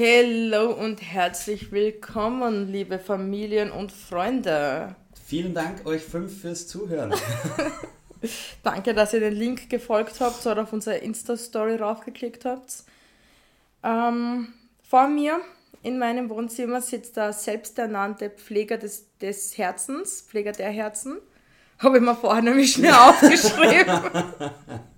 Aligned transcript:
Hallo 0.00 0.70
und 0.74 1.02
herzlich 1.02 1.72
willkommen, 1.72 2.70
liebe 2.70 3.00
Familien 3.00 3.72
und 3.72 3.90
Freunde. 3.90 4.94
Vielen 5.26 5.54
Dank 5.54 5.84
euch 5.86 6.04
fünf 6.04 6.40
fürs 6.40 6.68
Zuhören. 6.68 7.12
Danke, 8.62 8.94
dass 8.94 9.12
ihr 9.12 9.18
den 9.18 9.32
Link 9.32 9.68
gefolgt 9.68 10.20
habt 10.20 10.46
oder 10.46 10.62
auf 10.62 10.72
unsere 10.72 10.98
Insta-Story 10.98 11.76
raufgeklickt 11.76 12.44
habt. 12.44 12.84
Ähm, 13.82 14.52
vor 14.88 15.08
mir 15.08 15.40
in 15.82 15.98
meinem 15.98 16.30
Wohnzimmer 16.30 16.80
sitzt 16.80 17.16
der 17.16 17.32
selbsternannte 17.32 18.30
Pfleger 18.30 18.76
des, 18.76 19.06
des 19.20 19.58
Herzens, 19.58 20.22
Pfleger 20.22 20.52
der 20.52 20.70
Herzen. 20.70 21.16
Habe 21.80 21.96
ich 21.96 22.04
mir 22.04 22.14
vorher 22.14 22.42
nämlich 22.42 22.72
schnell 22.72 22.92
aufgeschrieben. 22.92 24.00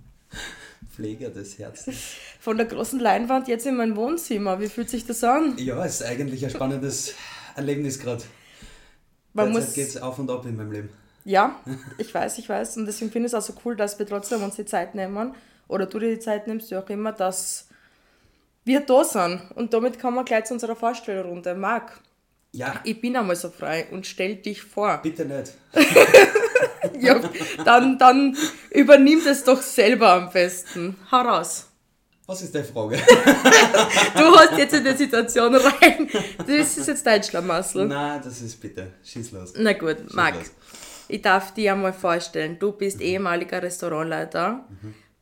Pfleger 0.95 1.29
des 1.29 1.57
Herzens. 1.57 1.97
Von 2.39 2.57
der 2.57 2.65
großen 2.65 2.99
Leinwand 2.99 3.47
jetzt 3.47 3.65
in 3.65 3.77
mein 3.77 3.95
Wohnzimmer. 3.95 4.59
Wie 4.59 4.67
fühlt 4.67 4.89
sich 4.89 5.05
das 5.05 5.23
an? 5.23 5.55
Ja, 5.57 5.83
es 5.85 6.01
ist 6.01 6.03
eigentlich 6.07 6.43
ein 6.43 6.51
spannendes 6.51 7.13
Erlebnis 7.55 7.99
gerade. 7.99 8.23
Derzeit 9.33 9.73
geht 9.73 9.87
es 9.87 10.01
auf 10.01 10.19
und 10.19 10.29
ab 10.29 10.45
in 10.45 10.57
meinem 10.57 10.71
Leben. 10.71 10.89
Ja, 11.23 11.59
ich 11.97 12.13
weiß, 12.13 12.37
ich 12.37 12.49
weiß. 12.49 12.77
Und 12.77 12.85
deswegen 12.85 13.11
finde 13.11 13.27
ich 13.27 13.33
es 13.33 13.39
auch 13.39 13.45
so 13.45 13.53
cool, 13.65 13.75
dass 13.75 13.97
wir 13.99 14.05
trotzdem 14.05 14.43
uns 14.43 14.55
die 14.55 14.65
Zeit 14.65 14.95
nehmen, 14.95 15.33
oder 15.67 15.85
du 15.85 15.99
dir 15.99 16.09
die 16.09 16.19
Zeit 16.19 16.47
nimmst, 16.47 16.69
wie 16.71 16.75
auch 16.75 16.89
immer, 16.89 17.13
dass 17.13 17.67
wir 18.65 18.81
da 18.81 19.05
sind. 19.05 19.41
Und 19.55 19.73
damit 19.73 19.99
kommen 19.99 20.17
wir 20.17 20.25
gleich 20.25 20.45
zu 20.45 20.53
unserer 20.53 20.75
Vorstellrunde. 20.75 21.55
Marc, 21.55 22.01
Ja, 22.51 22.81
ich 22.83 22.99
bin 22.99 23.15
einmal 23.15 23.37
so 23.37 23.49
frei 23.49 23.87
und 23.89 24.05
stell 24.05 24.35
dich 24.35 24.61
vor. 24.61 24.99
bitte 25.01 25.23
nicht. 25.25 25.53
Ja, 26.99 27.19
dann, 27.65 27.97
dann 27.97 28.37
übernimm 28.71 29.21
das 29.23 29.43
doch 29.43 29.61
selber 29.61 30.11
am 30.13 30.29
besten. 30.31 30.97
Hau 31.11 31.21
raus. 31.21 31.67
Was 32.27 32.41
ist 32.43 32.53
deine 32.55 32.65
Frage? 32.65 32.97
Du 34.15 34.35
hast 34.37 34.57
jetzt 34.57 34.73
in 34.73 34.83
die 34.83 34.91
Situation 34.95 35.55
rein. 35.55 36.09
Das 36.37 36.77
ist 36.77 36.87
jetzt 36.87 37.05
dein 37.05 37.23
Schlamassel. 37.23 37.87
Nein, 37.87 38.21
das 38.23 38.41
ist 38.41 38.59
bitte. 38.61 38.93
Schieß 39.03 39.31
los. 39.31 39.53
Na 39.57 39.73
gut, 39.73 40.13
Marc, 40.13 40.35
los. 40.35 40.51
ich 41.07 41.21
darf 41.21 41.53
dir 41.53 41.73
einmal 41.73 41.93
vorstellen, 41.93 42.57
du 42.59 42.71
bist 42.71 43.01
ehemaliger 43.01 43.61
Restaurantleiter, 43.61 44.65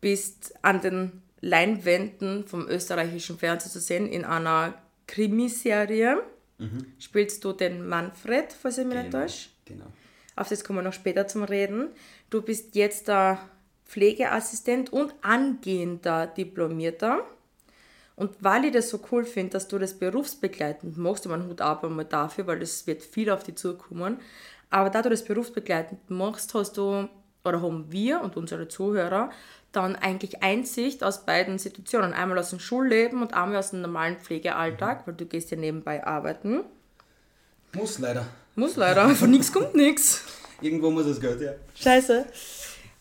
bist 0.02 0.54
an 0.62 0.82
den 0.82 1.22
Leinwänden 1.42 2.46
vom 2.48 2.68
österreichischen 2.68 3.40
Fernsehen 3.40 3.72
zu 3.72 3.80
sehen 3.80 4.08
in 4.08 4.26
einer 4.26 4.74
Krimiserie. 5.08 6.18
Spielst 7.00 7.44
du 7.46 7.54
den 7.54 7.88
Manfred, 7.88 8.54
falls 8.62 8.78
ich 8.80 8.86
mich 8.86 8.98
nicht 8.98 9.12
Genau. 9.12 9.24
täusche? 9.24 9.50
genau. 9.66 9.86
Auf 10.40 10.48
das 10.48 10.64
kommen 10.64 10.80
wir 10.80 10.84
noch 10.84 10.94
später 10.94 11.28
zum 11.28 11.44
Reden. 11.44 11.90
Du 12.30 12.42
bist 12.42 12.76
jetzt 12.76 13.10
der 13.10 13.40
Pflegeassistent 13.86 14.94
und 14.94 15.14
angehender 15.22 16.28
Diplomierter. 16.28 17.26
Und 18.16 18.32
weil 18.40 18.66
ich 18.66 18.72
das 18.72 18.90
so 18.90 19.02
cool 19.12 19.26
finde, 19.26 19.52
dass 19.52 19.68
du 19.68 19.78
das 19.78 19.94
berufsbegleitend 20.00 20.98
machst, 20.98 21.26
ich 21.26 21.32
meine, 21.32 21.46
Hut 21.46 21.60
ab 21.60 21.84
einmal 21.84 22.06
dafür, 22.06 22.48
weil 22.48 22.60
das 22.60 22.88
wird 22.88 23.04
viel 23.04 23.30
auf 23.32 23.44
dich 23.44 23.56
zukommen. 23.56 24.20
Aber 24.70 24.90
da 24.90 25.02
du 25.02 25.10
das 25.10 25.26
berufsbegleitend 25.26 26.10
machst, 26.10 26.54
hast 26.54 26.78
du, 26.78 27.10
oder 27.44 27.62
haben 27.62 27.92
wir 27.92 28.22
und 28.22 28.38
unsere 28.38 28.70
Zuhörer, 28.70 29.32
dann 29.74 29.98
eigentlich 29.98 30.42
Einsicht 30.42 31.04
aus 31.04 31.26
beiden 31.26 31.60
Situationen. 31.60 32.14
Einmal 32.14 32.40
aus 32.40 32.52
dem 32.52 32.60
Schulleben 32.60 33.22
und 33.22 33.34
einmal 33.34 33.58
aus 33.58 33.72
dem 33.72 33.82
normalen 33.82 34.18
Pflegealltag, 34.18 35.06
weil 35.06 35.16
du 35.16 35.26
gehst 35.26 35.52
ja 35.52 35.58
nebenbei 35.58 36.06
arbeiten. 36.06 36.62
Muss 37.74 38.00
leider. 38.00 38.26
Muss 38.60 38.76
leider, 38.76 39.16
von 39.16 39.32
nichts 39.32 39.54
kommt 39.54 39.74
nichts. 39.74 40.22
Irgendwo 40.60 40.92
muss 40.92 41.06
das 41.06 41.22
Geld, 41.22 41.40
ja. 41.40 41.54
Scheiße. 41.76 42.26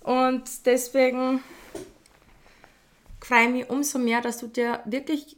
Und 0.02 0.44
deswegen 0.66 1.42
freue 3.20 3.46
ich 3.46 3.50
mich 3.50 3.68
umso 3.68 3.98
mehr, 3.98 4.20
dass 4.20 4.38
du 4.38 4.46
dir 4.46 4.80
wirklich 4.84 5.36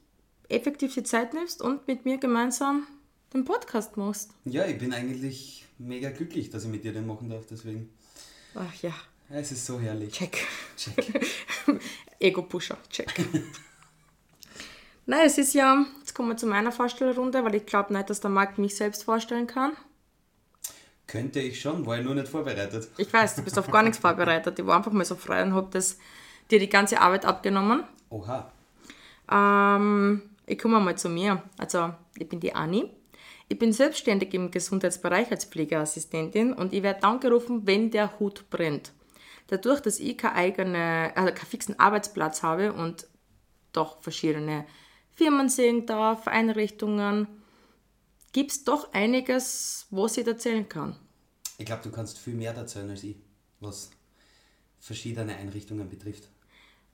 effektiv 0.50 0.92
die 0.92 1.04
Zeit 1.04 1.32
nimmst 1.32 1.62
und 1.62 1.88
mit 1.88 2.04
mir 2.04 2.18
gemeinsam 2.18 2.86
den 3.32 3.46
Podcast 3.46 3.96
machst. 3.96 4.32
Ja, 4.44 4.66
ich 4.66 4.76
bin 4.76 4.92
eigentlich 4.92 5.64
mega 5.78 6.10
glücklich, 6.10 6.50
dass 6.50 6.64
ich 6.64 6.70
mit 6.70 6.84
dir 6.84 6.92
den 6.92 7.06
machen 7.06 7.30
darf, 7.30 7.46
deswegen. 7.50 7.88
Ach 8.54 8.74
ja, 8.82 8.92
Es 9.30 9.52
ist 9.52 9.64
so 9.64 9.80
herrlich. 9.80 10.12
check. 10.12 10.46
Check. 10.76 11.30
Ego-Pusher, 12.20 12.76
check. 12.90 13.08
Nein, 15.06 15.22
es 15.24 15.38
ist 15.38 15.54
ja, 15.54 15.86
jetzt 16.00 16.14
kommen 16.14 16.28
wir 16.28 16.36
zu 16.36 16.46
meiner 16.46 16.72
Vorstellrunde, 16.72 17.42
weil 17.42 17.54
ich 17.54 17.64
glaube 17.64 17.94
nicht, 17.94 18.10
dass 18.10 18.20
der 18.20 18.30
Markt 18.30 18.58
mich 18.58 18.76
selbst 18.76 19.04
vorstellen 19.04 19.46
kann. 19.46 19.72
Könnte 21.10 21.40
ich 21.40 21.60
schon, 21.60 21.84
war 21.86 21.98
ich 21.98 22.04
nur 22.04 22.14
nicht 22.14 22.28
vorbereitet. 22.28 22.88
Ich 22.96 23.12
weiß, 23.12 23.34
du 23.34 23.42
bist 23.42 23.58
auf 23.58 23.68
gar 23.68 23.82
nichts 23.82 23.98
vorbereitet. 23.98 24.56
Ich 24.56 24.64
war 24.64 24.76
einfach 24.76 24.92
mal 24.92 25.04
so 25.04 25.16
frei 25.16 25.42
und 25.42 25.54
habe 25.54 25.66
das 25.72 25.98
dir 26.52 26.60
die 26.60 26.68
ganze 26.68 27.00
Arbeit 27.00 27.24
abgenommen. 27.24 27.82
Oha. 28.10 28.52
Ähm, 29.28 30.22
ich 30.46 30.56
komme 30.56 30.78
mal 30.78 30.96
zu 30.96 31.08
mir. 31.08 31.42
Also, 31.58 31.92
ich 32.16 32.28
bin 32.28 32.38
die 32.38 32.54
Anni. 32.54 32.88
Ich 33.48 33.58
bin 33.58 33.72
selbstständig 33.72 34.32
im 34.34 34.52
Gesundheitsbereich 34.52 35.32
als 35.32 35.46
Pflegeassistentin 35.46 36.52
und 36.52 36.72
ich 36.72 36.84
werde 36.84 37.00
dann 37.00 37.18
gerufen, 37.18 37.66
wenn 37.66 37.90
der 37.90 38.20
Hut 38.20 38.48
brennt. 38.48 38.92
Dadurch, 39.48 39.80
dass 39.80 39.98
ich 39.98 40.16
keine 40.16 40.36
eigene, 40.36 41.10
also 41.16 41.34
keinen 41.34 41.46
fixen 41.48 41.76
Arbeitsplatz 41.80 42.44
habe 42.44 42.72
und 42.72 43.08
doch 43.72 44.00
verschiedene 44.00 44.64
Firmen 45.16 45.48
sehen 45.48 45.86
darf, 45.86 46.28
Einrichtungen, 46.28 47.26
gibt 48.32 48.50
es 48.52 48.64
doch 48.64 48.92
einiges, 48.92 49.86
was 49.90 50.16
ich 50.16 50.26
erzählen 50.26 50.68
kann. 50.68 50.96
Ich 51.58 51.66
glaube, 51.66 51.82
du 51.82 51.90
kannst 51.90 52.18
viel 52.18 52.34
mehr 52.34 52.54
erzählen 52.54 52.88
als 52.90 53.02
ich, 53.04 53.16
was 53.60 53.90
verschiedene 54.78 55.36
Einrichtungen 55.36 55.88
betrifft. 55.88 56.28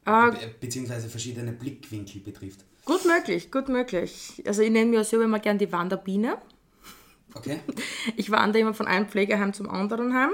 Äh, 0.04 0.30
Be 0.30 0.54
beziehungsweise 0.60 1.08
verschiedene 1.08 1.52
Blickwinkel 1.52 2.20
betrifft. 2.20 2.64
gut 2.84 3.04
möglich, 3.04 3.50
gut 3.50 3.68
möglich. 3.68 4.42
Also 4.46 4.62
ich 4.62 4.70
nenne 4.70 4.86
mich 4.86 4.96
ja 4.98 5.04
selber 5.04 5.24
immer 5.24 5.38
gern 5.40 5.58
die 5.58 5.70
Wanderbiene. 5.70 6.38
Okay? 7.34 7.60
Ich 8.16 8.30
wandere 8.30 8.60
immer 8.62 8.74
von 8.74 8.86
einem 8.86 9.08
Pflegeheim 9.08 9.52
zum 9.52 9.68
anderen 9.68 10.14
heim. 10.14 10.30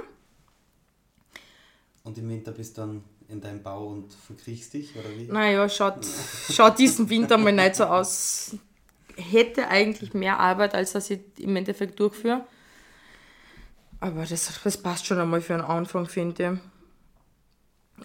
Und 2.05 2.19
im 2.19 2.29
Winter 2.29 2.53
bist 2.53 2.77
du 2.77 2.83
dann 2.83 3.05
in 3.29 3.41
deinem 3.41 3.63
Bau 3.63 3.89
und 3.89 4.13
verkriechst 4.13 4.75
dich, 4.75 4.95
oder 4.95 5.09
wie? 5.17 5.25
Naja, 5.25 5.69
schaut, 5.69 6.05
schaut 6.51 6.79
diesen 6.79 7.09
Winter 7.09 7.39
mal 7.39 7.53
nicht 7.53 7.77
so 7.77 7.85
aus. 7.85 8.57
Hätte 9.17 9.69
eigentlich 9.69 10.15
mehr 10.15 10.41
Arbeit, 10.41 10.75
als 10.75 10.93
dass 10.93 11.11
ich 11.11 11.21
im 11.39 11.57
Endeffekt 11.57 11.99
durchführe. 12.01 12.47
Aber 14.01 14.25
das, 14.25 14.61
das 14.65 14.77
passt 14.83 15.07
schon 15.07 15.21
einmal 15.21 15.41
für 15.41 15.55
einen 15.55 15.63
Anfang, 15.63 16.07
finde 16.07 16.43
ich. 16.43 16.49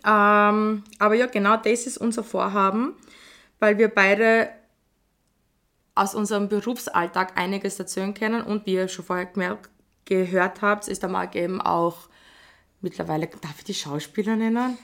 Ähm, 0.05 0.83
aber 0.99 1.15
ja, 1.15 1.25
genau 1.25 1.57
das 1.57 1.87
ist 1.87 1.97
unser 1.97 2.23
Vorhaben, 2.23 2.93
weil 3.59 3.77
wir 3.77 3.87
beide 3.87 4.49
aus 5.95 6.13
unserem 6.13 6.49
Berufsalltag 6.49 7.37
einiges 7.37 7.79
erzählen 7.79 8.13
können 8.13 8.43
und 8.43 8.65
wie 8.65 8.73
ihr 8.73 8.87
schon 8.87 9.05
vorher 9.05 9.25
gemerkt, 9.25 9.69
gehört 10.05 10.61
habt, 10.61 10.87
ist 10.87 11.01
der 11.01 11.09
Marc 11.09 11.35
eben 11.35 11.59
auch 11.59 12.09
mittlerweile, 12.81 13.27
darf 13.27 13.55
ich 13.57 13.63
die 13.63 13.73
Schauspieler 13.73 14.35
nennen? 14.35 14.77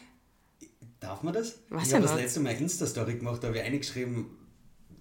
Darf 1.00 1.22
man 1.22 1.34
das? 1.34 1.60
Weiß 1.70 1.90
ich 1.90 1.94
habe 1.94 2.04
das 2.04 2.16
letzte 2.16 2.40
Mal 2.40 2.54
Insta-Story 2.54 3.16
gemacht, 3.16 3.44
da 3.44 3.50
habe 3.50 3.58
ich 3.58 3.64
eingeschrieben, 3.64 4.26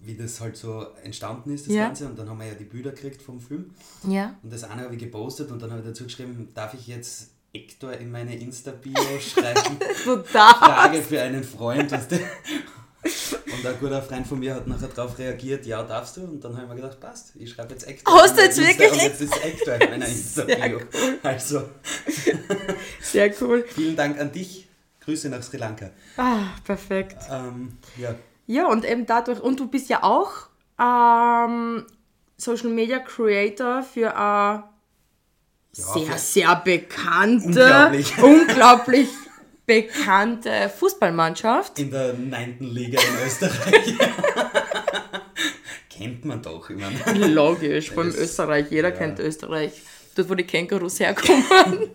wie 0.05 0.15
das 0.17 0.41
halt 0.41 0.57
so 0.57 0.87
entstanden 1.03 1.53
ist, 1.55 1.67
das 1.67 1.75
Ja. 1.75 1.87
Ganze. 1.87 2.07
Und 2.07 2.19
dann 2.19 2.29
haben 2.29 2.39
wir 2.41 2.47
ja 2.49 2.55
die 2.55 2.65
Bilder 2.65 2.91
gekriegt 2.91 3.23
vom 3.23 3.41
Film. 3.41 3.71
Ja. 4.09 4.37
Und 4.43 4.53
das 4.53 4.65
eine 4.65 4.83
habe 4.83 4.95
ich 4.95 5.01
gepostet 5.01 5.51
und 5.51 5.63
dann 5.63 5.71
habe 5.71 5.81
ich 5.81 5.87
dazu 5.87 6.05
geschrieben, 6.05 6.49
darf 6.55 6.75
ich 6.75 6.87
jetzt 6.89 7.29
Hector 7.55 7.93
in 7.93 8.11
meine 8.11 8.37
Insta-Bio 8.37 8.95
schreiben? 9.21 9.77
Du 10.05 10.17
darfst. 10.17 10.59
Frage 10.59 11.03
für 11.03 11.21
einen 11.23 11.45
Freund. 11.45 11.93
Und 11.93 13.67
ein 13.67 13.79
guter 13.81 14.01
Freund 14.01 14.27
von 14.27 14.39
mir 14.39 14.55
hat 14.55 14.67
nachher 14.67 14.89
darauf 14.89 15.19
reagiert, 15.19 15.67
ja, 15.67 15.83
darfst 15.83 16.17
du? 16.17 16.23
Und 16.23 16.43
dann 16.43 16.53
habe 16.55 16.63
ich 16.65 16.69
mir 16.71 16.77
gedacht, 16.77 16.99
passt, 17.01 17.33
ich 17.37 17.51
schreibe 17.51 17.75
jetzt 17.75 17.87
Hector. 17.87 18.15
Hast 18.15 18.37
du 18.39 18.43
jetzt 18.43 18.59
Insta- 18.59 18.67
wirklich 18.69 18.93
Und 18.93 19.03
jetzt 19.03 19.21
ist 19.21 19.45
Hector 19.45 19.75
in 19.75 19.91
meiner 19.91 20.07
Insta-Bio. 20.09 20.81
Also, 21.23 21.63
Sehr 23.01 23.35
cool. 23.41 23.65
vielen 23.69 23.97
Dank 23.97 24.19
an 24.19 24.33
dich. 24.33 24.69
Grüße 25.01 25.29
nach 25.29 25.43
Sri 25.43 25.57
Lanka. 25.57 25.91
Ah, 26.17 26.45
perfekt. 26.65 27.17
Ähm, 27.31 27.77
ja, 27.99 28.15
Ja, 28.47 28.67
und 28.67 28.85
eben 28.85 29.07
dadurch, 29.07 29.41
und 29.41 29.59
du 29.61 29.69
bist 29.69 29.89
ja 29.89 30.03
auch 30.03 30.31
ähm, 30.81 31.85
Social 32.37 32.71
Media 32.71 32.99
Creator 32.99 33.83
für 33.83 34.17
eine 34.17 34.65
sehr, 35.73 36.07
für- 36.07 36.19
sehr 36.19 36.57
bekannte, 36.57 37.47
Unglaublich. 37.47 38.19
unglaublich 38.23 39.09
bekannte 39.65 40.69
Fußballmannschaft. 40.77 41.79
in 41.79 41.91
der 41.91 42.15
9. 42.15 42.57
Liga 42.61 43.01
in 43.01 43.27
Österreich. 43.27 43.95
Kennt 45.89 46.25
man 46.25 46.43
doch, 46.43 46.69
meine. 46.71 46.99
Logisch, 47.29 47.93
Das- 47.95 48.17
Österreich. 48.17 48.71
Jeder 48.71 48.91
ja. 48.91 48.97
kennt 48.97 49.19
Österreich. 49.21 49.83
Dort, 50.17 50.29
wo 50.29 50.35
die 50.35 50.45
Kängurus 50.45 50.99
herkommen. 51.01 51.45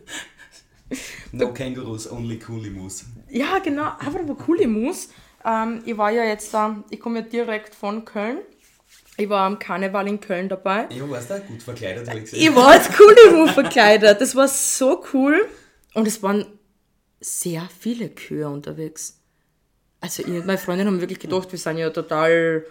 No 1.34 1.52
Kangaroos, 1.54 2.10
only 2.10 2.40
Coolimus. 2.40 3.04
ja, 3.30 3.60
genau. 3.60 3.84
Apropos 3.84 4.38
Kulimus. 4.46 5.10
Ähm, 5.46 5.82
ich 5.86 5.98
war 5.98 6.12
ja 6.12 6.24
jetzt 6.24 6.54
da, 6.54 6.84
ich 6.90 7.00
komme 7.00 7.20
ja 7.20 7.26
direkt 7.26 7.76
von 7.76 8.06
Köln. 8.06 8.40
Ich 9.18 9.30
war 9.30 9.46
am 9.46 9.58
Karneval 9.58 10.08
in 10.08 10.20
Köln 10.20 10.48
dabei. 10.48 10.88
Ja, 10.90 11.10
warst 11.10 11.32
du 11.32 11.40
gut 11.42 11.64
verkleidet, 11.64 12.08
habe 12.08 12.20
ich 12.20 12.26
gesehen. 12.26 12.42
Ich 12.42 12.56
war 12.56 12.68
als 12.68 12.90
Kulimu 12.96 13.48
verkleidet. 13.48 14.22
Das 14.22 14.36
war 14.36 14.48
so 14.48 15.04
cool. 15.14 15.48
Und 15.96 16.08
es 16.08 16.22
waren 16.22 16.46
sehr 17.20 17.68
viele 17.80 18.10
Kühe 18.10 18.48
unterwegs. 18.48 19.20
Also 20.00 20.22
ich 20.22 20.30
und 20.30 20.46
meine 20.46 20.60
Freundin 20.60 20.86
haben 20.86 21.02
wirklich 21.02 21.20
gedacht, 21.20 21.52
wir 21.52 21.58
sind 21.58 21.78
ja 21.78 21.90
total 21.90 22.64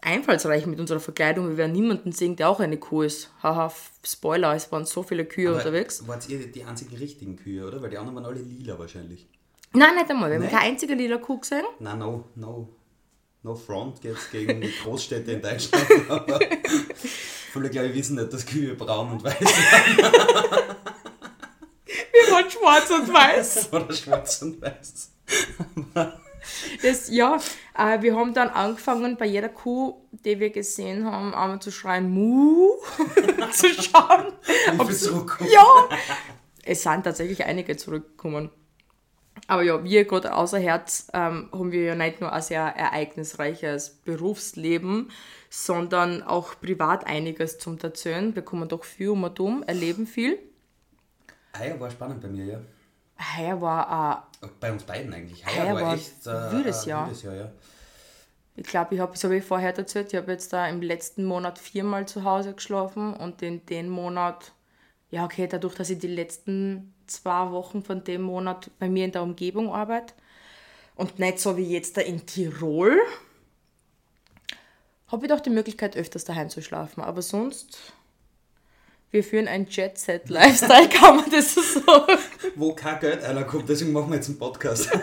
einfallsreich 0.00 0.66
mit 0.66 0.78
unserer 0.78 1.00
Verkleidung. 1.00 1.48
Wir 1.48 1.56
werden 1.56 1.72
niemanden 1.72 2.12
sehen, 2.12 2.36
der 2.36 2.48
auch 2.48 2.60
eine 2.60 2.78
Kuh 2.78 3.02
ist. 3.02 3.30
Haha, 3.42 3.72
Spoiler, 4.04 4.54
es 4.54 4.70
waren 4.70 4.84
so 4.84 5.02
viele 5.02 5.24
Kühe 5.24 5.48
Aber 5.48 5.58
unterwegs. 5.58 6.06
Wart 6.06 6.28
ihr 6.28 6.46
die 6.46 6.64
einzigen 6.64 6.96
richtigen 6.96 7.36
Kühe, 7.36 7.66
oder? 7.66 7.82
Weil 7.82 7.90
die 7.90 7.98
anderen 7.98 8.16
waren 8.16 8.26
alle 8.26 8.40
lila 8.40 8.78
wahrscheinlich. 8.78 9.26
Nein, 9.72 9.94
nicht 9.94 10.10
einmal. 10.10 10.30
Wir 10.30 10.38
haben 10.40 10.48
keine 10.48 10.62
einzige 10.62 10.94
lila 10.94 11.18
Kuh 11.18 11.38
gesehen. 11.38 11.64
Nein, 11.78 11.98
no, 11.98 12.24
no. 12.34 12.68
No 13.42 13.54
front 13.54 14.04
jetzt 14.04 14.30
gegen 14.30 14.60
die 14.60 14.70
Großstädte 14.82 15.32
in 15.32 15.42
Deutschland. 15.42 15.86
Aber 16.10 16.38
viele, 17.52 17.70
glaube 17.70 17.88
ich, 17.88 17.94
wissen 17.94 18.16
nicht, 18.16 18.32
dass 18.32 18.44
Kühe 18.44 18.74
braun 18.74 19.12
und 19.12 19.24
weiß 19.24 19.38
sind. 19.38 19.48
Wir 21.86 22.34
waren 22.34 22.50
schwarz 22.50 22.90
und 22.90 23.12
weiß. 23.12 23.72
Oder 23.72 23.92
schwarz 23.94 24.42
und 24.42 24.60
weiß. 24.60 25.12
Das, 26.82 27.08
ja, 27.10 27.38
äh, 27.76 28.02
wir 28.02 28.14
haben 28.14 28.34
dann 28.34 28.50
angefangen, 28.50 29.16
bei 29.16 29.26
jeder 29.26 29.48
Kuh, 29.48 30.02
die 30.10 30.38
wir 30.38 30.50
gesehen 30.50 31.04
haben, 31.06 31.34
einmal 31.34 31.60
zu 31.60 31.70
schreien, 31.70 32.10
Mu, 32.10 32.72
zu 33.52 33.68
schauen. 33.68 34.32
Wie 34.72 34.80
ob 34.80 34.92
sie-. 34.92 35.10
Ja, 35.50 35.88
es 36.62 36.82
sind 36.82 37.04
tatsächlich 37.04 37.44
einige 37.44 37.76
zurückgekommen. 37.76 38.50
Aber 39.50 39.62
ja, 39.62 39.82
wir 39.82 40.04
gerade 40.04 40.32
außer 40.32 40.60
Herz 40.60 41.08
ähm, 41.12 41.48
haben 41.50 41.72
wir 41.72 41.82
ja 41.82 41.96
nicht 41.96 42.20
nur 42.20 42.32
ein 42.32 42.40
sehr 42.40 42.62
ereignisreiches 42.62 43.90
Berufsleben, 44.04 45.10
sondern 45.48 46.22
auch 46.22 46.60
privat 46.60 47.04
einiges 47.08 47.58
zum 47.58 47.76
Erzählen. 47.80 48.32
Wir 48.36 48.42
kommen 48.42 48.68
doch 48.68 48.84
viel 48.84 49.08
um 49.08 49.24
und 49.24 49.40
um, 49.40 49.64
erleben 49.64 50.06
viel. 50.06 50.38
Heuer 51.58 51.80
war 51.80 51.90
spannend 51.90 52.20
bei 52.22 52.28
mir, 52.28 52.44
ja. 52.44 52.60
Heuer 53.36 53.60
war 53.60 54.30
äh, 54.40 54.46
Bei 54.60 54.70
uns 54.70 54.84
beiden 54.84 55.12
eigentlich. 55.12 55.44
Heuer 55.44 55.64
Heuer 55.64 55.74
war 55.74 55.82
war 55.82 55.94
echt 55.94 56.26
äh, 56.28 56.30
ein 56.30 56.52
wildes 56.52 56.84
Jahr. 56.84 57.06
wildes 57.06 57.22
Jahr, 57.24 57.34
ja. 57.34 57.52
Ich 58.54 58.66
glaube, 58.68 58.94
ich 58.94 59.00
habe, 59.00 59.18
so 59.18 59.32
wie 59.32 59.38
ich 59.38 59.44
vorher 59.44 59.76
erzählt, 59.76 60.12
ich 60.12 60.16
habe 60.16 60.30
jetzt 60.30 60.52
da 60.52 60.68
im 60.68 60.80
letzten 60.80 61.24
Monat 61.24 61.58
viermal 61.58 62.06
zu 62.06 62.22
Hause 62.22 62.54
geschlafen 62.54 63.14
und 63.14 63.42
in 63.42 63.66
dem 63.66 63.88
Monat, 63.88 64.52
ja 65.10 65.24
okay, 65.24 65.48
dadurch, 65.48 65.74
dass 65.74 65.90
ich 65.90 65.98
die 65.98 66.06
letzten 66.06 66.94
zwei 67.10 67.50
Wochen 67.50 67.82
von 67.82 68.04
dem 68.04 68.22
Monat 68.22 68.70
bei 68.78 68.88
mir 68.88 69.04
in 69.04 69.12
der 69.12 69.22
Umgebung 69.22 69.72
arbeite 69.72 70.14
und 70.96 71.18
nicht 71.18 71.38
so 71.38 71.56
wie 71.56 71.64
jetzt 71.64 71.96
da 71.96 72.00
in 72.00 72.26
Tirol, 72.26 72.98
habe 75.08 75.26
ich 75.26 75.32
doch 75.32 75.40
die 75.40 75.50
Möglichkeit, 75.50 75.96
öfters 75.96 76.24
daheim 76.24 76.50
zu 76.50 76.62
schlafen. 76.62 77.02
Aber 77.02 77.22
sonst, 77.22 77.92
wir 79.10 79.24
führen 79.24 79.48
ein 79.48 79.66
Jet-Set-Lifestyle, 79.66 80.88
kann 81.00 81.16
man 81.16 81.30
das 81.30 81.54
so 81.54 81.62
sagen. 81.62 82.18
Wo 82.54 82.74
kein 82.74 83.00
Geld 83.00 83.24
einer 83.24 83.44
kommt, 83.44 83.68
deswegen 83.68 83.92
machen 83.92 84.10
wir 84.10 84.16
jetzt 84.16 84.28
einen 84.28 84.38
Podcast. 84.38 84.90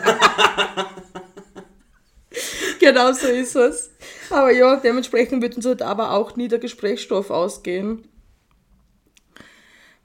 Genau 2.80 3.12
so 3.12 3.28
ist 3.28 3.56
es. 3.56 3.90
Aber 4.30 4.52
ja, 4.52 4.78
dementsprechend 4.78 5.42
wird 5.42 5.56
uns 5.56 5.66
halt 5.66 5.82
aber 5.82 6.12
auch 6.12 6.36
nie 6.36 6.48
der 6.48 6.60
Gesprächsstoff 6.60 7.30
ausgehen. 7.32 8.08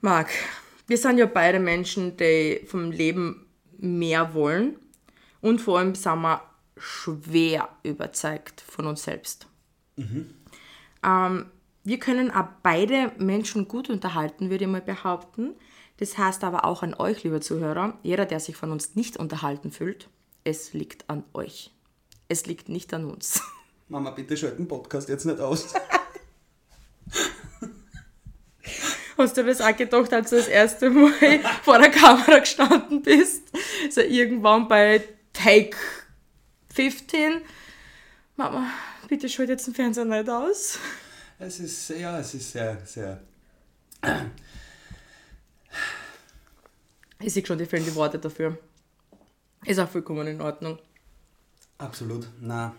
Marc, 0.01 0.31
wir 0.87 0.99
sind 0.99 1.19
ja 1.19 1.27
beide 1.27 1.61
Menschen, 1.61 2.17
die 2.17 2.63
vom 2.67 2.91
Leben 2.91 3.47
mehr 3.79 4.35
wollen. 4.35 4.77
Und 5.41 5.61
vor 5.61 5.79
allem 5.79 5.95
sind 5.95 6.23
wir 6.23 6.43
schwer 6.77 7.69
überzeugt 7.83 8.61
von 8.61 8.87
uns 8.87 9.03
selbst. 9.05 9.47
Ähm, 11.05 11.47
wir 11.85 11.99
können 11.99 12.31
auch 12.31 12.47
beide 12.63 13.13
Menschen 13.19 13.69
gut 13.69 13.91
unterhalten, 13.91 14.51
würde 14.51 14.65
ich 14.65 14.71
mal 14.71 14.81
behaupten. 14.81 15.55
Das 15.99 16.17
heißt 16.17 16.45
aber 16.45 16.65
auch 16.65 16.83
an 16.83 16.95
euch, 16.95 17.23
liebe 17.25 17.41
Zuhörer, 17.41 17.99
jeder, 18.03 18.25
der 18.25 18.41
sich 18.41 18.57
von 18.57 18.71
uns 18.71 18.95
nicht 18.95 19.17
unterhalten 19.17 19.71
fühlt, 19.71 20.09
es 20.45 20.73
liegt 20.73 21.09
an 21.09 21.25
euch. 21.35 21.71
Es 22.29 22.47
liegt 22.47 22.69
nicht 22.69 22.93
an 22.95 23.05
uns. 23.05 23.43
Mama, 23.89 24.11
bitte 24.11 24.37
schalt 24.37 24.59
den 24.59 24.69
Podcast 24.69 25.09
jetzt 25.09 25.27
nicht 25.27 25.41
aus. 25.41 25.75
Hast 29.23 29.37
du 29.37 29.45
das 29.45 29.61
auch 29.61 29.77
gedacht, 29.77 30.13
als 30.13 30.31
du 30.31 30.37
das 30.37 30.49
erste 30.49 30.91
Mal 30.91 31.13
vor 31.63 31.79
der 31.79 31.91
Kamera 31.91 32.41
gestanden 32.41 33.03
bist? 33.03 33.45
So 33.89 34.01
irgendwann 34.01 34.67
bei 34.67 35.01
Take 35.33 35.77
15. 36.75 37.41
Mama, 38.35 38.69
bitte 39.07 39.29
schalt 39.29 39.51
jetzt 39.51 39.69
den 39.69 39.75
Fernseher 39.75 40.07
nicht 40.07 40.29
aus. 40.29 40.77
Es 41.39 41.61
ist, 41.61 41.91
ja, 41.91 42.19
es 42.19 42.35
ist 42.35 42.51
sehr, 42.53 42.85
sehr. 42.85 43.21
Ich 47.25 47.33
sehe 47.33 47.47
schon, 47.47 47.57
dir 47.57 47.69
fehlen 47.69 47.85
die 47.85 47.95
Worte 47.95 48.19
dafür. 48.19 48.59
Ist 49.65 49.79
auch 49.79 49.89
vollkommen 49.89 50.27
in 50.27 50.41
Ordnung. 50.41 50.77
Absolut. 51.79 52.27
Na, 52.41 52.75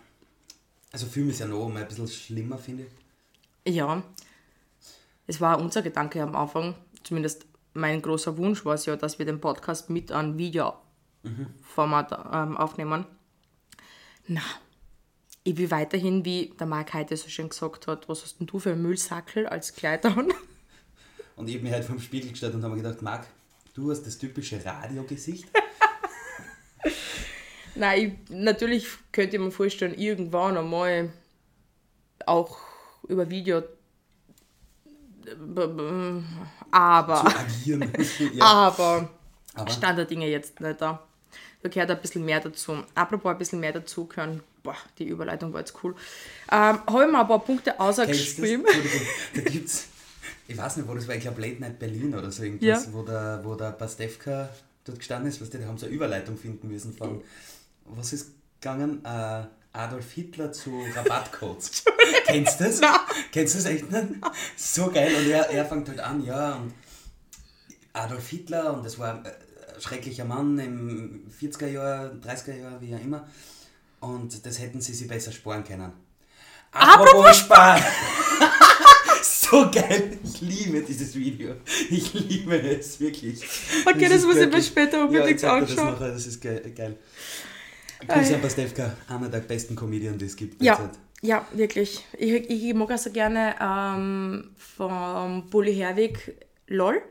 also 0.92 1.06
Film 1.06 1.30
ist 1.30 1.40
ja 1.40 1.46
noch 1.46 1.70
mal 1.70 1.84
ein 1.84 1.88
bisschen 1.88 2.10
schlimmer, 2.10 2.58
finde 2.58 2.88
ich. 3.64 3.74
Ja, 3.74 4.04
es 5.28 5.42
war 5.42 5.60
unser 5.60 5.82
Gedanke 5.82 6.22
am 6.22 6.36
Anfang, 6.36 6.76
zumindest 7.04 7.46
mein 7.74 8.02
großer 8.02 8.38
Wunsch 8.38 8.66
war 8.66 8.76
es 8.76 8.86
ja, 8.86 8.96
dass 8.96 9.20
wir 9.20 9.26
den 9.26 9.42
Podcast 9.42 9.90
mit 9.90 10.12
einem 10.12 10.38
Videoformat 10.38 12.12
ähm, 12.32 12.58
aufnehmen. 12.58 13.06
Na, 14.28 14.42
ich 15.44 15.58
will 15.58 15.72
weiterhin, 15.72 16.24
wie 16.24 16.54
der 16.60 16.68
Marc 16.68 16.94
heute 16.94 17.18
so 17.18 17.30
schön 17.30 17.50
gesagt 17.50 17.88
hat, 17.88 18.08
was 18.08 18.24
hast 18.24 18.40
denn 18.40 18.48
du 18.48 18.60
für 18.60 18.72
einen 18.72 18.82
Müllsackel 18.82 19.48
als 19.48 19.74
Kleid 19.74 20.06
an? 20.06 20.32
Und 21.36 21.50
ich 21.50 21.56
habe 21.56 21.64
mich 21.64 21.74
halt 21.74 21.84
vom 21.84 22.00
Spiegel 22.00 22.30
gestellt 22.30 22.54
und 22.54 22.64
habe 22.64 22.76
mir 22.76 22.84
gedacht, 22.84 23.02
Marc, 23.02 23.26
du 23.74 23.90
hast 23.90 24.04
das 24.04 24.20
typische 24.20 24.64
Radiogesicht. 24.64 25.48
Nein, 27.76 28.20
ich, 28.30 28.30
natürlich 28.30 28.88
könnte 29.12 29.38
ich 29.38 29.42
mir 29.42 29.50
vorstellen, 29.50 29.96
irgendwann 29.96 30.58
einmal 30.58 31.12
auch 32.28 32.60
über 33.08 33.32
Video. 33.32 33.64
Aber. 36.72 37.24
Ja. 37.66 38.46
Aber, 38.46 39.10
Aber? 39.56 39.72
Stand 39.72 39.98
der 39.98 40.06
Dinge 40.06 40.28
jetzt 40.28 40.60
nicht 40.60 40.82
da. 40.82 41.02
Da 41.62 41.70
gehört 41.70 41.92
ein 41.92 42.02
bisschen 42.02 42.26
mehr 42.26 42.40
dazu. 42.40 42.78
Apropos 42.96 43.32
ein 43.32 43.38
bisschen 43.38 43.60
mehr 43.60 43.72
dazu 43.72 44.06
können. 44.06 44.42
Boah, 44.64 44.76
die 44.98 45.06
Überleitung 45.06 45.54
war 45.54 45.60
jetzt 45.62 45.76
cool. 45.84 45.96
Ähm, 46.52 46.80
Habe 46.88 47.06
ich 47.06 47.12
mir 47.12 47.20
ein 47.20 47.28
paar 47.28 47.40
Punkte 47.40 47.80
ausgeschrieben. 47.80 48.66
Da 49.36 49.42
gibt's, 49.42 49.88
ich 50.48 50.58
weiß 50.58 50.78
nicht, 50.78 50.88
wo 50.88 50.94
das 50.94 51.08
war, 51.08 51.16
ich 51.16 51.22
glaube 51.22 51.42
Late 51.42 51.62
Night 51.62 51.80
Berlin 51.80 52.16
oder 52.16 52.32
so 52.32 52.44
irgendwas, 52.44 52.86
Ja. 52.86 52.94
wo, 52.94 53.04
der, 53.04 53.42
wo 53.44 53.56
der 53.56 53.72
Pastewka 53.72 54.50
dort 54.86 55.00
gestanden 55.00 55.30
ist, 55.30 55.40
du, 55.40 55.46
die 55.46 55.66
haben 55.66 55.78
so 55.78 55.86
eine 55.86 55.96
Überleitung 55.96 56.38
finden 56.38 56.68
müssen 56.70 56.94
von, 56.94 57.22
was 57.86 58.14
ist 58.14 58.32
gegangen? 58.62 59.04
Äh, 59.06 59.44
Adolf 59.74 60.12
Hitler 60.12 60.52
zu 60.52 60.84
Rabattcodes. 60.96 61.84
Kennst 62.26 62.60
du 62.60 62.64
das? 62.66 62.82
Kennst 63.32 63.56
du 63.56 63.58
das 63.58 63.68
echt 63.68 63.92
nicht? 63.92 64.08
So 64.56 64.90
geil. 64.92 65.14
Und 65.16 65.28
er, 65.30 65.50
er 65.50 65.66
fängt 65.66 65.90
halt 65.90 66.00
an, 66.00 66.24
ja, 66.24 66.54
und 66.54 66.74
Adolf 67.92 68.28
Hitler, 68.30 68.74
und 68.74 68.86
das 68.86 68.98
war 68.98 69.16
ein 69.16 69.26
äh, 69.26 69.82
schrecklicher 69.82 70.26
Mann 70.26 70.58
im 70.60 71.28
40er 71.40 71.68
Jahr, 71.68 72.12
30er 72.26 72.56
Jahr, 72.56 72.82
wie 72.82 72.96
auch 72.96 73.00
immer. 73.00 73.28
Und 74.00 74.46
das 74.46 74.60
hätten 74.60 74.82
sie 74.82 74.94
sich 74.94 75.08
besser 75.08 75.32
sparen 75.32 75.64
können. 75.64 75.92
Apropos 76.72 77.38
sparen! 77.38 77.84
so 79.24 79.70
geil! 79.72 80.18
Ich 80.24 80.42
liebe 80.42 80.82
dieses 80.82 81.16
Video. 81.16 81.56
Ich 81.90 82.14
liebe 82.14 82.60
es, 82.60 83.00
wirklich. 83.00 83.44
Okay, 83.86 84.10
das 84.10 84.20
ist 84.20 84.26
muss 84.26 84.38
ich 84.38 84.50
mir 84.50 84.62
später 84.62 84.98
ja, 84.98 85.04
unbedingt 85.06 85.40
zeig 85.40 85.54
dir 85.54 85.62
das 85.62 85.70
anschauen. 85.72 85.94
nachher, 85.94 86.12
das 86.12 86.26
ist 86.26 86.42
ge 86.42 86.72
geil. 86.76 86.98
Grüße 88.08 88.36
an 88.36 88.42
Pastewka, 88.42 88.96
einer 89.08 89.30
der 89.30 89.40
besten 89.40 89.76
Comedian, 89.76 90.18
die 90.18 90.26
es 90.26 90.36
gibt. 90.36 90.62
Ja, 90.62 90.76
derzeit. 90.76 91.00
ja, 91.22 91.46
wirklich. 91.54 92.06
Ich, 92.18 92.50
ich 92.50 92.74
mag 92.74 92.92
auch 92.92 92.98
so 92.98 93.12
gerne 93.12 93.56
ähm, 93.60 94.52
vom 94.58 95.50
Bully 95.50 95.76
Herwig 95.76 96.36
LOL. 96.68 97.02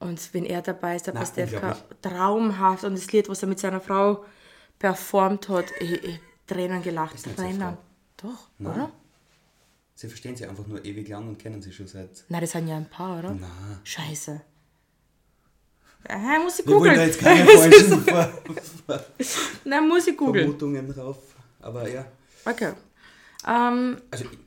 Und 0.00 0.34
wenn 0.34 0.44
er 0.44 0.62
dabei 0.62 0.96
ist, 0.96 1.06
der 1.06 1.14
Na, 1.14 1.20
Pastewka, 1.20 1.76
traumhaft. 2.02 2.84
Und 2.84 2.94
das 2.94 3.10
Lied, 3.12 3.28
was 3.28 3.42
er 3.42 3.48
mit 3.48 3.58
seiner 3.58 3.80
Frau 3.80 4.24
performt 4.78 5.48
hat, 5.48 5.66
ich, 5.80 6.04
ich 6.04 6.20
Tränen 6.46 6.82
gelacht. 6.82 7.16
Tränen. 7.36 7.76
Doch, 8.16 8.48
oder? 8.58 8.90
Sie 9.94 10.08
verstehen 10.08 10.36
sie 10.36 10.46
einfach 10.46 10.66
nur 10.66 10.84
ewig 10.84 11.08
lang 11.08 11.28
und 11.28 11.38
kennen 11.38 11.60
sie 11.60 11.72
schon 11.72 11.86
seit. 11.88 12.24
Nein, 12.28 12.40
das 12.40 12.52
sind 12.52 12.68
ja 12.68 12.76
ein 12.76 12.88
paar, 12.88 13.18
oder? 13.18 13.36
Na. 13.38 13.48
Scheiße. 13.84 14.40
Äh, 16.04 16.38
muss 16.42 16.58
ich 16.60 16.66
Wir 16.66 16.74
wollen 16.76 16.94
da 16.96 17.06
googeln. 17.06 17.08
jetzt 17.08 17.20
keine 17.22 17.44
falschen 17.46 18.04
Nein, 19.64 19.88
muss 19.88 20.06
ich 20.06 20.16
googeln. 20.16 20.44
Vermutungen 20.44 20.94
drauf. 20.94 21.18
Aber 21.60 21.88
ja. 21.88 22.04
Okay. 22.44 22.72
Ähm, 23.46 24.00
Also, 24.10 24.24
ich- 24.24 24.38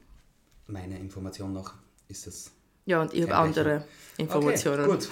meine 0.68 0.98
Information 1.00 1.54
noch 1.54 1.74
ist 2.08 2.26
das. 2.28 2.52
ja, 2.86 3.02
und 3.02 3.14
ich 3.14 3.24
habe 3.24 3.36
andere 3.36 3.86
Informationen. 4.18 4.86
Okay, 4.90 4.92
gut. 4.94 5.10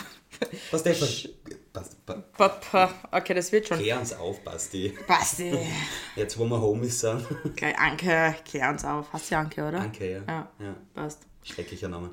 Passt, 1.73 2.03
pa 2.05 2.13
Papa. 2.37 2.93
Okay, 3.11 3.33
das 3.33 3.51
wird 3.51 3.67
schon. 3.67 3.77
Klär 3.77 3.99
uns 3.99 4.13
auf, 4.13 4.43
Basti. 4.43 4.97
Basti. 5.07 5.55
Jetzt, 6.15 6.37
wo 6.39 6.45
wir 6.45 6.59
Homies 6.61 6.99
sind. 7.01 7.25
Gleich 7.55 7.77
Anke, 7.77 8.35
klär 8.45 8.69
uns 8.69 8.83
auf. 8.85 9.11
Hast 9.13 9.29
du 9.31 9.37
Anke, 9.37 9.61
oder? 9.61 9.79
Danke, 9.79 10.09
ja. 10.11 10.21
Ja. 10.27 10.47
ja. 10.59 10.75
Passt. 10.95 11.19
Schrecklicher 11.43 11.89
Name. 11.89 12.11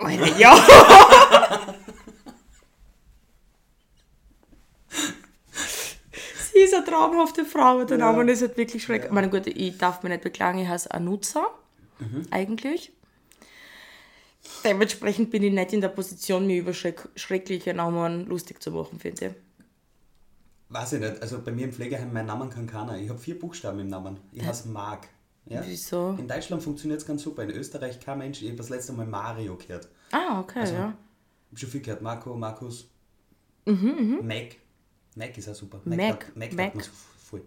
Alter, 0.00 0.38
ja. 0.38 0.56
Sie 6.52 6.60
ist 6.60 6.74
eine 6.74 6.84
traumhafte 6.96 7.44
Frau, 7.44 7.60
aber 7.60 7.84
der 7.84 7.98
Ja. 7.98 8.12
Name 8.12 8.30
ist 8.30 8.42
halt 8.42 8.56
wirklich 8.56 8.82
schrecklich. 8.82 9.08
Ich 9.08 9.14
meine, 9.14 9.28
gut, 9.30 9.46
ich 9.46 9.78
darf 9.78 10.02
mich 10.02 10.10
nicht 10.10 10.22
beklagen, 10.22 10.58
ich 10.58 10.68
heiße 10.68 10.90
Anuza. 10.92 11.46
eigentlich. 12.30 12.92
Dementsprechend 14.64 15.30
bin 15.30 15.42
ich 15.42 15.52
nicht 15.52 15.72
in 15.72 15.80
der 15.80 15.88
Position, 15.88 16.46
mir 16.46 16.58
über 16.60 16.72
schreck 16.72 17.08
schreckliche 17.16 17.74
Namen 17.74 18.26
lustig 18.26 18.62
zu 18.62 18.70
machen, 18.70 18.98
finde 19.00 19.26
ich. 19.26 19.32
Weiß 20.68 20.92
ich 20.94 21.00
nicht. 21.00 21.22
Also 21.22 21.40
bei 21.42 21.52
mir 21.52 21.64
im 21.64 21.72
Pflegeheim, 21.72 22.12
mein 22.12 22.26
Name 22.26 22.48
kann 22.48 22.66
keiner. 22.66 22.96
Ich 22.98 23.08
habe 23.08 23.18
vier 23.18 23.38
Buchstaben 23.38 23.78
im 23.80 23.88
Namen. 23.88 24.18
Ich 24.32 24.44
heiße 24.44 24.68
Marc. 24.68 25.08
Ja? 25.46 25.62
Wieso? 25.64 26.16
In 26.18 26.26
Deutschland 26.28 26.62
funktioniert 26.62 27.00
es 27.00 27.06
ganz 27.06 27.22
super. 27.22 27.44
In 27.44 27.50
Österreich 27.50 28.00
kein 28.00 28.18
Mensch. 28.18 28.42
Ich 28.42 28.48
habe 28.48 28.56
das 28.56 28.68
letzte 28.68 28.92
Mal 28.92 29.06
Mario 29.06 29.56
gehört. 29.56 29.88
Ah, 30.12 30.40
okay, 30.40 30.60
Also, 30.60 30.74
ja. 30.74 30.88
Ich 30.88 31.50
habe 31.52 31.58
schon 31.60 31.68
viel 31.70 31.80
gehört. 31.82 32.02
Marco, 32.02 32.34
Markus. 32.36 32.88
Mac. 33.64 34.56
Mac 35.16 35.36
ist 35.36 35.48
auch 35.48 35.54
super. 35.54 35.80
Mhm, 35.84 35.96
Mac, 35.96 36.36
Mac, 36.36 36.52
Mac. 36.52 36.74
mir 36.74 36.82
so 36.82 36.90
voll. 37.18 37.42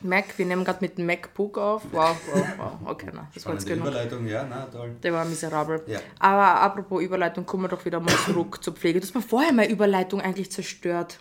Mac, 0.00 0.26
wir 0.38 0.46
nehmen 0.46 0.64
gerade 0.64 0.78
mit 0.80 0.96
dem 0.96 1.06
MacBook 1.06 1.58
auf. 1.58 1.82
Wow, 1.90 2.16
wow, 2.32 2.46
wow. 2.56 2.72
Okay, 2.84 3.10
nein, 3.12 3.26
das 3.34 3.44
war 3.44 3.54
jetzt 3.54 3.66
genug. 3.66 3.88
Überleitung, 3.88 4.26
ja, 4.26 4.46
na 4.48 4.66
toll. 4.66 4.96
Der 5.02 5.12
war 5.12 5.24
miserabel. 5.24 5.82
Ja. 5.88 5.98
Aber 6.20 6.60
apropos 6.60 7.02
Überleitung, 7.02 7.44
kommen 7.44 7.64
wir 7.64 7.68
doch 7.68 7.84
wieder 7.84 7.98
mal 7.98 8.14
zurück 8.24 8.62
zur 8.62 8.74
Pflege. 8.74 9.00
Du 9.00 9.06
hast 9.06 9.14
mir 9.14 9.22
vorher 9.22 9.52
meine 9.52 9.70
Überleitung 9.70 10.20
eigentlich 10.20 10.52
zerstört. 10.52 11.18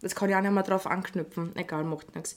Das 0.00 0.14
kann 0.14 0.30
ich 0.30 0.36
auch 0.36 0.40
nicht 0.40 0.50
mehr 0.50 0.62
drauf 0.62 0.86
anknüpfen. 0.86 1.54
Egal, 1.56 1.84
macht 1.84 2.14
nichts. 2.14 2.36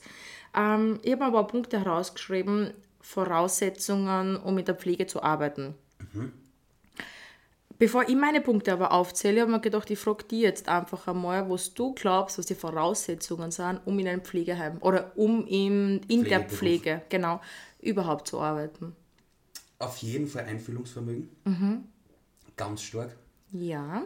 Ähm, 0.54 0.98
ich 1.02 1.12
habe 1.12 1.24
aber 1.24 1.46
Punkte 1.46 1.78
herausgeschrieben, 1.78 2.74
Voraussetzungen, 3.00 4.36
um 4.36 4.58
in 4.58 4.66
der 4.66 4.74
Pflege 4.74 5.06
zu 5.06 5.22
arbeiten. 5.22 5.74
Bevor 7.80 8.06
ich 8.06 8.14
meine 8.14 8.42
Punkte 8.42 8.74
aber 8.74 8.92
aufzähle, 8.92 9.40
habe 9.40 9.50
ich 9.52 9.56
mir 9.56 9.60
gedacht, 9.62 9.90
ich 9.90 9.98
frage 9.98 10.24
dich 10.24 10.40
jetzt 10.40 10.68
einfach 10.68 11.08
einmal, 11.08 11.48
was 11.48 11.72
du 11.72 11.94
glaubst, 11.94 12.36
was 12.36 12.44
die 12.44 12.54
Voraussetzungen 12.54 13.50
sind, 13.50 13.80
um 13.86 13.98
in 13.98 14.06
einem 14.06 14.20
Pflegeheim 14.20 14.76
oder 14.82 15.16
um 15.16 15.46
in, 15.46 16.02
in 16.06 16.24
der. 16.24 16.42
Pflege, 16.42 17.00
genau, 17.08 17.40
überhaupt 17.80 18.28
zu 18.28 18.38
arbeiten. 18.38 18.94
Auf 19.78 19.96
jeden 19.96 20.26
Fall 20.26 20.44
Einfühlungsvermögen. 20.44 21.30
Mhm. 21.46 21.84
Ganz 22.54 22.82
stark. 22.82 23.16
Ja. 23.50 24.04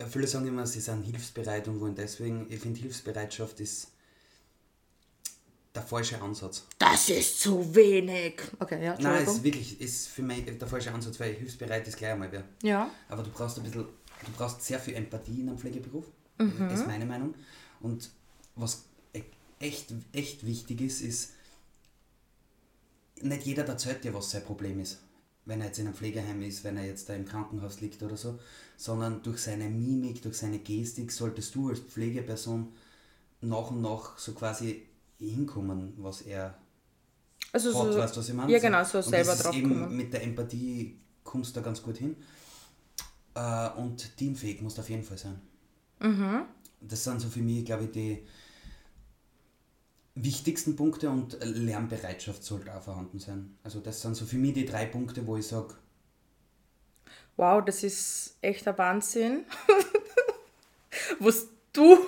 Ja, 0.00 0.06
Viele 0.06 0.26
sagen 0.26 0.48
immer, 0.48 0.66
sie 0.66 0.80
sind 0.80 1.04
hilfsbereit 1.04 1.68
und 1.68 1.78
wollen 1.78 1.94
deswegen. 1.94 2.46
Ich 2.50 2.58
finde, 2.58 2.80
Hilfsbereitschaft 2.80 3.60
ist 3.60 3.92
der 5.76 5.82
falsche 5.82 6.20
Ansatz. 6.20 6.64
Das 6.78 7.08
ist 7.08 7.40
zu 7.40 7.74
wenig. 7.74 8.40
Okay, 8.58 8.84
ja, 8.84 8.96
Nein, 9.00 9.24
ist 9.24 9.42
wirklich 9.44 9.80
ist 9.80 10.08
für 10.08 10.22
mich 10.22 10.44
der 10.46 10.66
falsche 10.68 10.92
Ansatz, 10.92 11.20
weil 11.20 11.34
hilfsbereit 11.34 11.86
ist 11.86 11.96
gleich 11.98 12.12
einmal 12.12 12.32
wer. 12.32 12.44
ja. 12.62 12.90
Aber 13.08 13.22
du 13.22 13.30
brauchst 13.30 13.58
ein 13.58 13.62
bisschen, 13.64 13.82
du 13.84 14.32
brauchst 14.36 14.62
sehr 14.62 14.80
viel 14.80 14.94
Empathie 14.94 15.40
in 15.40 15.48
einem 15.48 15.58
Pflegeberuf, 15.58 16.06
Mhm. 16.38 16.68
ist 16.70 16.86
meine 16.86 17.06
Meinung. 17.06 17.34
Und 17.80 18.10
was 18.56 18.84
e- 19.14 19.22
echt, 19.60 19.92
echt 20.12 20.44
wichtig 20.46 20.80
ist, 20.80 21.00
ist, 21.02 21.30
nicht 23.22 23.46
jeder 23.46 23.64
erzählt 23.66 24.04
dir, 24.04 24.12
was 24.14 24.30
sein 24.30 24.44
Problem 24.44 24.80
ist. 24.80 24.98
Wenn 25.44 25.60
er 25.60 25.68
jetzt 25.68 25.78
in 25.78 25.86
einem 25.86 25.94
Pflegeheim 25.94 26.42
ist, 26.42 26.64
wenn 26.64 26.76
er 26.76 26.84
jetzt 26.84 27.08
da 27.08 27.14
im 27.14 27.24
Krankenhaus 27.24 27.80
liegt 27.80 28.02
oder 28.02 28.16
so, 28.16 28.38
sondern 28.76 29.22
durch 29.22 29.38
seine 29.38 29.68
Mimik, 29.70 30.20
durch 30.22 30.36
seine 30.38 30.58
Gestik 30.58 31.12
solltest 31.12 31.54
du 31.54 31.68
als 31.68 31.78
Pflegeperson 31.80 32.72
nach 33.42 33.70
und 33.70 33.80
nach 33.80 34.18
so 34.18 34.32
quasi 34.32 34.86
hinkommen, 35.18 35.94
was 35.98 36.22
er 36.22 36.56
Also 37.52 37.68
hat, 37.68 37.92
so, 37.92 37.98
weißt 37.98 38.16
du, 38.16 38.20
was 38.20 38.28
ich 38.28 38.34
meine? 38.34 38.52
Ja, 38.52 38.58
genau, 38.58 38.84
so 38.84 38.98
und 38.98 39.04
selber 39.04 39.30
das 39.30 39.36
ist 39.36 39.44
drauf 39.44 39.54
eben 39.54 39.68
kommen. 39.68 39.96
Mit 39.96 40.12
der 40.12 40.22
Empathie 40.22 40.98
kommst 41.24 41.56
du 41.56 41.60
da 41.60 41.64
ganz 41.64 41.82
gut 41.82 41.98
hin. 41.98 42.16
Äh, 43.34 43.70
und 43.70 44.16
teamfähig 44.16 44.62
musst 44.62 44.78
du 44.78 44.82
auf 44.82 44.90
jeden 44.90 45.04
Fall 45.04 45.18
sein. 45.18 45.40
Mhm. 46.00 46.42
Das 46.80 47.04
sind 47.04 47.20
so 47.20 47.28
für 47.28 47.40
mich, 47.40 47.64
glaube 47.64 47.84
ich, 47.84 47.90
die 47.90 48.26
wichtigsten 50.14 50.76
Punkte 50.76 51.10
und 51.10 51.38
Lernbereitschaft 51.42 52.42
sollte 52.42 52.74
auch 52.74 52.82
vorhanden 52.82 53.18
sein. 53.18 53.56
Also 53.62 53.80
das 53.80 54.00
sind 54.00 54.16
so 54.16 54.24
für 54.24 54.36
mich 54.36 54.54
die 54.54 54.64
drei 54.64 54.86
Punkte, 54.86 55.26
wo 55.26 55.36
ich 55.36 55.46
sage, 55.46 55.74
Wow, 57.36 57.62
das 57.62 57.82
ist 57.82 58.38
echt 58.40 58.66
ein 58.66 58.78
Wahnsinn. 58.78 59.44
was 61.20 61.48
du 61.72 61.98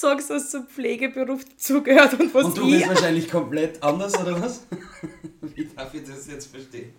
sagst, 0.00 0.30
was 0.30 0.50
zum 0.50 0.66
Pflegeberuf 0.66 1.44
dazugehört 1.44 2.18
und 2.18 2.34
was 2.34 2.44
und 2.44 2.56
du 2.56 2.70
bist 2.70 2.88
wahrscheinlich 2.88 3.30
komplett 3.30 3.82
anders, 3.82 4.18
oder 4.18 4.40
was? 4.40 4.66
Wie 5.42 5.64
darf 5.66 5.92
ich 5.94 6.02
das 6.04 6.26
jetzt 6.26 6.50
verstehen? 6.50 6.94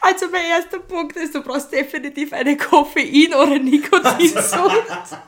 Also 0.00 0.26
mein 0.30 0.44
erster 0.44 0.80
Punkt 0.80 1.16
ist, 1.16 1.34
du 1.34 1.42
brauchst 1.42 1.72
definitiv 1.72 2.32
eine 2.32 2.56
Koffein- 2.56 3.34
oder 3.34 3.58
Nikotinsucht. 3.58 5.18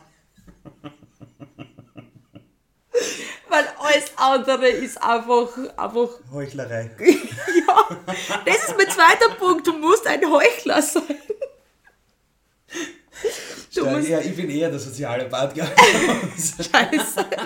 Weil 3.48 3.64
alles 3.78 4.12
andere 4.16 4.68
ist 4.68 5.02
einfach, 5.02 5.48
einfach 5.76 6.08
Heuchlerei. 6.32 6.90
Ja, 6.98 7.96
das 8.46 8.68
ist 8.68 8.76
mein 8.76 8.88
zweiter 8.88 9.34
Punkt. 9.38 9.66
Du 9.66 9.74
musst 9.74 10.06
ein 10.06 10.24
Heuchler 10.30 10.80
sein. 10.80 11.02
Du 13.74 13.86
musst. 13.86 14.08
ja, 14.08 14.20
ich 14.20 14.36
bin 14.36 14.50
eher 14.50 14.70
der 14.70 14.78
soziale 14.78 15.24
Part. 15.26 15.56
Scheiße. 15.56 17.26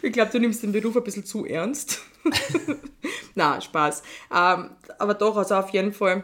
Ich 0.00 0.12
glaube, 0.12 0.30
du 0.30 0.38
nimmst 0.38 0.62
den 0.62 0.72
Beruf 0.72 0.96
ein 0.96 1.02
bisschen 1.04 1.24
zu 1.24 1.44
ernst. 1.44 2.00
Na, 3.34 3.60
Spaß. 3.60 4.02
Ähm, 4.34 4.70
aber 4.98 5.14
doch, 5.14 5.36
also 5.36 5.56
auf 5.56 5.70
jeden 5.70 5.92
Fall, 5.92 6.22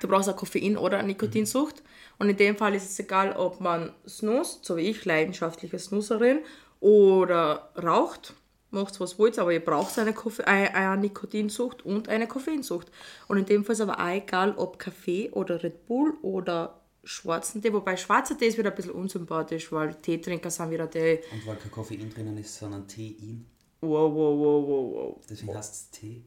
du 0.00 0.08
brauchst 0.08 0.28
eine 0.28 0.36
Koffein- 0.36 0.76
oder 0.76 0.98
eine 0.98 1.08
Nikotinsucht. 1.08 1.82
Und 2.18 2.30
in 2.30 2.36
dem 2.36 2.56
Fall 2.56 2.74
ist 2.74 2.90
es 2.90 2.98
egal, 2.98 3.34
ob 3.36 3.60
man 3.60 3.92
snoost, 4.08 4.64
so 4.64 4.76
wie 4.76 4.88
ich, 4.88 5.04
leidenschaftliche 5.04 5.78
Snoozerin, 5.78 6.40
oder 6.80 7.70
raucht. 7.80 8.32
Macht 8.70 8.98
was 9.00 9.18
wollt, 9.18 9.38
aber 9.38 9.52
ihr 9.52 9.64
braucht 9.64 9.98
eine, 9.98 10.12
Koffe 10.12 10.46
eine, 10.46 10.74
eine 10.74 11.00
Nikotinsucht 11.00 11.84
und 11.84 12.08
eine 12.08 12.26
Koffeinsucht. 12.26 12.90
Und 13.28 13.38
in 13.38 13.46
dem 13.46 13.64
Fall 13.64 13.74
ist 13.74 13.80
aber 13.80 14.00
auch 14.00 14.08
egal, 14.08 14.54
ob 14.56 14.78
Kaffee 14.78 15.30
oder 15.30 15.62
Red 15.62 15.86
Bull 15.86 16.14
oder 16.22 16.80
schwarzen 17.04 17.62
Tee. 17.62 17.72
Wobei 17.72 17.96
schwarzer 17.96 18.36
Tee 18.36 18.48
ist 18.48 18.58
wieder 18.58 18.70
ein 18.70 18.76
bisschen 18.76 18.92
unsympathisch, 18.92 19.70
weil 19.72 19.94
Teetrinker 19.94 20.50
sind 20.50 20.70
wieder 20.70 20.86
die. 20.88 21.20
Und 21.32 21.46
weil 21.46 21.56
kein 21.56 21.70
Koffein 21.70 22.10
drinnen 22.10 22.36
ist, 22.38 22.56
sondern 22.56 22.86
Tein. 22.88 23.46
Wow, 23.80 24.12
wow, 24.12 24.38
wow, 24.38 24.68
wow, 24.68 24.94
wow. 24.94 25.26
Deswegen 25.30 25.54
heißt 25.54 25.74
es 25.74 25.90
Tee. 25.90 26.24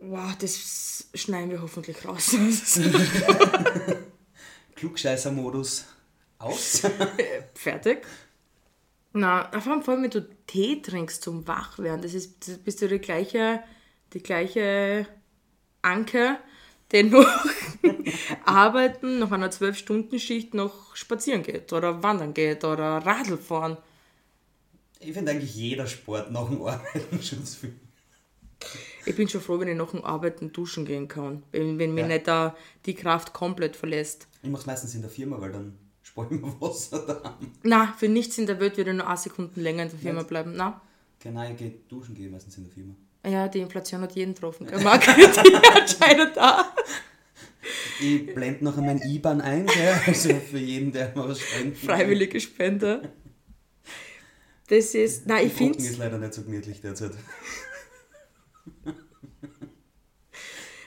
Wow, 0.00 0.34
das 0.38 1.08
schneiden 1.14 1.50
wir 1.50 1.60
hoffentlich 1.62 2.04
raus. 2.06 2.34
Klugscheißer-Modus 4.74 5.84
aus. 6.38 6.82
Fertig. 7.54 8.06
Na, 9.12 9.50
vor 9.60 9.72
allem, 9.72 9.82
vor 9.82 9.94
allem, 9.94 10.04
wenn 10.04 10.10
du 10.10 10.28
Tee 10.46 10.80
trinkst 10.82 11.22
zum 11.22 11.46
Wachwerden, 11.48 12.02
das 12.02 12.14
ist, 12.14 12.46
das 12.48 12.58
bist 12.58 12.80
du 12.80 12.88
die 12.88 12.98
gleiche, 13.00 13.60
die 14.12 14.22
gleiche 14.22 15.06
Anke, 15.82 16.38
der 16.92 17.04
noch 17.04 17.26
arbeiten, 18.44 19.18
nach 19.18 19.32
einer 19.32 19.50
12-Stunden-Schicht 19.50 20.54
noch 20.54 20.94
spazieren 20.94 21.42
geht 21.42 21.72
oder 21.72 22.02
wandern 22.02 22.34
geht 22.34 22.64
oder 22.64 22.98
Radl 22.98 23.36
fahren. 23.36 23.76
Ich 25.00 25.12
finde 25.12 25.32
eigentlich 25.32 25.54
jeder 25.54 25.86
Sport 25.86 26.30
nach 26.30 26.48
dem 26.48 26.62
Arbeiten 26.62 27.22
schon 27.22 27.44
zu 27.44 27.58
viel. 27.60 27.74
Ich 29.06 29.16
bin 29.16 29.28
schon 29.28 29.40
froh, 29.40 29.58
wenn 29.58 29.68
ich 29.68 29.76
nach 29.76 29.90
dem 29.92 30.04
Arbeiten 30.04 30.52
duschen 30.52 30.84
gehen 30.84 31.08
kann, 31.08 31.42
wenn, 31.50 31.78
wenn 31.78 31.94
mir 31.94 32.02
Ja. 32.02 32.06
nicht 32.08 32.28
da 32.28 32.54
die 32.84 32.94
Kraft 32.94 33.32
komplett 33.32 33.74
verlässt. 33.74 34.28
Ich 34.42 34.50
mache 34.50 34.60
es 34.60 34.66
meistens 34.66 34.94
in 34.94 35.00
der 35.00 35.10
Firma, 35.10 35.40
weil 35.40 35.50
dann 35.52 35.78
mir 36.28 36.42
Wasser 36.60 37.06
da. 37.06 37.38
Na, 37.62 37.94
für 37.98 38.08
nichts 38.08 38.36
in 38.38 38.46
der 38.46 38.58
Welt 38.60 38.76
würde 38.76 38.90
ich 38.90 38.96
nur 38.96 39.06
8 39.06 39.22
Sekunden 39.22 39.60
länger 39.60 39.84
in 39.84 39.90
der 39.90 39.98
Firma 39.98 40.22
bleiben. 40.22 40.54
Na. 40.56 40.80
Genau, 41.20 41.48
ich 41.50 41.56
gehe 41.56 41.74
duschen, 41.88 42.14
gehe 42.14 42.28
meistens 42.30 42.56
in 42.56 42.64
der 42.64 42.72
Firma. 42.72 42.94
Ja, 43.26 43.48
die 43.48 43.60
Inflation 43.60 44.00
hat 44.00 44.14
jeden 44.16 44.34
getroffen. 44.34 44.66
gell? 44.66 44.84
Anscheinend 44.86 46.34
da. 46.36 46.74
Ich 48.00 48.34
blende 48.34 48.64
nachher 48.64 48.80
mein 48.80 48.98
IBAN 49.02 49.42
ein, 49.42 49.66
gell? 49.66 50.00
also 50.06 50.34
für 50.34 50.58
jeden, 50.58 50.92
der 50.92 51.12
mal 51.14 51.28
was 51.28 51.40
spenden 51.40 51.72
will. 51.72 51.88
Freiwillige 51.88 52.40
Spende. 52.40 53.12
Das 54.68 54.94
ist, 54.94 55.26
nein, 55.26 55.48
ich 55.48 55.52
finde 55.52 55.78
ist 55.78 55.98
leider 55.98 56.16
nicht 56.16 56.32
so 56.32 56.42
gemütlich 56.42 56.80
derzeit. 56.80 57.12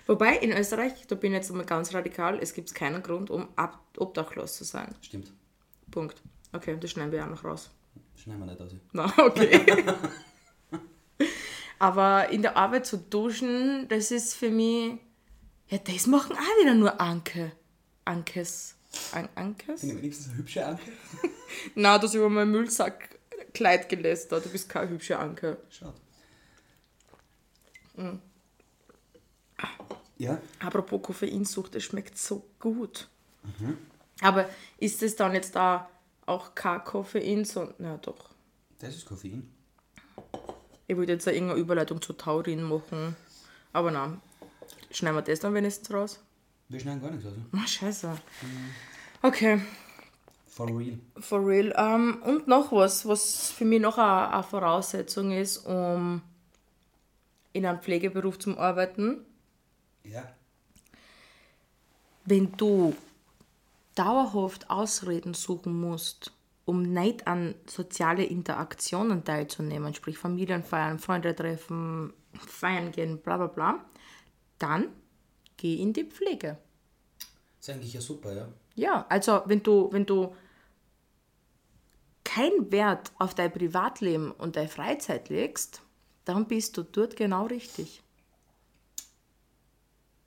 Wobei 0.05 0.37
in 0.37 0.51
Österreich, 0.51 1.07
da 1.07 1.15
bin 1.15 1.31
ich 1.31 1.37
jetzt 1.37 1.51
mal 1.53 1.65
ganz 1.65 1.93
radikal, 1.93 2.39
es 2.39 2.53
gibt 2.53 2.73
keinen 2.75 3.01
Grund, 3.01 3.29
um 3.29 3.47
ab, 3.55 3.79
obdachlos 3.97 4.55
zu 4.55 4.63
sein. 4.65 4.93
Stimmt. 5.01 5.31
Punkt. 5.91 6.21
Okay, 6.51 6.77
das 6.79 6.91
schneiden 6.91 7.11
wir 7.11 7.23
auch 7.23 7.29
noch 7.29 7.43
raus. 7.43 7.69
Schneiden 8.15 8.41
wir 8.41 8.47
nicht 8.47 8.61
aus. 8.61 8.71
Na, 8.91 9.13
okay. 9.17 9.83
Aber 11.79 12.29
in 12.29 12.41
der 12.41 12.57
Arbeit 12.57 12.85
zu 12.85 12.97
duschen, 12.97 13.87
das 13.89 14.11
ist 14.11 14.35
für 14.35 14.49
mich. 14.49 14.97
Ja, 15.69 15.77
das 15.79 16.07
machen 16.07 16.35
auch 16.35 16.61
wieder 16.61 16.75
nur 16.75 16.99
Anke. 17.01 17.51
Ankes. 18.05 18.75
An 19.11 19.27
Ankes? 19.35 19.83
Ich 19.83 19.95
wenigstens 19.95 20.29
eine 20.29 20.37
hübsche 20.37 20.65
Anke. 20.65 20.91
Na, 21.75 21.97
du 21.97 22.07
hast 22.07 22.13
über 22.13 22.29
mein 22.29 22.51
Müllsackkleid 22.51 23.89
gelästert. 23.89 24.45
Du 24.45 24.49
bist 24.49 24.69
keine 24.69 24.91
hübsche 24.91 25.17
Anke. 25.17 25.57
Schaut. 25.69 25.95
Mm. 27.95 28.19
Ja, 30.17 30.39
Apropos 30.59 31.01
Koffeinsucht, 31.01 31.75
es 31.75 31.83
schmeckt 31.83 32.17
so 32.17 32.45
gut. 32.59 33.07
Mhm. 33.59 33.77
Aber 34.21 34.47
ist 34.77 35.01
es 35.03 35.15
dann 35.15 35.33
jetzt 35.33 35.55
da 35.55 35.89
auch 36.25 36.53
kein 36.55 36.83
Koffein, 36.83 37.43
sondern. 37.45 37.75
Na 37.79 37.97
doch. 37.97 38.29
das 38.79 38.95
ist 38.95 39.05
Koffein. 39.05 39.49
Ich 40.87 40.95
wollte 40.95 41.13
jetzt 41.13 41.27
irgendeine 41.27 41.59
Überleitung 41.59 42.01
zu 42.01 42.13
Taurin 42.13 42.61
machen. 42.63 43.15
Aber 43.73 43.89
nein. 43.91 44.21
Schneiden 44.91 45.15
wir 45.17 45.21
das 45.23 45.39
dann 45.39 45.53
wenigstens 45.55 45.91
raus? 45.93 46.19
Wir 46.69 46.79
schneiden 46.79 47.01
gar 47.01 47.11
nichts 47.11 47.25
aus. 47.25 47.33
Ah, 47.51 47.67
scheiße. 47.67 48.11
Okay, 49.23 49.61
For 50.47 50.67
real. 50.67 50.99
for 51.19 51.45
real. 51.45 51.73
Ähm, 51.75 52.21
und 52.23 52.47
noch 52.47 52.71
was, 52.71 53.07
was 53.07 53.49
für 53.49 53.65
mich 53.65 53.81
noch 53.81 53.97
eine, 53.97 54.31
eine 54.33 54.43
Voraussetzung 54.43 55.31
ist, 55.31 55.57
um 55.65 56.21
in 57.53 57.65
einem 57.65 57.79
Pflegeberuf 57.79 58.37
zu 58.37 58.57
arbeiten. 58.57 59.25
Ja. 60.03 60.33
Wenn 62.25 62.51
du 62.53 62.95
dauerhaft 63.95 64.69
Ausreden 64.69 65.33
suchen 65.33 65.79
musst, 65.79 66.31
um 66.65 66.81
nicht 66.81 67.27
an 67.27 67.55
soziale 67.65 68.23
Interaktionen 68.23 69.23
teilzunehmen, 69.23 69.93
sprich 69.93 70.17
Familienfeiern, 70.17 70.99
Freunde 70.99 71.35
treffen, 71.35 72.13
feiern 72.47 72.91
gehen, 72.91 73.19
bla 73.19 73.37
bla 73.37 73.47
bla, 73.47 73.85
dann 74.59 74.87
geh 75.57 75.75
in 75.75 75.93
die 75.93 76.05
Pflege. 76.05 76.57
Ist 77.59 77.69
eigentlich 77.69 77.93
ja 77.93 78.01
super, 78.01 78.33
ja. 78.33 78.47
Ja, 78.75 79.05
also 79.09 79.41
wenn 79.45 79.61
du, 79.61 79.91
wenn 79.91 80.05
du 80.05 80.35
keinen 82.23 82.71
Wert 82.71 83.11
auf 83.19 83.35
dein 83.35 83.51
Privatleben 83.51 84.31
und 84.31 84.55
deine 84.55 84.69
Freizeit 84.69 85.29
legst, 85.29 85.81
dann 86.25 86.47
bist 86.47 86.77
du 86.77 86.83
dort 86.83 87.15
genau 87.15 87.45
richtig. 87.45 88.01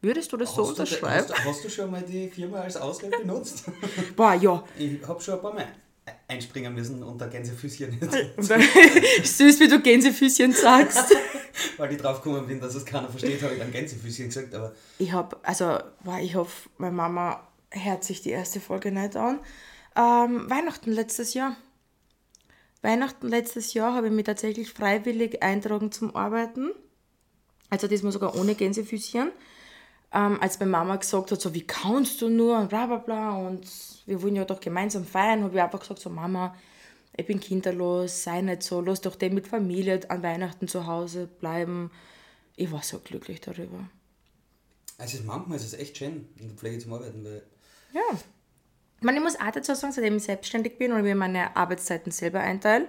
Würdest 0.06 0.32
du 0.32 0.36
das 0.36 0.54
so 0.54 0.62
hast, 0.62 0.78
du, 0.78 0.82
unterschreiben? 0.82 1.14
hast, 1.28 1.30
du- 1.30 1.44
hast 1.50 1.64
du 1.64 1.68
schon 1.68 1.90
mal 1.90 2.02
die 2.02 2.28
Firma 2.28 2.60
als 2.60 2.76
Ausrede 2.76 3.18
benutzt? 3.18 3.64
Boah, 4.16 4.34
ja. 4.34 4.62
ich 4.78 5.06
habe 5.06 5.20
schon 5.20 5.34
ein 5.34 5.40
paar 5.40 5.52
Mal 5.54 5.66
einspringen 6.28 6.72
müssen 6.74 7.02
unter 7.02 7.26
Gänsefüßchen, 7.26 7.98
Und 8.36 8.48
dann- 8.50 8.62
Süß, 9.24 9.58
wie 9.60 9.68
du 9.68 9.80
Gänsefüßchen 9.80 10.52
sagst. 10.52 11.12
weil 11.76 11.92
ich 11.92 11.98
drauf 12.00 12.22
gekommen 12.22 12.46
bin, 12.46 12.60
dass 12.60 12.74
es 12.76 12.84
keiner 12.84 13.08
versteht, 13.08 13.42
habe 13.42 13.54
ich 13.54 13.58
dann 13.58 13.72
Gänsefüßchen 13.72 14.26
gesagt, 14.26 14.54
aber 14.54 14.72
Ich 14.98 15.10
habe, 15.12 15.36
also, 15.42 15.78
boah, 16.04 16.18
ich 16.20 16.34
hoffe, 16.36 16.68
meine 16.78 16.94
Mama 16.94 17.46
hört 17.70 18.04
sich 18.04 18.22
die 18.22 18.30
erste 18.30 18.60
Folge 18.60 18.92
nicht 18.92 19.16
an. 19.16 19.40
Ähm, 19.96 20.48
Weihnachten 20.48 20.92
letztes 20.92 21.34
Jahr. 21.34 21.56
Weihnachten 22.82 23.26
letztes 23.28 23.74
Jahr 23.74 23.94
habe 23.94 24.06
ich 24.06 24.12
mich 24.12 24.24
tatsächlich 24.26 24.70
freiwillig 24.72 25.42
eintragen 25.42 25.90
zum 25.90 26.14
Arbeiten. 26.14 26.70
Also 27.70 27.88
diesmal 27.88 28.12
sogar 28.12 28.36
ohne 28.36 28.54
Gänsefüßchen. 28.54 29.32
Ähm, 30.12 30.40
als 30.40 30.58
meine 30.60 30.70
Mama 30.70 30.96
gesagt 30.96 31.32
hat, 31.32 31.40
so, 31.40 31.52
wie 31.54 31.66
kannst 31.66 32.22
du 32.22 32.28
nur 32.28 32.58
und 32.58 32.68
bla 32.68 32.86
bla 32.86 32.98
bla 32.98 33.36
und 33.36 33.66
wir 34.06 34.22
wollen 34.22 34.36
ja 34.36 34.44
doch 34.44 34.60
gemeinsam 34.60 35.04
feiern, 35.04 35.42
habe 35.42 35.54
ich 35.54 35.60
einfach 35.60 35.80
gesagt, 35.80 36.00
so 36.00 36.10
Mama, 36.10 36.54
ich 37.16 37.26
bin 37.26 37.40
kinderlos, 37.40 38.22
sei 38.22 38.42
nicht 38.42 38.62
so, 38.62 38.80
lass 38.80 39.00
doch 39.00 39.16
den 39.16 39.34
mit 39.34 39.48
Familie 39.48 40.00
an 40.08 40.22
Weihnachten 40.22 40.68
zu 40.68 40.86
Hause 40.86 41.26
bleiben. 41.26 41.90
Ich 42.56 42.70
war 42.70 42.82
so 42.82 42.98
glücklich 42.98 43.40
darüber. 43.40 43.88
es 44.98 45.14
ist 45.14 45.24
manchmal 45.24 45.56
ist 45.56 45.64
es 45.64 45.74
echt 45.74 45.98
schön, 45.98 46.28
in 46.36 46.48
der 46.48 46.56
Pflege 46.56 46.78
zu 46.78 46.92
arbeiten, 46.92 47.24
weil 47.24 47.42
Ja. 47.92 48.18
Ich 48.98 49.02
meine, 49.02 49.18
ich 49.18 49.24
muss 49.24 49.36
auch 49.36 49.50
dazu 49.50 49.74
sagen, 49.74 49.92
seitdem 49.92 50.16
ich 50.16 50.24
selbstständig 50.24 50.78
bin 50.78 50.92
und 50.92 51.02
mir 51.02 51.14
meine 51.14 51.54
Arbeitszeiten 51.54 52.12
selber 52.12 52.40
einteile, 52.40 52.88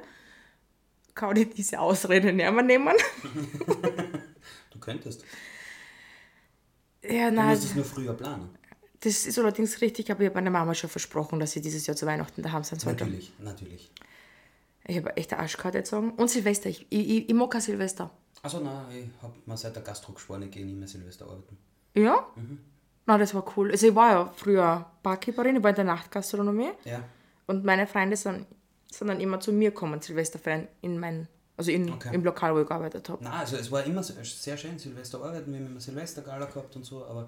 kann 1.16 1.36
ich 1.36 1.54
diese 1.54 1.80
Ausrede 1.80 2.32
nicht 2.32 2.52
mehr 2.52 2.64
nehmen. 2.64 2.96
du 4.72 4.80
könntest. 4.80 5.26
Ja, 7.10 7.30
Du 7.30 7.36
nein, 7.36 7.50
musst 7.50 7.64
es 7.66 7.76
nur 7.76 7.86
früher 7.86 8.14
planen. 8.14 8.50
das 9.02 9.26
ist 9.26 9.38
allerdings 9.40 9.82
richtig, 9.82 10.12
aber 10.12 10.22
ich 10.22 10.28
habe 10.30 10.36
meiner 10.36 10.50
Mama 10.50 10.74
schon 10.74 10.90
versprochen, 10.90 11.40
dass 11.40 11.52
sie 11.52 11.62
dieses 11.62 11.86
Jahr 11.88 11.96
zu 11.96 12.06
Weihnachten 12.06 12.42
daheim 12.42 12.64
sein 12.64 12.80
sollte. 12.80 13.04
Natürlich, 13.06 13.34
natürlich. 13.40 13.92
Ich 14.86 14.98
habe 14.98 15.16
echt 15.18 15.34
eine 15.34 15.42
Arschkarte 15.42 15.80
gezogen. 15.80 16.12
Und 16.12 16.30
Silvester, 16.30 16.70
ich, 16.70 16.88
ich, 16.90 17.30
ich, 17.30 17.34
mag 17.36 17.52
kein 17.52 17.62
Silvester. 17.62 18.10
Also 18.42 18.60
nein, 18.60 19.12
ich 19.16 19.22
habe 19.22 19.34
mir 19.46 19.58
seit 19.58 19.76
der 19.76 19.84
Gastro 19.84 20.14
geschworen, 20.14 20.44
ich 20.44 20.52
gehe 20.52 20.66
nicht 20.66 20.78
mehr 20.78 20.88
Silvester 20.88 21.26
arbeiten. 21.26 21.58
Ja? 21.94 22.28
Na, 23.06 23.18
das 23.18 23.34
war 23.34 23.44
cool. 23.58 23.72
Also 23.72 23.88
ich 23.88 23.96
war 23.96 24.12
ja 24.12 24.34
früher 24.36 24.86
Barkeeperin, 25.04 25.58
ich 25.58 25.64
war 25.64 25.72
in 25.72 25.76
der 25.76 25.86
Nachtgastronomie. 25.86 26.70
Ja. 26.86 27.04
Und 27.48 27.66
meine 27.66 27.88
Freunde 27.88 28.16
sind, 28.16 28.46
sind 28.92 29.08
dann 29.08 29.20
immer 29.20 29.40
zu 29.40 29.52
mir 29.52 29.72
gekommen, 29.72 30.02
Silvester 30.02 30.40
feiern, 30.40 30.68
in 30.82 31.00
mein, 31.00 31.28
also 31.58 31.72
in, 31.72 31.92
Okay. 31.92 32.14
im 32.14 32.24
Lokal, 32.24 32.56
wo 32.56 32.62
ich 32.62 32.68
gearbeitet 32.68 33.10
habe. 33.10 33.24
Nein, 33.24 33.34
also 33.34 33.58
es 33.58 33.72
war 33.72 33.84
immer 33.84 34.04
sehr 34.04 34.58
schön, 34.58 34.78
Silvester 34.78 35.22
arbeiten, 35.22 35.52
wir 35.52 35.60
haben 35.60 35.68
immer 35.68 35.80
Silvestergala 35.80 36.46
gehabt 36.46 36.76
und 36.76 36.86
so, 36.86 37.04
aber 37.06 37.28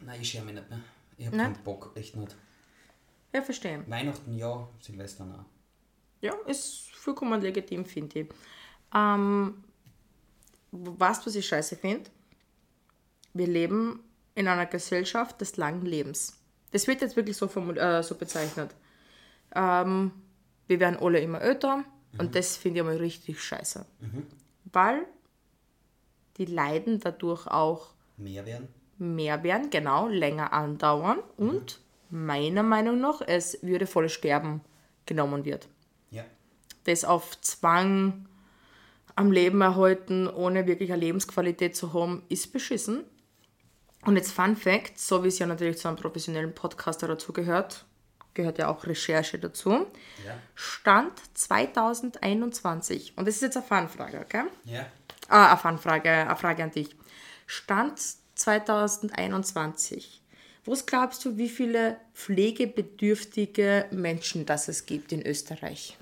nein, 0.00 0.20
ich 0.20 0.30
schäme 0.30 0.46
mich 0.46 0.54
nicht 0.54 0.70
mehr. 0.70 0.80
Ich 1.18 1.26
habe 1.26 1.36
keinen 1.36 1.62
Bock, 1.62 1.92
echt 1.94 2.16
nicht. 2.16 2.34
Ja, 3.32 3.42
verstehe. 3.42 3.84
Weihnachten 3.86 4.36
ja, 4.36 4.66
Silvester 4.80 5.24
nein. 5.26 5.44
Ja, 6.22 6.32
ist 6.46 6.90
vollkommen 6.94 7.40
legitim, 7.40 7.84
finde 7.84 8.20
ich. 8.20 8.28
Ähm, 8.94 9.62
weißt 10.72 11.22
du, 11.22 11.26
was 11.26 11.34
ich 11.34 11.46
scheiße 11.46 11.76
finde? 11.76 12.10
Wir 13.34 13.46
leben 13.46 14.02
in 14.34 14.48
einer 14.48 14.66
Gesellschaft 14.66 15.40
des 15.40 15.56
langen 15.56 15.84
Lebens. 15.84 16.38
Das 16.72 16.86
wird 16.86 17.00
jetzt 17.02 17.16
wirklich 17.16 17.36
so, 17.36 17.46
äh, 17.46 18.02
so 18.02 18.14
bezeichnet. 18.16 18.74
Ähm, 19.54 20.12
wir 20.66 20.80
werden 20.80 20.98
alle 21.00 21.20
immer 21.20 21.40
älter 21.40 21.84
und 22.18 22.34
das 22.34 22.56
finde 22.56 22.78
ich 22.78 22.82
einmal 22.82 22.96
richtig 22.98 23.42
scheiße. 23.42 23.86
Weil 24.72 25.06
die 26.36 26.46
Leiden 26.46 27.00
dadurch 27.00 27.46
auch 27.46 27.88
Mehr 28.16 28.44
werden? 28.46 28.68
mehr 28.98 29.42
werden, 29.42 29.70
genau, 29.70 30.08
länger 30.08 30.52
andauern 30.52 31.18
und 31.36 31.80
meiner 32.10 32.62
Meinung 32.62 33.00
nach 33.00 33.20
es 33.22 33.58
würdevolles 33.62 34.12
Sterben 34.12 34.60
genommen 35.06 35.44
wird 35.44 35.68
Ja. 36.10 36.24
das 36.84 37.04
auf 37.04 37.40
Zwang 37.40 38.26
am 39.16 39.32
Leben 39.32 39.60
erhalten, 39.60 40.28
ohne 40.28 40.66
wirklich 40.66 40.92
eine 40.92 41.00
Lebensqualität 41.00 41.76
zu 41.76 41.92
haben, 41.92 42.22
ist 42.28 42.52
beschissen. 42.52 43.04
Und 44.06 44.16
jetzt 44.16 44.32
Fun 44.32 44.56
Fact, 44.56 44.98
so 44.98 45.22
wie 45.24 45.28
es 45.28 45.38
ja 45.38 45.46
natürlich 45.46 45.78
zu 45.78 45.88
einem 45.88 45.98
professionellen 45.98 46.54
Podcaster 46.54 47.06
dazugehört, 47.06 47.84
gehört 48.40 48.58
ja 48.58 48.68
auch 48.68 48.84
Recherche 48.86 49.38
dazu, 49.38 49.70
Ja. 49.70 50.34
Stand 50.54 51.12
2021, 51.34 53.12
und 53.16 53.26
das 53.28 53.36
ist 53.36 53.42
jetzt 53.42 53.56
eine 53.56 53.66
Fanfrage, 53.66 54.18
okay? 54.20 54.44
Ja. 54.64 54.86
Ah, 55.28 55.48
eine 55.50 55.56
Fanfrage, 55.58 56.10
eine 56.10 56.36
Frage 56.36 56.62
an 56.64 56.70
dich. 56.72 56.90
Stand 57.46 58.00
2021. 58.34 60.22
Was 60.66 60.84
glaubst 60.86 61.24
du, 61.24 61.36
wie 61.36 61.48
viele 61.48 61.96
pflegebedürftige 62.14 63.86
Menschen 63.90 64.44
das 64.46 64.68
es 64.68 64.86
gibt 64.86 65.12
in 65.12 65.24
Österreich? 65.26 65.96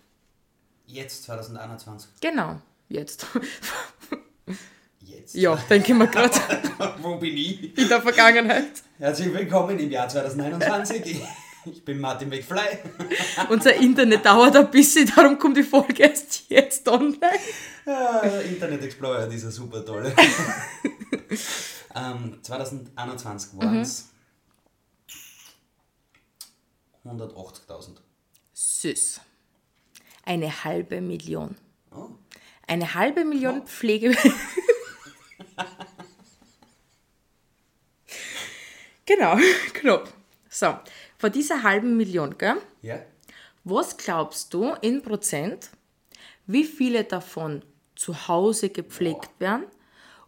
Jetzt 0.87 1.24
2021. 1.24 2.11
Genau, 2.20 2.61
jetzt. 2.88 3.27
Jetzt. 5.01 5.35
ja, 5.35 5.55
denke 5.70 5.92
ich 5.92 5.98
mir 5.98 6.07
gerade 6.09 6.35
Wo 7.01 7.16
bin 7.16 7.37
ich? 7.37 7.77
in 7.79 7.88
der 7.88 8.03
Vergangenheit. 8.03 8.83
Herzlich 8.98 9.33
willkommen 9.33 9.79
im 9.79 9.90
Jahr 9.90 10.09
2021. 10.09 11.22
Ich, 11.72 11.85
bin 11.85 12.00
Martin 12.00 12.28
McFly. 12.28 12.78
Unser 13.48 13.74
Internet 13.74 14.24
dauert 14.24 14.57
ein 14.57 14.70
bisschen, 14.70 15.11
darum 15.14 15.38
kommt 15.38 15.57
die 15.57 15.62
Folge 15.62 16.02
erst 16.02 16.48
jetzt 16.48 16.88
online. 16.88 17.38
Ja, 17.87 18.20
Internet 18.40 18.83
Explorer, 18.85 19.26
dieser 19.26 19.50
super 19.50 19.85
tolle. 19.85 20.14
ähm, 21.94 22.38
2021 22.42 23.59
waren 23.59 23.81
es 23.81 24.09
180.000. 27.04 27.96
Süß. 28.52 29.20
Eine 30.24 30.64
halbe 30.64 31.00
Million. 31.00 31.57
Oh. 31.90 32.09
Eine 32.66 32.94
halbe 32.94 33.24
Million 33.24 33.66
Pflege. 33.66 34.14
genau, 39.07 39.38
knapp. 39.72 40.12
So, 40.50 40.78
von 41.18 41.33
dieser 41.33 41.62
halben 41.62 41.96
Million, 41.96 42.38
gell? 42.38 42.57
Ja? 42.81 43.00
Was 43.64 43.96
glaubst 43.96 44.54
du 44.54 44.72
in 44.81 45.02
Prozent, 45.02 45.70
wie 46.46 46.64
viele 46.64 47.04
davon 47.04 47.62
zu 47.94 48.28
Hause 48.28 48.70
gepflegt 48.70 49.28
werden 49.38 49.64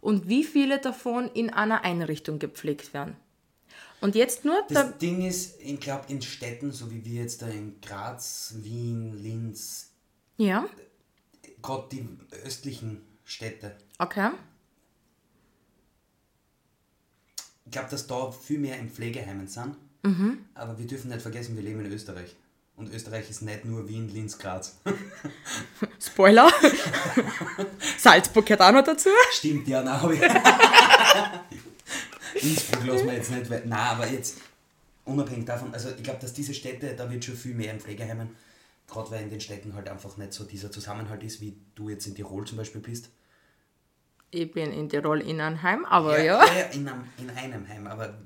und 0.01 0.27
wie 0.27 0.43
viele 0.43 0.79
davon 0.79 1.29
in 1.33 1.49
einer 1.49 1.83
Einrichtung 1.83 2.37
gepflegt 2.37 2.93
werden? 2.93 3.15
Und 4.01 4.15
jetzt 4.15 4.45
nur, 4.45 4.55
Das 4.67 4.73
da, 4.73 4.91
Ding 4.91 5.25
ist, 5.25 5.61
ich 5.61 5.79
glaube, 5.79 6.05
in 6.09 6.21
Städten, 6.21 6.71
so 6.71 6.91
wie 6.91 7.05
wir 7.05 7.21
jetzt 7.21 7.41
da 7.41 7.47
in 7.47 7.79
Graz, 7.81 8.55
Wien, 8.57 9.21
Linz, 9.21 9.91
ja, 10.37 10.67
gerade 11.61 11.87
die 11.91 12.07
östlichen 12.43 13.01
Städte, 13.23 13.77
okay. 13.99 14.31
ich 17.65 17.71
glaube, 17.71 17.89
dass 17.91 18.07
da 18.07 18.31
viel 18.31 18.57
mehr 18.57 18.77
in 18.79 18.89
Pflegeheimen 18.89 19.47
sind. 19.47 19.75
Aber 20.55 20.77
wir 20.77 20.87
dürfen 20.87 21.09
nicht 21.09 21.21
vergessen, 21.21 21.55
wir 21.55 21.63
leben 21.63 21.85
in 21.85 21.91
Österreich. 21.91 22.35
Und 22.75 22.93
Österreich 22.93 23.29
ist 23.29 23.43
nicht 23.43 23.65
nur 23.65 23.87
Wien, 23.87 24.09
Linz, 24.09 24.39
Graz. 24.39 24.77
Spoiler. 25.99 26.49
Salzburg 27.97 28.45
gehört 28.45 28.61
auch 28.61 28.71
noch 28.71 28.83
dazu. 28.83 29.09
Stimmt, 29.31 29.67
ja, 29.67 29.83
nein, 29.83 30.01
habe 30.01 30.15
ich. 30.15 30.21
Innsbruck 32.43 32.85
lassen 32.85 33.05
wir 33.05 33.13
jetzt 33.13 33.31
nicht, 33.31 33.49
weil, 33.49 33.63
nein, 33.65 33.79
aber 33.79 34.07
jetzt 34.07 34.37
unabhängig 35.05 35.45
davon, 35.45 35.73
also 35.73 35.89
ich 35.89 36.01
glaube, 36.01 36.19
dass 36.21 36.33
diese 36.33 36.53
Städte, 36.53 36.95
da 36.95 37.11
wird 37.11 37.23
schon 37.23 37.35
viel 37.35 37.53
mehr 37.53 37.73
in 37.73 37.79
Pflegeheimen, 37.79 38.29
gerade 38.87 39.11
weil 39.11 39.23
in 39.23 39.29
den 39.29 39.41
Städten 39.41 39.75
halt 39.75 39.89
einfach 39.89 40.17
nicht 40.17 40.33
so 40.33 40.43
dieser 40.43 40.71
Zusammenhalt 40.71 41.21
ist, 41.23 41.41
wie 41.41 41.55
du 41.75 41.89
jetzt 41.89 42.07
in 42.07 42.15
Tirol 42.15 42.47
zum 42.47 42.57
Beispiel 42.57 42.81
bist. 42.81 43.09
Ich 44.31 44.51
bin 44.51 44.71
in 44.71 44.89
Tirol 44.89 45.21
in 45.21 45.41
einem 45.41 45.61
Heim, 45.61 45.85
aber 45.85 46.19
ja. 46.19 46.43
ja, 46.45 46.53
ja 46.53 46.65
in, 46.67 46.87
einem, 46.87 47.03
in 47.17 47.29
einem 47.29 47.67
Heim, 47.67 47.85
aber 47.85 48.17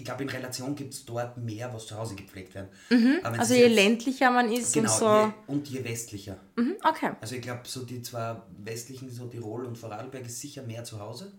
ich 0.00 0.04
glaube, 0.06 0.22
in 0.22 0.28
Relation 0.30 0.74
gibt 0.74 0.94
es 0.94 1.04
dort 1.04 1.36
mehr, 1.36 1.72
was 1.74 1.86
zu 1.86 1.96
Hause 1.96 2.14
gepflegt 2.14 2.54
werden. 2.54 2.68
Wenn 2.88 3.22
Also 3.24 3.54
je 3.54 3.64
jetzt- 3.66 3.74
ländlicher 3.74 4.30
man 4.30 4.50
ist 4.50 4.72
Genau, 4.72 4.90
und 4.92 4.98
so. 4.98 5.06
je, 5.06 5.32
und 5.46 5.68
je 5.68 5.84
westlicher. 5.84 6.36
Mhm, 6.56 6.76
okay. 6.88 7.12
Also 7.20 7.34
ich 7.36 7.42
glaube, 7.42 7.60
so 7.64 7.84
die 7.84 8.00
zwei 8.02 8.36
westlichen, 8.58 9.10
so 9.10 9.26
Tirol 9.26 9.66
und 9.66 9.76
Vorarlberg 9.76 10.24
ist 10.24 10.40
sicher 10.40 10.62
mehr 10.62 10.84
zu 10.84 10.98
Hause. 11.00 11.32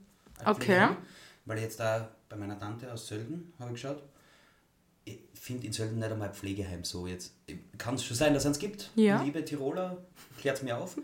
Okay. 0.45 0.61
Pflegeheim. 0.65 0.97
Weil 1.45 1.59
jetzt 1.59 1.79
da 1.79 2.09
bei 2.29 2.35
meiner 2.35 2.57
Tante 2.59 2.91
aus 2.93 3.07
Sölden, 3.07 3.51
habe 3.59 3.71
ich 3.71 3.81
geschaut, 3.81 4.03
ich 5.05 5.19
finde 5.33 5.65
in 5.65 5.73
Sölden 5.73 5.97
nicht 5.97 6.11
einmal 6.11 6.27
ein 6.29 6.33
Pflegeheim 6.35 6.83
so 6.83 7.07
jetzt. 7.07 7.33
Kann 7.79 7.95
es 7.95 8.05
schon 8.05 8.15
sein, 8.15 8.33
dass 8.35 8.43
es 8.43 8.47
eins 8.47 8.59
gibt. 8.59 8.91
Ja. 8.95 9.21
Liebe 9.23 9.43
Tiroler, 9.43 9.97
klärt 10.39 10.57
es 10.57 10.63
mir 10.63 10.77
auf. 10.77 10.97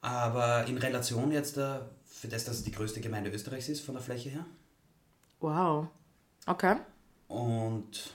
Aber 0.00 0.66
in 0.66 0.76
Relation 0.78 1.32
jetzt 1.32 1.54
für 1.54 2.28
das, 2.28 2.44
dass 2.44 2.56
es 2.56 2.64
die 2.64 2.70
größte 2.72 3.00
Gemeinde 3.00 3.30
Österreichs 3.30 3.68
ist 3.68 3.80
von 3.80 3.94
der 3.94 4.02
Fläche 4.02 4.28
her 4.30 4.44
Wow. 5.40 5.86
Okay. 6.48 6.76
und 7.28 8.14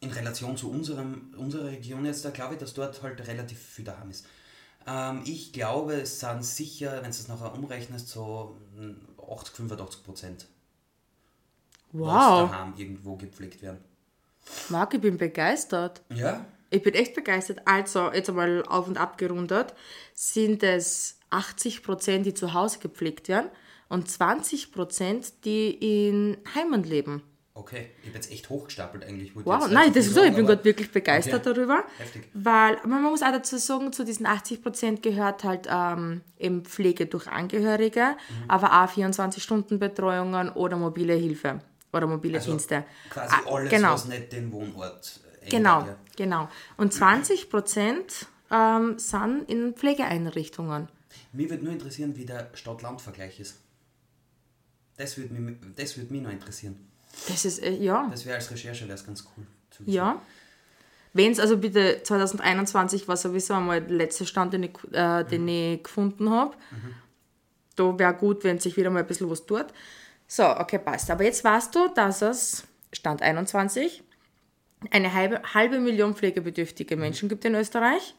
in 0.00 0.10
Relation 0.12 0.56
zu 0.56 0.70
unserem, 0.70 1.34
unserer 1.36 1.66
Region 1.66 2.04
jetzt, 2.04 2.24
da 2.24 2.30
glaube 2.30 2.54
ich, 2.54 2.60
dass 2.60 2.72
dort 2.74 3.02
halt 3.02 3.26
relativ 3.26 3.58
viel 3.58 3.84
daheim 3.84 4.10
ist. 4.10 4.24
Ähm, 4.86 5.22
ich 5.24 5.52
glaube, 5.52 5.94
es 5.94 6.20
sind 6.20 6.44
sicher, 6.44 6.92
wenn 6.96 7.02
du 7.04 7.08
es 7.10 7.26
nachher 7.26 7.52
umrechnest, 7.52 8.08
so 8.08 8.56
mm, 8.76 9.20
80, 9.30 9.56
85 9.56 10.04
Prozent, 10.04 10.46
Wow. 11.92 12.50
daheim 12.50 12.74
irgendwo 12.76 13.16
gepflegt 13.16 13.60
werden. 13.62 13.82
Marc, 14.68 14.94
ich 14.94 15.00
bin 15.00 15.18
begeistert. 15.18 16.02
Ja? 16.14 16.44
Ich 16.70 16.82
bin 16.82 16.94
echt 16.94 17.14
begeistert. 17.14 17.60
Also, 17.64 18.12
jetzt 18.12 18.28
einmal 18.28 18.62
auf 18.66 18.86
und 18.86 18.98
ab 18.98 19.18
gerundet, 19.18 19.74
sind 20.14 20.62
es 20.62 21.18
80 21.30 21.82
Prozent, 21.82 22.26
die 22.26 22.34
zu 22.34 22.54
Hause 22.54 22.78
gepflegt 22.78 23.28
werden 23.28 23.50
und 23.88 24.08
20 24.10 24.72
Prozent, 24.72 25.44
die 25.44 25.70
in 26.08 26.36
Heimen 26.54 26.82
leben. 26.84 27.22
Okay, 27.54 27.88
ich 28.02 28.06
habe 28.08 28.14
jetzt 28.18 28.30
echt 28.30 28.50
hochgestapelt 28.50 29.04
eigentlich. 29.04 29.34
Wow, 29.34 29.68
nein, 29.68 29.92
das 29.92 30.06
ist 30.06 30.14
so, 30.14 30.22
ich 30.22 30.32
bin 30.32 30.46
gerade 30.46 30.64
wirklich 30.64 30.92
begeistert 30.92 31.44
Okay. 31.44 31.54
darüber. 31.54 31.82
Heftig. 31.98 32.28
Weil 32.32 32.78
man 32.86 33.02
muss 33.02 33.20
auch 33.20 33.32
dazu 33.32 33.58
sagen, 33.58 33.92
zu 33.92 34.04
diesen 34.04 34.26
80 34.26 34.62
Prozent 34.62 35.02
gehört 35.02 35.42
halt 35.42 35.66
ähm, 35.68 36.20
eben 36.38 36.64
Pflege 36.64 37.06
durch 37.06 37.26
Angehörige, 37.26 38.10
Mhm. 38.28 38.44
aber 38.50 38.84
auch 38.84 38.88
24-Stunden-Betreuungen 38.92 40.50
oder 40.50 40.76
mobile 40.76 41.14
Hilfe 41.14 41.60
oder 41.92 42.06
mobile 42.06 42.38
Also 42.38 42.50
Dienste. 42.52 42.84
quasi 43.10 43.34
Ah, 43.34 43.50
alles, 43.52 43.70
genau. 43.70 43.92
was 43.94 44.04
nicht 44.06 44.32
den 44.32 44.52
Wohnort 44.52 45.20
ändert. 45.40 45.50
Genau, 45.50 45.80
Ja. 45.80 45.96
genau. 46.16 46.48
Und 46.76 46.92
20 46.92 47.50
Prozent 47.50 48.26
ähm, 48.50 48.98
sind 48.98 49.48
in 49.50 49.74
Pflegeeinrichtungen. 49.74 50.88
Mich 51.32 51.50
würde 51.50 51.64
nur 51.64 51.72
interessieren, 51.72 52.16
wie 52.16 52.24
der 52.24 52.50
Stadt-Land-Vergleich 52.54 53.40
ist. 53.40 53.56
Das 54.98 55.16
würde 55.16 55.32
mich, 55.32 55.56
das 55.76 55.96
würd 55.96 56.10
mich 56.10 56.20
noch 56.20 56.30
interessieren. 56.30 56.76
Das 57.28 57.44
ist, 57.44 57.62
äh, 57.62 57.72
ja, 57.72 58.06
Das 58.10 58.26
wäre 58.26 58.36
als 58.36 58.50
Recherche 58.50 58.86
wär's 58.88 59.06
ganz 59.06 59.24
cool. 59.36 59.46
zu 59.70 59.86
wissen. 59.86 59.94
ja. 59.94 60.20
Wenn 61.14 61.32
es 61.32 61.40
also 61.40 61.56
bitte 61.56 62.02
2021 62.02 63.08
war 63.08 63.16
sowieso 63.16 63.54
einmal 63.54 63.80
der 63.80 63.96
letzte 63.96 64.26
Stand, 64.26 64.52
den 64.52 64.64
ich, 64.64 64.72
äh, 64.92 65.24
den 65.24 65.48
ich 65.48 65.82
gefunden 65.82 66.28
habe. 66.30 66.54
Da 67.76 67.98
wäre 67.98 68.12
gut, 68.14 68.44
wenn 68.44 68.58
sich 68.58 68.76
wieder 68.76 68.90
mal 68.90 69.00
ein 69.00 69.06
bisschen 69.06 69.30
was 69.30 69.46
tut. 69.46 69.66
So, 70.26 70.44
okay, 70.44 70.78
passt. 70.78 71.10
Aber 71.10 71.24
jetzt 71.24 71.42
weißt 71.42 71.74
du, 71.74 71.88
dass 71.88 72.20
es 72.20 72.64
Stand 72.92 73.22
21 73.22 74.02
eine 74.90 75.14
halbe, 75.14 75.42
halbe 75.54 75.80
Million 75.80 76.14
pflegebedürftige 76.14 76.96
Menschen 76.96 77.28
gibt 77.30 77.44
in 77.46 77.54
Österreich. 77.54 78.14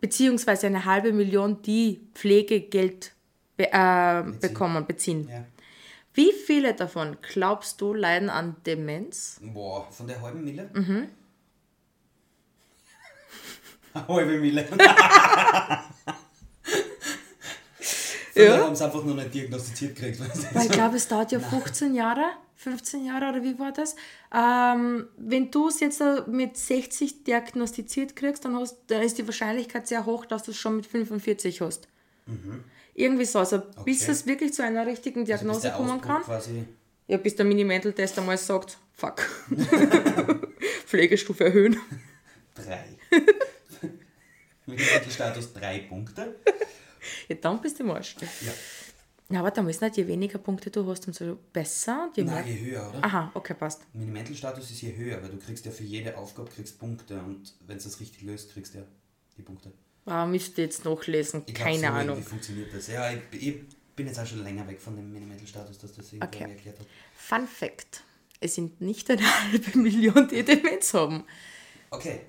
Beziehungsweise 0.00 0.68
eine 0.68 0.84
halbe 0.84 1.12
Million, 1.12 1.60
die 1.62 2.00
Pflegegeld 2.14 3.12
be 3.58 3.70
äh, 3.70 4.22
bekommen, 4.40 4.86
beziehen. 4.86 5.28
Ja. 5.28 5.44
Wie 6.14 6.32
viele 6.32 6.72
davon, 6.74 7.18
glaubst 7.20 7.80
du, 7.80 7.92
leiden 7.92 8.30
an 8.30 8.56
Demenz? 8.64 9.38
Boah, 9.42 9.86
von 9.90 10.06
der 10.06 10.22
halben 10.22 10.42
Mille? 10.42 10.70
Mhm. 10.72 11.08
Halbe 14.08 14.38
Mille. 14.38 14.66
Ja. 18.34 18.44
ja. 18.44 18.64
haben 18.64 18.72
es 18.72 18.82
einfach 18.82 19.02
nur 19.02 19.16
nicht 19.16 19.34
diagnostiziert 19.34 19.96
gekriegt. 19.96 20.20
Weil 20.54 20.66
ich 20.66 20.70
glaube, 20.70 20.94
es 20.94 21.08
dauert 21.08 21.32
ja 21.32 21.40
15 21.50 21.92
Jahre, 21.96 22.22
15 22.54 23.04
Jahre 23.04 23.30
oder 23.30 23.42
wie 23.42 23.58
war 23.58 23.72
das? 23.72 23.96
Ähm, 24.32 25.08
wenn 25.16 25.50
du 25.50 25.66
es 25.66 25.80
jetzt 25.80 26.00
mit 26.28 26.56
60 26.56 27.24
diagnostiziert 27.24 28.14
kriegst, 28.14 28.44
dann, 28.44 28.54
hast, 28.54 28.78
dann 28.86 29.02
ist 29.02 29.18
die 29.18 29.26
Wahrscheinlichkeit 29.26 29.88
sehr 29.88 30.06
hoch, 30.06 30.24
dass 30.24 30.44
du 30.44 30.52
es 30.52 30.56
schon 30.56 30.76
mit 30.76 30.86
45 30.86 31.60
hast. 31.60 31.88
Irgendwie 32.98 33.24
so. 33.24 33.38
Also 33.38 33.62
bis. 33.84 34.02
Okay. 34.02 34.10
es 34.12 34.26
wirklich 34.26 34.52
zu 34.52 34.62
einer 34.64 34.84
richtigen 34.84 35.20
Also 35.20 35.32
bis 35.32 35.38
Diagnose 35.40 35.62
der 35.62 35.72
kommen 35.72 36.00
kann. 36.00 36.22
quasi. 36.22 36.64
Ja, 37.06 37.16
bis 37.16 37.36
der 37.36 37.46
Mini-Mental-Test 37.46 38.18
einmal 38.18 38.36
sagt, 38.36 38.76
fuck. 38.92 39.22
Pflegestufe 40.86 41.44
erhöhen. 41.44 41.76
Drei. 42.54 42.84
Status 45.08 45.52
drei 45.54 45.78
Punkte. 45.80 46.34
Ja, 47.28 47.36
dann 47.36 47.60
bist 47.60 47.78
du 47.78 47.84
im 47.84 47.92
Arsch. 47.92 48.16
Ja. 48.20 48.52
Ja, 49.30 49.40
aber 49.40 49.50
da 49.50 49.62
müssen 49.62 49.84
nicht, 49.84 49.96
je 49.96 50.06
weniger 50.06 50.38
Punkte 50.38 50.70
du 50.70 50.86
hast, 50.86 51.06
umso 51.06 51.36
besser. 51.52 52.10
Je. 52.16 52.24
Nein, 52.24 52.44
je 52.46 52.60
höher, 52.60 52.88
oder? 52.88 53.04
Aha, 53.04 53.30
okay, 53.34 53.54
passt. 53.54 53.82
Minimental-Status 53.92 54.70
ist 54.70 54.82
je 54.82 54.96
höher, 54.96 55.22
weil 55.22 55.30
du 55.30 55.38
kriegst 55.38 55.64
ja 55.66 55.70
für 55.70 55.84
jede 55.84 56.16
Aufgabe 56.16 56.50
kriegst 56.50 56.78
Punkte 56.78 57.20
und 57.20 57.54
wenn 57.66 57.78
du 57.78 57.84
das 57.84 58.00
richtig 58.00 58.22
löst, 58.22 58.52
kriegst 58.52 58.74
du 58.74 58.78
ja 58.78 58.84
die 59.36 59.42
Punkte. 59.42 59.72
Ah, 60.08 60.26
müsste 60.26 60.62
jetzt 60.62 60.84
nachlesen, 60.84 61.42
Ich 61.46 61.54
glaub, 61.54 61.66
keine 61.68 61.80
so 61.80 61.86
Ahnung. 61.86 62.08
Irgendwie 62.16 62.28
funktioniert 62.30 62.74
das. 62.74 62.86
Ja, 62.88 63.10
ich, 63.12 63.20
ich 63.32 63.54
bin 63.94 64.06
jetzt 64.06 64.18
auch 64.18 64.26
schon 64.26 64.42
länger 64.42 64.66
weg 64.66 64.80
von 64.80 64.96
dem 64.96 65.12
Minimental-Status, 65.12 65.78
dass 65.78 65.92
das 65.94 66.12
irgendwer 66.12 66.26
Okay. 66.28 66.50
erklärt 66.52 66.78
hat. 66.78 66.86
Fun 67.16 67.46
Fact: 67.46 68.02
Es 68.40 68.54
sind 68.54 68.80
nicht 68.80 69.10
eine 69.10 69.22
halbe 69.52 69.78
Million, 69.78 70.26
die 70.28 70.42
Demenz 70.44 70.94
haben. 70.94 71.24
Okay, 71.90 72.20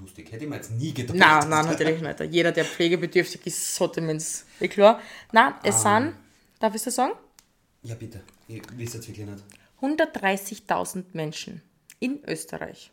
lustig. 0.00 0.30
Hätte 0.32 0.44
ich 0.44 0.50
mir 0.50 0.56
jetzt 0.56 0.70
nie 0.72 0.92
gedacht. 0.92 1.16
Nein, 1.18 1.48
nein, 1.48 1.66
natürlich 1.66 2.00
nicht. 2.00 2.20
Jeder, 2.32 2.52
der 2.52 2.64
pflegebedürftig 2.64 3.46
ist, 3.46 3.80
hat 3.80 3.96
Demenz. 3.96 4.44
Eh 4.60 4.68
klar. 4.68 5.00
Nein, 5.32 5.54
es 5.62 5.84
Ah. 5.84 6.00
sind, 6.00 6.14
darf 6.60 6.74
ich 6.74 6.82
so 6.82 6.90
sagen, 6.90 7.12
Ja, 7.82 7.94
bitte. 7.94 8.20
Ich 8.48 8.62
weiß 8.62 8.94
jetzt 8.94 9.08
wirklich 9.08 9.26
nicht. 9.26 9.44
130.000 9.80 11.04
Menschen 11.12 11.62
in 12.00 12.20
Österreich. 12.26 12.90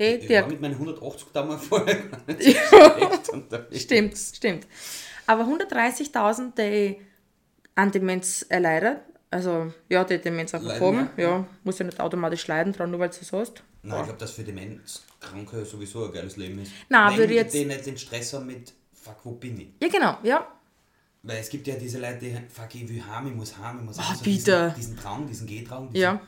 Die, 0.00 0.04
Ich 0.04 0.26
die 0.28 0.34
war 0.34 0.46
mit 0.48 0.60
meinen 0.60 0.74
180 0.74 1.28
damals 1.32 1.64
vorher 1.68 1.94
gar 2.08 2.20
nicht 2.26 2.42
Ja. 2.72 2.96
echt 2.96 3.28
unterwegs. 3.28 3.82
Stimmt, 3.82 4.16
stimmt. 4.16 4.66
Aber 5.26 5.44
130.000, 5.44 6.54
die 6.56 7.00
an 7.74 7.92
Demenz 7.92 8.44
erleiden, 8.48 8.96
also 9.30 9.72
ja, 9.88 10.02
die 10.04 10.18
Demenz 10.18 10.54
einfach 10.54 10.68
Leiden, 10.68 10.82
haben, 10.98 11.10
ja. 11.16 11.28
ja, 11.30 11.46
muss 11.64 11.78
ja 11.78 11.84
nicht 11.84 12.00
automatisch 12.00 12.46
leiden, 12.46 12.72
dran, 12.72 12.90
nur 12.90 12.98
weil 13.00 13.10
du 13.10 13.16
es 13.20 13.32
hast. 13.32 13.62
Nein, 13.82 13.98
ich 14.00 14.04
glaube, 14.06 14.18
dass 14.18 14.32
für 14.32 14.42
Demenzkranke 14.42 15.64
sowieso 15.64 16.06
ein 16.06 16.12
geiles 16.12 16.36
Leben 16.36 16.60
ist. 16.62 16.72
Nein, 16.88 17.16
würde 17.16 17.34
jetzt- 17.34 17.54
die 17.54 17.64
nicht 17.64 17.86
den 17.86 17.96
Stress 17.98 18.32
haben 18.32 18.46
mit, 18.46 18.72
fuck, 18.92 19.16
wo 19.24 19.32
bin 19.32 19.60
ich? 19.60 19.68
Ja, 19.82 19.88
genau, 19.88 20.18
ja. 20.22 20.46
Weil 21.22 21.36
es 21.38 21.48
gibt 21.50 21.66
ja 21.66 21.76
diese 21.76 21.98
Leute, 22.00 22.18
die, 22.20 22.36
fuck, 22.48 22.74
ich 22.74 22.88
will 22.88 23.02
heim, 23.06 23.26
ich 23.28 23.34
muss 23.34 23.56
heim, 23.58 23.78
ich 23.80 23.84
muss 23.84 23.98
Ah, 23.98 24.08
heim. 24.08 24.16
So 24.16 24.24
bitte. 24.24 24.74
Diesen, 24.74 24.74
diesen 24.76 24.96
Drang, 24.96 25.26
diesen 25.26 25.46
Gehdrang, 25.46 25.90
diesen 25.90 26.02
Ja. 26.02 26.20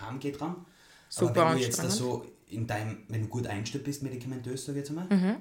Heimgehdrang. 0.00 0.64
Super 1.10 1.42
Aber 1.42 1.50
wenn 1.52 1.58
du 1.58 1.64
jetzt 1.64 1.78
da 1.78 1.88
so 1.90 2.24
in 2.50 2.66
deinem, 2.66 2.98
wenn 3.08 3.22
du 3.22 3.28
gut 3.28 3.46
eingestellt 3.46 3.84
bist, 3.84 4.02
medikamentös, 4.02 4.64
sag 4.64 4.72
ich 4.72 4.78
jetzt 4.78 4.90
einmal, 4.90 5.06
Mhm. 5.08 5.36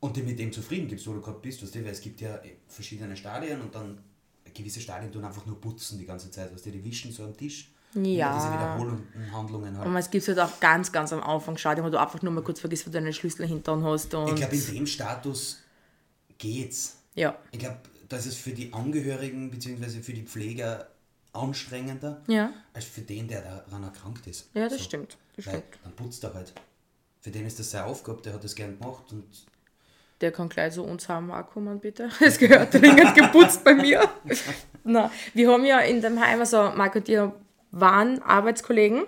und 0.00 0.16
dich 0.16 0.24
mit 0.24 0.38
dem 0.38 0.52
zufrieden 0.52 0.88
gibst, 0.88 1.06
wo 1.06 1.12
du 1.14 1.20
gerade 1.20 1.38
bist, 1.40 1.62
weißt 1.62 1.74
du, 1.74 1.84
weil 1.84 1.92
es 1.92 2.00
gibt 2.00 2.20
ja 2.20 2.38
verschiedene 2.68 3.16
Stadien 3.16 3.60
und 3.60 3.74
dann 3.74 3.98
gewisse 4.52 4.80
Stadien 4.80 5.10
tun 5.10 5.24
einfach 5.24 5.46
nur 5.46 5.60
putzen 5.60 5.98
die 5.98 6.04
ganze 6.06 6.30
Zeit, 6.30 6.52
weißt 6.52 6.66
du, 6.66 6.70
die 6.70 6.84
wischen 6.84 7.10
so 7.12 7.24
am 7.24 7.36
Tisch. 7.36 7.70
Ja. 7.94 8.34
Diese 8.36 8.52
Wiederholungen 8.52 9.76
halt. 9.78 9.86
Aber 9.86 9.98
es 10.00 10.10
gibt 10.10 10.26
halt 10.26 10.38
auch 10.40 10.58
ganz, 10.60 10.90
ganz 10.90 11.12
am 11.12 11.22
Anfang 11.22 11.56
Stadium, 11.56 11.86
wo 11.86 11.90
du 11.90 12.00
einfach 12.00 12.20
nur 12.22 12.32
mal 12.32 12.42
kurz 12.42 12.58
vergisst, 12.60 12.86
wo 12.86 12.90
du 12.90 12.94
deine 12.98 13.12
Schlüssel 13.12 13.46
hinter 13.46 13.80
hast. 13.82 14.12
Und 14.14 14.30
Ich 14.30 14.34
glaube, 14.36 14.56
in 14.56 14.74
dem 14.74 14.86
Status 14.86 15.60
geht's. 16.38 16.96
ja. 17.14 17.38
Ich 17.52 17.60
glaube, 17.60 17.78
das 18.08 18.26
ist 18.26 18.36
für 18.38 18.50
die 18.50 18.72
Angehörigen 18.72 19.50
bzw. 19.50 20.02
für 20.02 20.12
die 20.12 20.22
Pfleger 20.24 20.88
anstrengender, 21.32 22.22
Ja. 22.26 22.52
als 22.74 22.84
für 22.84 23.00
den, 23.00 23.28
der 23.28 23.42
daran 23.42 23.84
erkrankt 23.84 24.26
ist. 24.26 24.50
Ja, 24.54 24.68
das 24.68 24.82
stimmt. 24.84 25.16
Stimmt. 25.38 25.64
dann 25.82 25.92
putzt 25.94 26.22
er 26.24 26.34
halt. 26.34 26.52
Für 27.20 27.30
den 27.30 27.46
ist 27.46 27.58
das 27.58 27.70
seine 27.70 27.86
Aufgabe, 27.86 28.20
der 28.22 28.34
hat 28.34 28.44
das 28.44 28.54
gern 28.54 28.78
gemacht 28.78 29.04
und 29.10 29.24
Der 30.20 30.30
kann 30.30 30.48
gleich 30.48 30.74
zu 30.74 30.82
uns 30.82 31.08
haben 31.08 31.30
auch 31.30 31.46
kommen, 31.50 31.80
bitte. 31.80 32.08
Es 32.20 32.38
gehört 32.38 32.74
dringend 32.74 33.14
geputzt 33.14 33.64
bei 33.64 33.74
mir. 33.74 34.08
Na, 34.84 35.10
wir 35.32 35.50
haben 35.50 35.64
ja 35.64 35.80
in 35.80 36.00
dem 36.02 36.20
Heim, 36.20 36.40
also 36.40 36.70
Marc 36.76 36.94
und 36.96 37.08
ich 37.08 37.18
waren 37.70 38.22
Arbeitskollegen. 38.22 39.04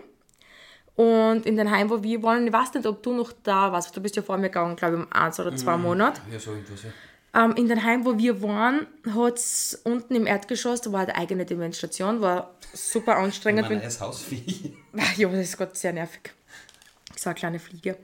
Und 0.97 1.45
in 1.45 1.57
dem 1.59 1.71
Heim, 1.71 1.91
wo 1.91 2.03
wir 2.03 2.23
waren, 2.23 2.47
ich 2.47 2.53
weiß 2.53 2.73
nicht, 2.73 2.87
ob 2.87 3.03
du 3.03 3.13
noch 3.13 3.33
da 3.43 3.71
warst, 3.71 3.95
du 3.95 4.01
bist 4.01 4.17
ja 4.17 4.23
vor 4.23 4.39
mir 4.39 4.49
gegangen, 4.49 4.77
glaube 4.77 4.97
ich, 4.97 5.03
um 5.03 5.13
eins 5.13 5.39
oder 5.39 5.55
zwei 5.55 5.77
Monate. 5.77 6.23
ja, 6.33 6.39
so 6.39 6.53
irgendwas, 6.53 6.85
ja. 6.85 6.91
Ähm, 7.37 7.53
in 7.57 7.69
dem 7.69 7.85
Heim, 7.85 8.07
wo 8.07 8.17
wir 8.17 8.41
waren, 8.43 8.87
hat 9.15 9.37
es 9.37 9.79
unten 9.85 10.15
im 10.15 10.27
Erdgeschoss, 10.27 10.81
da 10.81 10.93
war 10.93 11.01
eine 11.01 11.15
eigene 11.17 11.45
Demenzstation, 11.45 12.23
war 12.23 12.55
super 12.73 13.17
anstrengend. 13.17 13.71
ist 13.71 14.01
Hausvieh. 14.01 14.75
Ja, 15.17 15.29
das 15.29 15.41
ist 15.41 15.59
Gott 15.59 15.77
sehr 15.77 15.93
nervig. 15.93 16.33
So 17.15 17.29
eine 17.29 17.35
kleine 17.35 17.59
Fliege. 17.59 17.99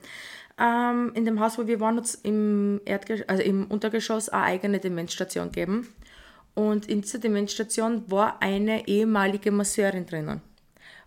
ähm, 0.59 1.11
in 1.15 1.25
dem 1.25 1.39
Haus, 1.39 1.57
wo 1.57 1.65
wir 1.65 1.79
waren, 1.79 1.97
hat 1.97 2.05
es 2.05 2.15
im, 2.15 2.79
also 3.27 3.41
im 3.43 3.65
Untergeschoss 3.65 4.29
eine 4.29 4.43
eigene 4.43 4.79
Demenzstation 4.79 5.51
gegeben. 5.51 5.87
Und 6.53 6.87
in 6.87 7.01
dieser 7.01 7.17
Demenzstation 7.17 8.09
war 8.11 8.39
eine 8.39 8.87
ehemalige 8.87 9.49
Masseurin 9.51 10.05
drinnen. 10.05 10.41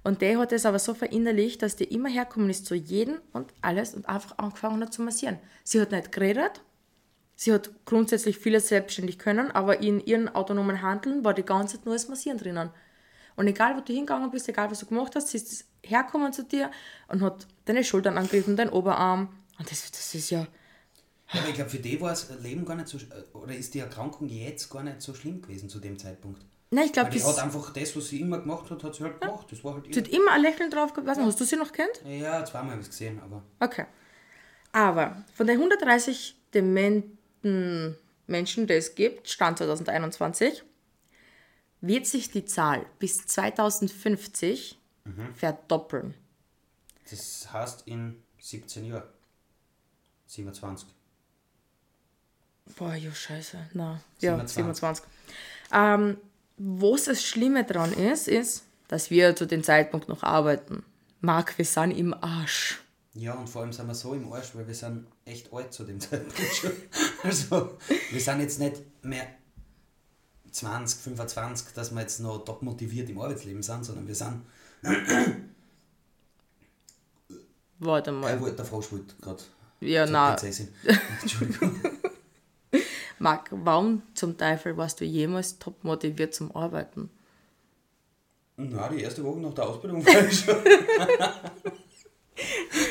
Und 0.03 0.21
der 0.21 0.39
hat 0.39 0.51
es 0.51 0.67
aber 0.67 0.81
so 0.81 0.95
verinnerlicht, 0.95 1.63
dass 1.63 1.77
die 1.77 1.85
immer 1.85 2.09
herkommen 2.09 2.51
ist 2.51 2.67
zu 2.67 2.75
jedem 2.75 3.19
und 3.33 3.53
alles 3.61 3.95
und 3.95 4.09
einfach 4.09 4.39
angefangen 4.39 4.83
hat 4.83 4.93
zu 4.93 5.03
massieren. 5.03 5.39
Sie 5.63 5.81
hat 5.81 5.93
nicht 5.93 6.11
geredet, 6.11 6.61
sie 7.37 7.53
hat 7.53 7.71
grundsätzlich 7.85 8.39
vieles 8.39 8.69
selbstständig 8.69 9.19
können, 9.19 9.51
aber 9.53 9.81
in 9.81 10.01
ihrem 10.01 10.29
autonomen 10.29 10.83
Handeln 10.83 11.25
war 11.25 11.35
die 11.35 11.45
ganze 11.45 11.77
Zeit 11.77 11.87
nur 11.87 11.95
das 11.95 12.09
Massieren 12.09 12.39
drinnen. 12.39 12.71
Und 13.37 13.47
egal, 13.47 13.77
wo 13.77 13.81
du 13.81 13.93
hingegangen 13.93 14.31
bist, 14.31 14.49
egal, 14.49 14.71
was 14.71 14.81
du 14.81 14.87
gemacht 14.87 15.15
hast, 15.15 15.29
sie 15.29 15.37
ist 15.37 15.67
hergekommen 15.85 16.33
zu 16.33 16.43
dir 16.43 16.71
und 17.09 17.23
hat 17.23 17.47
deine 17.67 17.85
Schultern 17.85 18.17
angegriffen, 18.17 18.57
deinen 18.57 18.71
Oberarm. 18.71 19.29
Und 19.59 19.71
das, 19.71 19.91
das 19.91 20.15
ist 20.15 20.31
ja... 20.31 20.47
Ja, 21.33 21.41
aber 21.41 21.49
ich 21.49 21.55
glaube, 21.57 21.71
für 21.71 21.79
die 21.79 22.01
war 22.01 22.11
das 22.11 22.31
Leben 22.41 22.65
gar 22.65 22.77
nicht 22.77 22.89
so, 22.89 22.99
oder 23.33 23.55
ist 23.55 23.75
die 23.75 23.81
Erkrankung 23.81 24.29
jetzt 24.29 24.71
gar 24.71 24.85
nicht 24.85 25.03
so 25.03 25.13
schlimm 25.13 25.43
gewesen 25.43 25.69
zu 25.69 25.81
dem 25.81 25.99
Zeitpunkt. 25.99 26.41
Nein, 26.71 26.87
ich 26.87 26.93
glaube, 26.93 27.11
die 27.11 27.23
hat 27.23 27.39
einfach 27.39 27.73
das, 27.73 27.97
was 27.97 28.09
sie 28.09 28.21
immer 28.21 28.39
gemacht 28.39 28.71
hat, 28.71 28.83
hat 28.85 28.95
sie 28.95 29.05
halt 29.05 29.21
gemacht. 29.21 29.47
Das 29.51 29.63
war 29.65 29.75
halt 29.75 29.93
sie 29.93 30.01
hat 30.01 30.09
immer 30.09 30.33
ein 30.33 30.43
Lächeln 30.43 30.71
drauf 30.71 30.93
gehabt. 30.93 31.17
Ja. 31.17 31.25
Hast 31.25 31.41
du 31.41 31.45
sie 31.45 31.57
noch 31.57 31.73
kennt? 31.73 32.01
Ja, 32.05 32.45
zweimal 32.45 32.73
habe 32.73 32.81
ich 32.81 32.89
es 32.89 32.91
gesehen, 32.91 33.21
aber. 33.21 33.43
Okay. 33.61 33.87
Aber 34.73 35.25
von 35.35 35.47
den 35.47 35.57
130 35.57 36.37
dementen 36.55 37.16
Menschen, 38.27 38.67
die 38.67 38.75
es 38.75 38.95
gibt, 38.95 39.29
Stand 39.29 39.59
2021, 39.59 40.63
wird 41.81 42.07
sich 42.07 42.31
die 42.31 42.45
Zahl 42.45 42.87
bis 42.99 43.27
2050 43.27 44.79
mhm. 45.05 45.35
verdoppeln. 45.35 46.15
Das 47.11 47.53
heißt 47.53 47.87
in 47.87 48.23
17 48.41 48.85
Jahren. 48.87 49.05
27. 50.27 50.89
Boah, 52.77 52.95
jo, 52.95 53.13
scheiße. 53.13 53.59
Na, 53.75 54.01
27. 54.19 54.57
ja, 54.57 54.75
27. 54.75 55.05
Ähm, 55.73 56.17
was 56.57 57.05
das 57.05 57.23
Schlimme 57.23 57.65
daran 57.65 57.93
ist, 57.93 58.29
ist, 58.29 58.65
dass 58.89 59.11
wir 59.11 59.37
zu 59.37 59.47
dem 59.47 59.63
Zeitpunkt 59.63 60.09
noch 60.09 60.23
arbeiten. 60.23 60.85
Marc, 61.21 61.59
wir 61.59 61.65
sind 61.65 61.93
im 61.93 62.15
Arsch. 62.15 62.81
Ja, 63.17 63.33
und 63.33 63.49
vor 63.49 63.63
allem 63.63 63.73
sind 63.73 63.87
wir 63.87 63.95
so 63.95 64.13
im 64.13 64.31
Arsch, 64.31 64.55
weil 64.55 64.67
wir 64.67 64.75
sind 64.75 65.07
echt 65.25 65.51
alt 65.51 65.73
zu 65.73 65.85
dem 65.85 65.99
Zeitpunkt 66.01 66.55
schon. 66.55 66.73
Also, 67.23 67.79
wir 68.11 68.21
sind 68.21 68.41
jetzt 68.41 68.61
nicht 68.61 68.83
mehr 69.03 69.27
20, 70.51 71.01
25, 71.01 71.73
dass 71.73 71.93
wir 71.93 72.03
jetzt 72.03 72.21
noch 72.21 72.45
top 72.45 72.61
motiviert 72.63 73.09
im 73.09 73.19
Arbeitsleben 73.19 73.63
sind, 73.63 73.85
sondern 73.85 74.07
wir 74.07 74.15
sind. 74.15 74.43
Warte 77.79 78.13
mal. 78.13 78.31
Er 78.31 78.41
wollte, 78.41 78.57
der 78.57 78.65
Frosch 78.67 78.93
wollte 78.93 79.15
gerade. 79.17 79.43
Ja, 79.81 80.07
nein. 80.07 80.37
Entschuldigung. 81.23 81.81
Marc, 83.19 83.49
warum 83.51 84.03
zum 84.15 84.37
Teufel 84.37 84.77
warst 84.77 85.01
du 85.01 85.07
jemals 85.07 85.59
top 85.59 85.83
motiviert 85.85 86.35
zum 86.35 86.55
Arbeiten? 86.55 87.09
Na, 88.59 88.89
die 88.89 89.01
erste 89.01 89.25
Woche 89.25 89.41
nach 89.41 89.55
der 89.55 89.69
Ausbildung 89.69 90.05
war 90.05 90.27
ich 90.27 90.39
schon. 90.39 90.57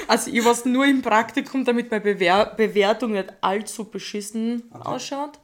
also 0.08 0.32
ich 0.32 0.44
war 0.44 0.56
nur 0.66 0.86
im 0.86 1.02
Praktikum, 1.02 1.66
damit 1.66 1.92
meine 1.92 2.02
Bewer 2.02 2.46
Bewertung 2.46 3.14
nicht 3.14 3.34
allzu 3.42 3.86
beschissen 3.86 4.64
okay. 4.72 4.88
ausschaut. 4.88 5.40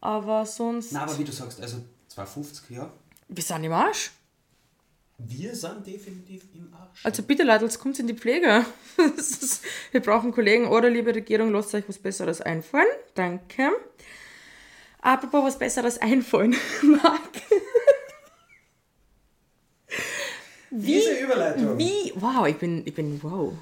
Aber 0.00 0.44
sonst... 0.44 0.92
Na, 0.92 1.02
aber 1.02 1.18
wie 1.18 1.24
du 1.24 1.32
sagst, 1.32 1.60
also 1.60 1.78
250, 2.08 2.76
ja. 2.76 2.90
Wir 3.28 3.42
sind 3.42 3.64
im 3.64 3.72
Arsch. 3.72 4.10
Wir 5.18 5.54
sind 5.54 5.86
definitiv 5.86 6.42
im 6.54 6.72
Arsch. 6.74 7.04
Also 7.04 7.22
bitte 7.22 7.44
Leute, 7.44 7.64
jetzt 7.64 7.78
kommt 7.78 7.98
in 7.98 8.06
die 8.06 8.14
Pflege. 8.14 8.66
wir 9.92 10.00
brauchen 10.00 10.32
Kollegen 10.32 10.66
oder 10.66 10.90
liebe 10.90 11.14
Regierung, 11.14 11.52
lasst 11.52 11.74
euch 11.74 11.84
was 11.88 11.98
Besseres 11.98 12.40
einfallen. 12.40 12.88
Danke. 13.14 13.70
Apropos 15.00 15.44
was 15.44 15.58
Besseres 15.58 15.98
einfallen, 15.98 16.54
Marc. 16.82 17.20
Wie, 20.76 20.94
Diese 20.94 21.18
Überleitung. 21.18 21.78
Wie, 21.78 22.12
wow, 22.16 22.46
ich 22.48 22.56
bin, 22.56 22.82
ich 22.84 22.94
bin, 22.94 23.22
wow. 23.22 23.52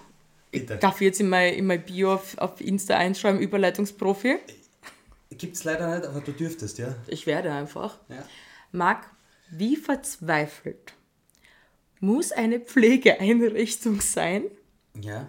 Bitte. 0.51 0.75
Ich 0.75 0.81
darf 0.81 1.01
jetzt 1.03 1.21
in 1.21 1.29
mein, 1.29 1.53
in 1.55 1.67
mein 1.67 1.85
Bio 1.85 2.15
auf, 2.15 2.39
auf 2.39 2.61
Insta 2.61 2.97
einschreiben, 2.97 3.39
Überleitungsprofi. 3.41 4.39
Gibt 5.31 5.57
es 5.57 5.65
leider 5.65 5.95
nicht, 5.95 6.09
aber 6.09 6.21
du 6.21 6.33
dürftest, 6.33 6.79
ja. 6.79 6.95
Ich 7.07 7.27
werde 7.27 7.53
einfach. 7.53 7.99
Ja. 8.09 8.25
Marc, 8.71 9.11
wie 9.51 9.77
verzweifelt 9.77 10.95
muss 12.01 12.33
eine 12.33 12.61
Pflegeeinrichtung 12.61 14.01
sein, 14.01 14.45
ja. 15.01 15.29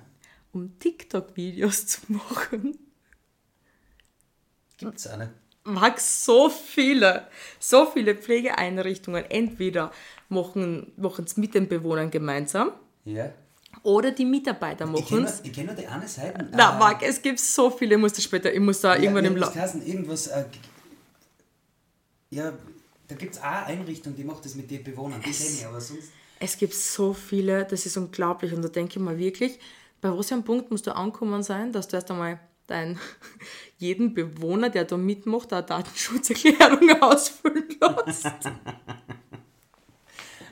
um 0.54 0.80
TikTok-Videos 0.80 1.86
zu 1.86 2.00
machen. 2.08 2.78
Gibt 4.78 4.98
es 4.98 5.08
eine? 5.08 5.34
Mag 5.66 6.00
so 6.00 6.50
viele, 6.50 7.28
so 7.60 7.86
viele 7.86 8.16
Pflegeeinrichtungen 8.16 9.24
entweder 9.30 9.92
machen 10.34 10.94
es 11.26 11.38
mit 11.38 11.54
den 11.54 11.68
Bewohnern 11.68 12.12
gemeinsam. 12.12 12.72
Ja. 13.06 13.32
Oder 13.82 14.12
die 14.12 14.26
Mitarbeiter 14.26 14.86
machen 14.86 15.26
es. 15.26 15.42
Ich 15.44 15.52
kenne 15.52 15.68
nur 15.68 15.76
die 15.76 15.88
eine 15.88 16.08
Seite. 16.08 16.48
Na, 16.52 16.76
äh, 16.76 16.80
Marc, 16.80 17.02
es 17.02 17.22
gibt 17.22 17.40
so 17.40 17.70
viele, 17.70 17.96
ich 17.96 18.02
muss 18.02 18.14
das 18.14 18.24
später, 18.24 18.54
ich 18.54 18.60
muss 18.60 18.82
da 18.82 18.96
ja, 18.96 19.02
irgendwann 19.02 19.26
im 19.26 19.38
Laufe. 19.38 19.60
irgendwas. 19.86 20.28
Äh, 20.28 20.46
ja, 22.30 22.54
da 23.08 23.16
gibt 23.16 23.36
es 23.36 23.42
eine 23.42 23.66
Einrichtung, 23.66 24.16
die 24.16 24.24
macht 24.24 24.46
das 24.46 24.56
mit 24.56 24.70
den 24.70 24.84
Bewohnern. 24.84 25.22
Die 25.22 25.32
kenne 25.32 25.50
ich, 25.50 25.66
aber 25.66 25.82
sonst. 25.82 26.12
Es 26.40 26.58
gibt 26.58 26.74
so 26.74 27.14
viele, 27.14 27.66
das 27.66 27.86
ist 27.86 27.98
unglaublich. 27.98 28.54
Und 28.54 28.62
da 28.62 28.70
denke 28.70 28.98
ich 28.98 29.00
mal 29.00 29.18
wirklich, 29.18 29.60
bei 30.02 30.16
was 30.16 30.28
für 30.28 30.36
einem 30.36 30.44
Punkt 30.44 30.72
musst 30.72 30.88
du 30.88 30.96
ankommen 30.96 31.44
sein, 31.44 31.72
dass 31.72 31.88
du 31.88 31.96
erst 31.96 32.12
einmal 32.12 32.40
dein, 32.68 33.00
jeden 33.78 34.14
Bewohner, 34.14 34.70
der 34.70 34.86
da 34.86 34.98
mitmacht, 34.98 35.52
eine 35.54 35.64
Datenschutzerklärung 35.64 36.90
ausfüllen 37.02 37.68
lässt. 38.06 38.28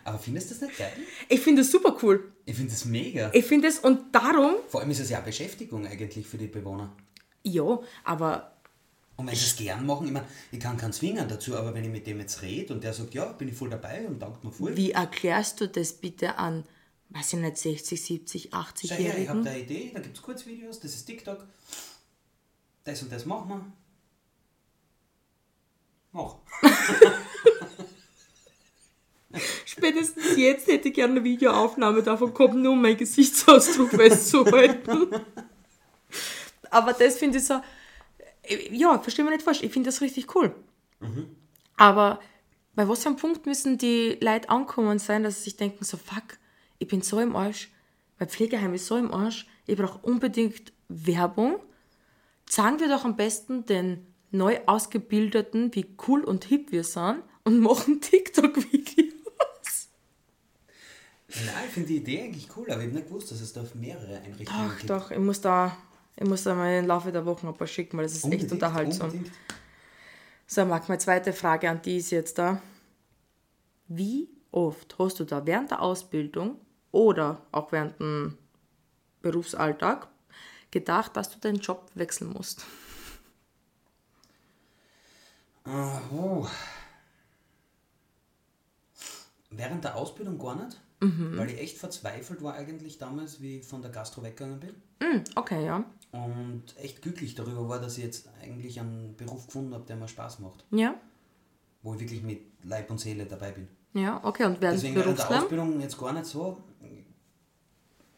Aber 0.03 0.17
findest 0.17 0.49
du 0.49 0.55
das 0.55 0.61
nicht 0.61 0.77
geil? 0.77 0.93
Ich 1.29 1.39
finde 1.41 1.61
es 1.61 1.71
super 1.71 1.97
cool. 2.01 2.31
Ich 2.45 2.55
finde 2.55 2.73
es 2.73 2.85
mega. 2.85 3.29
Ich 3.33 3.45
finde 3.45 3.67
es 3.67 3.79
und 3.79 4.13
darum. 4.13 4.55
Vor 4.67 4.81
allem 4.81 4.91
ist 4.91 4.99
es 4.99 5.09
ja 5.09 5.19
auch 5.19 5.23
Beschäftigung 5.23 5.85
eigentlich 5.85 6.25
für 6.27 6.37
die 6.37 6.47
Bewohner. 6.47 6.95
Ja, 7.43 7.79
aber 8.03 8.51
und 9.21 9.27
wenn 9.27 9.35
sie 9.35 9.45
es 9.45 9.55
gern 9.55 9.85
machen, 9.85 10.07
ich 10.07 10.13
meine, 10.13 10.25
ich 10.51 10.59
kann 10.59 10.77
keinen 10.77 10.93
zwingen 10.93 11.27
dazu, 11.27 11.55
aber 11.55 11.75
wenn 11.75 11.83
ich 11.83 11.91
mit 11.91 12.07
dem 12.07 12.19
jetzt 12.19 12.41
rede 12.41 12.73
und 12.73 12.83
der 12.83 12.91
sagt, 12.91 13.13
ja, 13.13 13.25
bin 13.33 13.49
ich 13.49 13.55
voll 13.55 13.69
dabei 13.69 14.07
und 14.07 14.19
dankt 14.19 14.43
mir 14.43 14.51
voll. 14.51 14.75
Wie 14.75 14.91
erklärst 14.91 15.61
du 15.61 15.67
das 15.67 15.93
bitte 15.93 16.39
an, 16.39 16.65
weiß 17.09 17.33
ich 17.33 17.39
nicht, 17.39 17.57
60, 17.57 18.01
70, 18.01 18.53
80-Jährigen? 18.53 19.05
Ja, 19.05 19.17
ich 19.17 19.29
habe 19.29 19.43
da 19.43 19.51
eine 19.51 19.59
Idee, 19.59 19.91
da 19.93 19.99
gibt 19.99 20.17
es 20.17 20.23
Kurzvideos, 20.23 20.79
das 20.79 20.95
ist 20.95 21.05
TikTok. 21.05 21.45
Das 22.83 23.03
und 23.03 23.11
das 23.11 23.25
machen 23.27 23.49
wir. 23.49 23.73
Mach. 26.13 26.37
Spätestens 29.65 30.35
jetzt 30.37 30.67
hätte 30.67 30.89
ich 30.89 30.93
gerne 30.93 31.13
eine 31.13 31.23
Videoaufnahme 31.23 32.03
davon 32.03 32.33
kommt, 32.33 32.55
nur 32.55 32.73
um 32.73 32.81
meinen 32.81 32.97
Gesichtsausdruck 32.97 33.89
festzuhalten. 33.91 35.07
Aber 36.69 36.93
das 36.93 37.17
finde 37.17 37.37
ich 37.37 37.45
so, 37.45 37.61
ja, 38.71 38.99
verstehe 38.99 39.25
mich 39.25 39.35
nicht 39.35 39.43
falsch, 39.43 39.63
ich 39.63 39.71
finde 39.71 39.89
das 39.89 40.01
richtig 40.01 40.35
cool. 40.35 40.53
Mhm. 40.99 41.35
Aber 41.77 42.19
bei 42.75 42.87
was 42.87 43.03
für 43.03 43.09
einem 43.09 43.17
Punkt 43.17 43.45
müssen 43.45 43.77
die 43.77 44.17
Leute 44.21 44.49
ankommen 44.49 44.99
sein, 44.99 45.23
dass 45.23 45.37
sie 45.37 45.43
sich 45.45 45.57
denken, 45.57 45.83
so 45.83 45.97
fuck, 45.97 46.37
ich 46.79 46.87
bin 46.87 47.01
so 47.01 47.19
im 47.19 47.35
Arsch, 47.35 47.69
mein 48.19 48.29
Pflegeheim 48.29 48.73
ist 48.73 48.87
so 48.87 48.97
im 48.97 49.13
Arsch, 49.13 49.47
ich 49.67 49.77
brauche 49.77 49.99
unbedingt 49.99 50.71
Werbung. 50.87 51.59
Sagen 52.49 52.79
wir 52.79 52.89
doch 52.89 53.05
am 53.05 53.15
besten 53.15 53.65
den 53.65 54.05
neu 54.31 54.59
ausgebildeten, 54.65 55.73
wie 55.75 55.95
cool 56.07 56.23
und 56.23 56.45
hip 56.45 56.71
wir 56.71 56.83
sind 56.83 57.23
und 57.43 57.59
machen 57.59 58.01
TikTok-Videos. 58.01 59.20
Nein, 61.33 61.63
ich 61.65 61.71
finde 61.71 61.87
die 61.87 61.97
Idee 61.97 62.23
eigentlich 62.23 62.47
cool, 62.55 62.69
aber 62.69 62.81
ich 62.81 62.87
habe 62.87 62.97
nicht 62.97 63.07
gewusst, 63.07 63.31
dass 63.31 63.41
es 63.41 63.53
da 63.53 63.63
mehrere 63.75 64.17
Einrichtungen 64.17 64.69
doch, 64.69 64.77
gibt. 64.77 64.89
Doch, 64.89 65.03
doch, 65.03 65.11
ich 65.11 65.19
muss 65.19 65.41
da 65.41 65.77
ich 66.15 66.27
muss 66.27 66.43
da 66.43 66.53
mal 66.53 66.77
im 66.77 66.87
Laufe 66.87 67.11
der 67.11 67.25
Woche 67.25 67.47
ein 67.47 67.53
paar 67.55 67.67
schicken, 67.67 67.97
weil 67.97 68.05
das 68.05 68.13
ist 68.13 68.23
unbedingt, 68.23 68.43
echt 68.43 68.53
unterhaltsam. 68.53 69.09
Unbedingt. 69.09 69.35
So, 70.45 70.65
Marc, 70.65 70.89
meine 70.89 70.99
zweite 70.99 71.33
Frage 71.33 71.69
an 71.69 71.81
die 71.81 71.97
ist 71.97 72.11
jetzt 72.11 72.37
da. 72.37 72.61
Wie 73.87 74.29
oft 74.51 74.97
hast 74.99 75.19
du 75.19 75.23
da 75.23 75.45
während 75.45 75.71
der 75.71 75.81
Ausbildung 75.81 76.59
oder 76.91 77.45
auch 77.51 77.71
während 77.71 77.99
dem 77.99 78.37
Berufsalltag 79.21 80.09
gedacht, 80.71 81.15
dass 81.15 81.29
du 81.29 81.39
deinen 81.39 81.59
Job 81.59 81.89
wechseln 81.95 82.31
musst? 82.33 82.65
Oh. 85.65 86.47
Während 89.49 89.83
der 89.83 89.95
Ausbildung 89.95 90.37
gar 90.37 90.55
nicht, 90.55 90.79
mhm. 91.01 91.37
weil 91.37 91.49
ich 91.49 91.59
echt 91.59 91.77
verzweifelt 91.77 92.41
war 92.41 92.55
eigentlich 92.55 92.97
damals, 92.97 93.41
wie 93.41 93.59
ich 93.59 93.65
von 93.65 93.81
der 93.81 93.91
Gastro 93.91 94.23
weggegangen 94.23 94.59
bin. 94.59 94.75
Mhm, 94.99 95.23
okay, 95.35 95.65
ja 95.65 95.85
und 96.11 96.63
echt 96.77 97.01
glücklich 97.01 97.35
darüber 97.35 97.67
war, 97.69 97.79
dass 97.79 97.97
ich 97.97 98.03
jetzt 98.03 98.29
eigentlich 98.41 98.79
einen 98.79 99.15
Beruf 99.15 99.47
gefunden 99.47 99.73
habe, 99.73 99.85
der 99.85 99.95
mir 99.95 100.07
Spaß 100.07 100.39
macht. 100.39 100.65
Ja. 100.71 100.95
Wo 101.83 101.93
ich 101.93 102.01
wirklich 102.01 102.21
mit 102.21 102.41
Leib 102.63 102.91
und 102.91 102.99
Seele 102.99 103.25
dabei 103.25 103.51
bin. 103.51 103.67
Ja, 103.93 104.21
okay, 104.23 104.45
und 104.45 104.61
während 104.61 104.77
Deswegen 104.77 104.95
während 104.95 105.17
der 105.17 105.29
Ausbildung 105.29 105.79
jetzt 105.79 105.97
gar 105.97 106.13
nicht 106.13 106.25
so. 106.25 106.57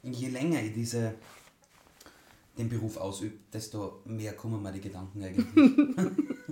Je 0.02 0.28
länger 0.30 0.62
ich 0.62 0.74
diese 0.74 1.16
den 2.58 2.70
Beruf 2.70 2.98
ausübt, 2.98 3.54
desto 3.54 4.02
mehr 4.06 4.34
kommen 4.34 4.62
mir 4.62 4.72
die 4.72 4.82
Gedanken 4.82 5.24
eigentlich. 5.24 5.48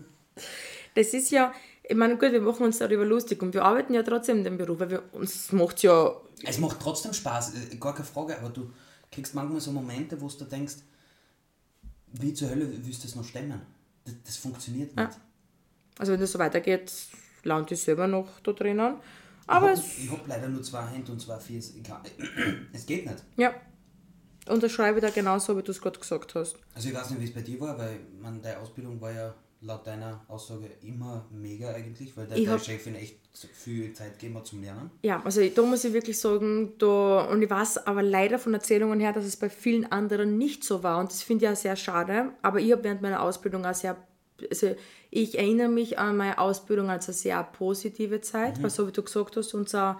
Das 0.93 1.13
ist 1.13 1.31
ja, 1.31 1.53
ich 1.91 1.97
meine, 1.97 2.17
gut, 2.17 2.31
wir 2.31 2.39
machen 2.39 2.63
uns 2.63 2.77
darüber 2.77 3.03
lustig 3.03 3.41
und 3.43 3.53
wir 3.53 3.65
arbeiten 3.65 3.93
ja 3.93 4.01
trotzdem 4.01 4.37
in 4.37 4.43
dem 4.45 4.57
Beruf, 4.57 4.79
weil 4.79 4.89
wir, 4.89 5.03
uns 5.11 5.51
macht 5.51 5.83
ja. 5.83 6.15
Es 6.41 6.57
macht 6.57 6.79
trotzdem 6.79 7.13
Spaß, 7.13 7.53
äh, 7.53 7.75
gar 7.75 7.93
keine 7.93 8.05
Frage, 8.05 8.39
aber 8.39 8.49
du 8.49 8.71
kriegst 9.11 9.35
manchmal 9.35 9.59
so 9.59 9.73
Momente, 9.73 10.19
wo 10.21 10.29
du 10.29 10.45
denkst, 10.45 10.75
wie 12.13 12.33
zur 12.33 12.49
Hölle 12.49 12.71
willst 12.71 13.03
du 13.03 13.07
das 13.07 13.15
noch 13.17 13.25
stemmen? 13.25 13.61
Das, 14.05 14.13
das 14.25 14.37
funktioniert 14.37 14.95
nicht. 14.95 15.11
Ja. 15.11 15.21
Also 15.99 16.13
wenn 16.13 16.21
das 16.21 16.31
so 16.31 16.39
weitergeht, 16.39 16.91
lande 17.43 17.73
ich 17.73 17.81
selber 17.81 18.07
noch 18.07 18.39
da 18.39 18.53
drinnen. 18.53 18.95
Aber 19.47 19.73
ich 19.73 20.09
habe 20.09 20.21
hab 20.21 20.27
leider 20.27 20.47
nur 20.47 20.63
zwei 20.63 20.85
Hände 20.87 21.11
und 21.11 21.19
zwei 21.19 21.37
Füße. 21.39 21.73
Es 22.71 22.85
geht 22.85 23.05
nicht. 23.05 23.21
Ja. 23.35 23.53
Unterschreibe 24.47 25.01
da 25.01 25.09
genauso, 25.09 25.57
wie 25.57 25.61
du 25.61 25.71
es 25.71 25.81
gerade 25.81 25.99
gesagt 25.99 26.35
hast. 26.35 26.55
Also 26.73 26.87
ich 26.87 26.95
weiß 26.95 27.09
nicht, 27.09 27.19
wie 27.19 27.25
es 27.25 27.33
bei 27.33 27.41
dir 27.41 27.59
war, 27.59 27.77
weil 27.77 27.99
man, 28.21 28.41
deine 28.41 28.59
Ausbildung 28.59 28.99
war 29.01 29.11
ja 29.11 29.35
laut 29.61 29.85
deiner 29.85 30.25
Aussage 30.27 30.69
immer 30.81 31.25
mega 31.31 31.73
eigentlich, 31.73 32.15
weil 32.17 32.27
deine 32.27 32.59
Chefin 32.59 32.95
echt 32.95 33.17
viel 33.53 33.93
Zeit 33.93 34.19
gegeben 34.19 34.37
hat 34.37 34.47
zum 34.47 34.61
Lernen. 34.61 34.91
Ja, 35.03 35.21
also 35.23 35.41
da 35.47 35.61
muss 35.61 35.83
ich 35.83 35.93
wirklich 35.93 36.19
sagen, 36.19 36.73
da, 36.79 37.25
und 37.25 37.41
ich 37.41 37.49
weiß 37.49 37.85
aber 37.87 38.03
leider 38.03 38.39
von 38.39 38.53
Erzählungen 38.53 38.99
her, 38.99 39.13
dass 39.13 39.25
es 39.25 39.37
bei 39.37 39.49
vielen 39.49 39.91
anderen 39.91 40.37
nicht 40.37 40.63
so 40.63 40.83
war 40.83 40.99
und 40.99 41.11
das 41.11 41.23
finde 41.23 41.45
ich 41.45 41.51
auch 41.51 41.55
sehr 41.55 41.75
schade, 41.75 42.31
aber 42.41 42.59
ich 42.59 42.71
habe 42.71 42.83
während 42.83 43.01
meiner 43.01 43.21
Ausbildung 43.21 43.65
auch 43.65 43.73
sehr, 43.73 43.95
also 44.49 44.75
ich 45.11 45.37
erinnere 45.37 45.69
mich 45.69 45.99
an 45.99 46.17
meine 46.17 46.39
Ausbildung 46.39 46.89
als 46.89 47.07
eine 47.07 47.13
sehr 47.15 47.43
positive 47.43 48.21
Zeit, 48.21 48.57
mhm. 48.57 48.63
weil 48.63 48.69
so 48.69 48.87
wie 48.87 48.91
du 48.91 49.03
gesagt 49.03 49.37
hast, 49.37 49.53
unser 49.53 49.99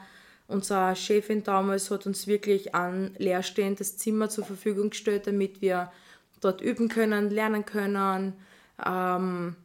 Unsere 0.52 0.98
Chefin 0.98 1.44
damals 1.44 1.90
hat 1.92 2.06
uns 2.06 2.28
wirklich 2.28 2.76
ein 2.76 3.16
leerstehendes 3.18 3.98
Zimmer 3.98 4.28
zur 4.28 4.44
Verfügung 4.44 4.90
gestellt, 4.90 5.26
damit 5.26 5.62
wir 5.62 5.94
dort 6.42 6.60
üben 6.60 6.90
können, 6.90 7.30
lernen 7.30 7.64
können. 7.64 8.34
Ähm, 8.84 9.56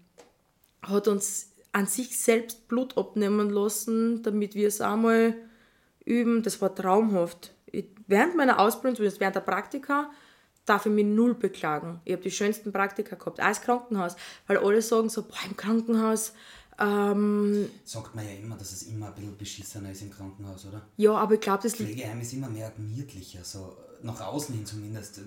hat 0.83 1.09
uns 1.09 1.53
an 1.73 1.87
sich 1.87 2.19
selbst 2.19 2.69
Blut 2.69 2.97
abnehmen 2.97 3.51
lassen, 3.51 4.23
damit 4.23 4.55
wir 4.55 4.69
es 4.69 4.81
einmal 4.81 5.35
üben. 6.05 6.43
Das 6.43 6.61
war 6.63 6.75
traumhaft. 6.75 7.53
Ich, 7.67 7.87
während 8.07 8.37
meiner 8.37 8.61
Ausbildung, 8.61 8.97
zumindest 8.97 9.21
während 9.21 9.37
der 9.37 9.41
Praktika, 9.41 10.11
darf 10.65 10.87
ich 10.87 10.93
mich 10.93 11.05
null 11.05 11.35
beklagen. 11.35 12.01
Ich 12.05 12.13
habe 12.13 12.23
die 12.23 12.31
schönsten 12.31 12.73
Praktika 12.73 13.17
gehabt, 13.17 13.41
auch 13.41 13.45
als 13.45 13.61
Krankenhaus. 13.61 14.17
Weil 14.47 14.59
alle 14.59 14.83
sagen 14.83 15.09
so, 15.09 15.23
boah, 15.23 15.37
im 15.49 15.57
Krankenhaus, 15.57 16.33
ähm, 16.79 17.71
Sagt 17.85 18.15
man 18.15 18.27
ja 18.27 18.33
immer, 18.35 18.57
dass 18.57 18.73
es 18.73 18.83
immer 18.85 19.07
ein 19.07 19.15
bisschen 19.15 19.37
beschissener 19.37 19.91
ist 19.93 20.03
im 20.03 20.11
Krankenhaus, 20.11 20.67
oder? 20.67 20.87
Ja, 20.97 21.13
aber 21.13 21.35
ich 21.35 21.41
glaube, 21.41 21.63
das 21.63 21.75
Pflegeheim 21.75 22.21
ist 22.21 22.33
immer 22.35 22.49
mehr 22.49 22.71
gemütlicher, 22.71 23.43
so 23.45 23.77
nach 24.03 24.21
außen 24.21 24.55
hin 24.55 24.67
zumindest. 24.67 25.21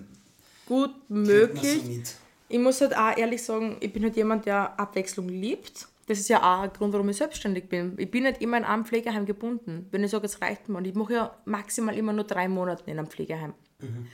Gut 0.66 0.92
möglich. 1.08 2.06
So 2.06 2.20
ich 2.50 2.58
muss 2.58 2.80
halt 2.80 2.96
auch 2.96 3.16
ehrlich 3.16 3.42
sagen, 3.42 3.76
ich 3.80 3.92
bin 3.92 4.02
halt 4.02 4.16
jemand, 4.16 4.44
der 4.44 4.78
Abwechslung 4.78 5.28
liebt. 5.28 5.88
Das 6.06 6.18
ist 6.18 6.28
ja 6.28 6.38
auch 6.38 6.62
ein 6.62 6.72
Grund, 6.72 6.92
warum 6.92 7.08
ich 7.08 7.16
selbstständig 7.16 7.68
bin. 7.68 7.94
Ich 7.96 8.10
bin 8.10 8.24
nicht 8.24 8.42
immer 8.42 8.56
in 8.58 8.64
einem 8.64 8.84
Pflegeheim 8.84 9.24
gebunden. 9.24 9.86
Wenn 9.92 10.02
ich 10.02 10.10
sage, 10.10 10.26
es 10.26 10.42
reicht 10.42 10.68
mir. 10.68 10.78
Und 10.78 10.84
ich 10.84 10.94
mache 10.94 11.12
ja 11.12 11.36
maximal 11.44 11.96
immer 11.96 12.12
nur 12.12 12.24
drei 12.24 12.48
Monate 12.48 12.82
in 12.86 12.98
einem 12.98 13.06
Pflegeheim. 13.06 13.54
Mhm. 13.78 14.08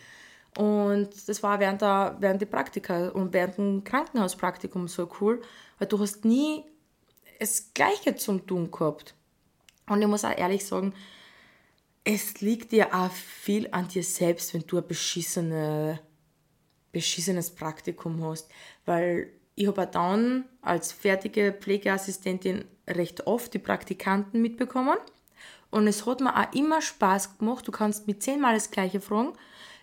Und 0.63 1.29
das 1.29 1.43
war 1.43 1.61
während 1.61 1.81
der, 1.81 2.17
während 2.21 2.43
der 2.43 2.47
Praktika 2.47 3.09
und 3.09 3.33
während 3.33 3.57
dem 3.57 3.85
Krankenhauspraktikum 3.85 4.87
so 4.89 5.11
cool, 5.21 5.41
weil 5.79 5.89
du 5.89 5.99
hast 5.99 6.25
nie 6.27 6.65
das 7.41 7.73
Gleiche 7.73 8.17
zum 8.17 8.47
Tun 8.47 8.71
gehabt. 8.71 9.15
Und 9.89 10.03
ich 10.03 10.09
muss 10.09 10.25
auch 10.25 10.37
ehrlich 10.37 10.67
sagen, 10.67 10.93
es 12.05 12.41
liegt 12.41 12.73
dir 12.73 12.95
auch 12.95 13.11
viel 13.11 13.69
an 13.73 13.89
dir 13.89 14.03
selbst, 14.03 14.55
wenn 14.55 14.67
du 14.67 14.79
ein 14.79 14.87
beschissene, 14.87 16.01
beschissenes 16.97 17.51
Praktikum 17.51 18.25
hast. 18.25 18.49
Weil 18.87 19.29
ich 19.55 19.67
habe 19.67 19.83
auch 19.83 19.91
dann 19.91 20.45
als 20.63 20.93
fertige 20.93 21.53
Pflegeassistentin 21.53 22.65
recht 22.89 23.27
oft 23.27 23.53
die 23.53 23.59
Praktikanten 23.59 24.41
mitbekommen. 24.41 24.97
Und 25.71 25.87
es 25.89 26.07
hat 26.07 26.21
mir 26.21 26.35
auch 26.35 26.53
immer 26.55 26.81
Spaß 26.81 27.39
gemacht. 27.39 27.69
Du 27.69 27.73
kannst 27.73 28.07
mit 28.07 28.23
zehnmal 28.23 28.55
das 28.55 28.71
Gleiche 28.71 29.01
fragen, 29.01 29.33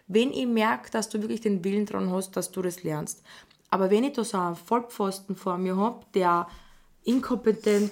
wenn 0.08 0.32
ich 0.32 0.48
merke, 0.48 0.90
dass 0.90 1.10
du 1.10 1.22
wirklich 1.22 1.42
den 1.42 1.64
Willen 1.64 1.86
dran 1.86 2.12
hast, 2.12 2.32
dass 2.32 2.52
du 2.52 2.62
das 2.62 2.84
lernst. 2.84 3.22
Aber 3.70 3.92
wenn 3.92 4.04
ich 4.04 4.14
da 4.14 4.24
so 4.24 4.38
einen 4.38 4.56
Vollpfosten 4.56 5.36
vor 5.36 5.58
mir 5.58 5.78
habe, 5.78 6.06
der 6.14 6.48
inkompetent 7.04 7.92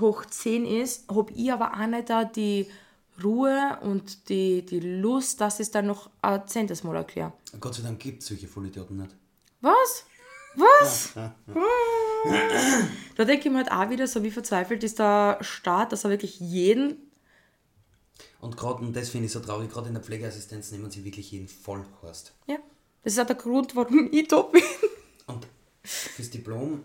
hoch 0.00 0.24
10 0.24 0.64
ist, 0.64 1.10
habe 1.10 1.32
ich 1.32 1.52
aber 1.52 1.72
auch 1.74 1.86
nicht 1.86 2.08
da 2.08 2.24
die 2.24 2.70
Ruhe 3.22 3.78
und 3.82 4.28
die, 4.28 4.64
die 4.64 4.80
Lust, 4.80 5.40
ich 5.40 5.60
es 5.60 5.70
dann 5.70 5.86
noch 5.86 6.10
ein 6.22 6.46
zehntes 6.46 6.84
Mal 6.84 6.96
erkläre. 6.96 7.32
Gott 7.60 7.74
sei 7.74 7.82
Dank 7.82 8.00
gibt 8.00 8.22
es 8.22 8.28
solche 8.28 8.48
Vollidioten 8.48 8.96
nicht. 8.96 9.14
Was? 9.60 10.04
Was? 10.54 11.12
da 13.16 13.24
denke 13.24 13.48
ich 13.48 13.52
mir 13.52 13.58
halt 13.58 13.72
auch 13.72 13.90
wieder, 13.90 14.06
so 14.06 14.22
wie 14.22 14.30
verzweifelt 14.30 14.84
ist 14.84 14.98
der 14.98 15.38
Staat, 15.40 15.92
dass 15.92 16.04
er 16.04 16.10
wirklich 16.10 16.40
jeden. 16.40 17.10
Und 18.40 18.56
gerade, 18.56 18.84
und 18.84 18.94
das 18.94 19.08
finde 19.08 19.26
ich 19.26 19.32
so 19.32 19.40
traurig, 19.40 19.70
gerade 19.70 19.88
in 19.88 19.94
der 19.94 20.02
Pflegeassistenz 20.02 20.70
nehmen 20.72 20.90
sie 20.90 21.04
wirklich 21.04 21.30
jeden 21.30 21.48
Vollhorst. 21.48 22.32
Ja. 22.46 22.58
Das 23.02 23.14
ist 23.14 23.18
auch 23.18 23.26
der 23.26 23.36
Grund, 23.36 23.74
warum 23.74 24.08
ich 24.12 24.28
da 24.28 24.42
bin. 24.42 24.62
Und 25.26 25.46
fürs 25.82 26.30
Diplom 26.30 26.82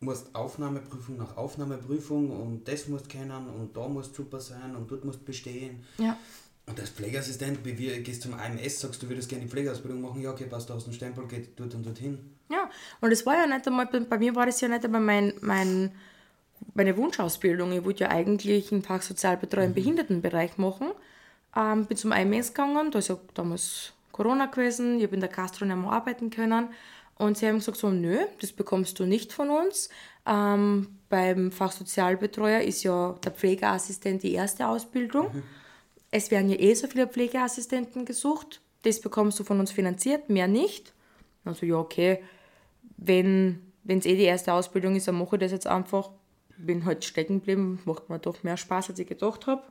musst 0.00 0.34
Aufnahmeprüfung 0.34 1.16
nach 1.16 1.36
Aufnahmeprüfung 1.36 2.30
und 2.30 2.68
das 2.68 2.88
musst 2.88 3.08
kennen 3.08 3.48
und 3.48 3.76
da 3.76 3.88
musst 3.88 4.14
super 4.14 4.40
sein 4.40 4.76
und 4.76 4.90
dort 4.90 5.04
musst 5.04 5.24
bestehen. 5.24 5.84
Ja. 5.98 6.16
Und 6.66 6.78
als 6.78 6.90
Pflegeassistent, 6.90 7.64
wie 7.64 7.78
wir 7.78 8.00
gehst 8.00 8.22
zum 8.22 8.34
AMS, 8.34 8.80
sagst 8.80 9.02
du, 9.02 9.08
würdest 9.08 9.28
gerne 9.28 9.44
die 9.44 9.50
Pflegeausbildung 9.50 10.02
machen, 10.02 10.20
ja, 10.20 10.30
okay, 10.30 10.44
passt, 10.44 10.68
da 10.68 10.74
hast 10.74 10.84
du 10.84 10.90
einen 10.90 10.96
Stempel, 10.96 11.26
geht 11.26 11.58
dort 11.58 11.74
und 11.74 11.86
dorthin. 11.86 12.18
Ja, 12.50 12.70
und 13.00 13.10
es 13.10 13.24
war 13.24 13.36
ja 13.36 13.46
nicht 13.46 13.66
einmal, 13.66 13.86
bei 13.86 14.18
mir 14.18 14.34
war 14.34 14.46
das 14.46 14.60
ja 14.60 14.68
nicht 14.68 14.84
einmal 14.84 15.00
mein, 15.00 15.32
mein, 15.40 15.92
meine 16.74 16.96
Wunschausbildung. 16.96 17.72
Ich 17.72 17.84
wollte 17.84 18.04
ja 18.04 18.10
eigentlich 18.10 18.70
einen 18.70 18.82
Fachsozialbetreuer 18.82 19.64
im 19.64 19.70
mhm. 19.70 19.74
Behindertenbereich 19.74 20.58
machen. 20.58 20.88
Ähm, 21.56 21.86
bin 21.86 21.96
zum 21.96 22.12
AMS 22.12 22.48
gegangen, 22.48 22.90
da 22.90 22.98
ist 22.98 23.08
ja 23.08 23.18
damals 23.34 23.92
Corona 24.12 24.46
gewesen, 24.46 24.98
ich 24.98 25.04
habe 25.04 25.14
in 25.14 25.20
der 25.20 25.30
Gastronomie 25.30 25.88
arbeiten 25.88 26.28
können 26.28 26.68
und 27.18 27.36
sie 27.36 27.46
haben 27.46 27.58
gesagt, 27.58 27.78
so, 27.78 27.90
nö, 27.90 28.18
das 28.40 28.52
bekommst 28.52 28.98
du 28.98 29.04
nicht 29.04 29.32
von 29.32 29.50
uns. 29.50 29.88
Ähm, 30.26 30.98
beim 31.08 31.52
Fachsozialbetreuer 31.52 32.60
ist 32.60 32.82
ja 32.84 33.14
der 33.24 33.32
Pflegeassistent 33.32 34.22
die 34.22 34.32
erste 34.32 34.68
Ausbildung. 34.68 35.34
Mhm. 35.34 35.42
Es 36.10 36.30
werden 36.30 36.48
ja 36.48 36.58
eh 36.58 36.74
so 36.74 36.86
viele 36.86 37.06
Pflegeassistenten 37.06 38.04
gesucht. 38.04 38.60
Das 38.82 39.00
bekommst 39.00 39.38
du 39.38 39.44
von 39.44 39.58
uns 39.58 39.72
finanziert, 39.72 40.30
mehr 40.30 40.48
nicht. 40.48 40.94
Also 41.44 41.66
ja, 41.66 41.76
okay, 41.76 42.22
wenn 42.96 43.62
es 43.86 44.06
eh 44.06 44.16
die 44.16 44.22
erste 44.22 44.52
Ausbildung 44.52 44.94
ist, 44.96 45.08
dann 45.08 45.18
mache 45.18 45.36
ich 45.36 45.40
das 45.40 45.52
jetzt 45.52 45.66
einfach. 45.66 46.10
Bin 46.56 46.84
halt 46.84 47.04
stecken 47.04 47.40
geblieben, 47.40 47.80
macht 47.84 48.08
mir 48.08 48.18
doch 48.18 48.42
mehr 48.42 48.56
Spaß, 48.56 48.90
als 48.90 48.98
ich 48.98 49.06
gedacht 49.06 49.46
habe. 49.46 49.62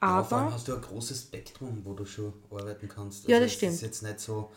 Aber 0.00 0.16
ja, 0.18 0.24
vor 0.24 0.38
allem 0.38 0.52
hast 0.52 0.68
du 0.68 0.74
ein 0.74 0.80
großes 0.80 1.22
Spektrum, 1.22 1.82
wo 1.84 1.92
du 1.94 2.04
schon 2.04 2.32
arbeiten 2.50 2.88
kannst. 2.88 3.24
Also 3.24 3.32
ja, 3.32 3.40
das 3.40 3.52
stimmt. 3.52 3.72
Es 3.72 3.78
ist 3.78 3.82
jetzt 3.82 4.02
nicht 4.02 4.20
so, 4.20 4.50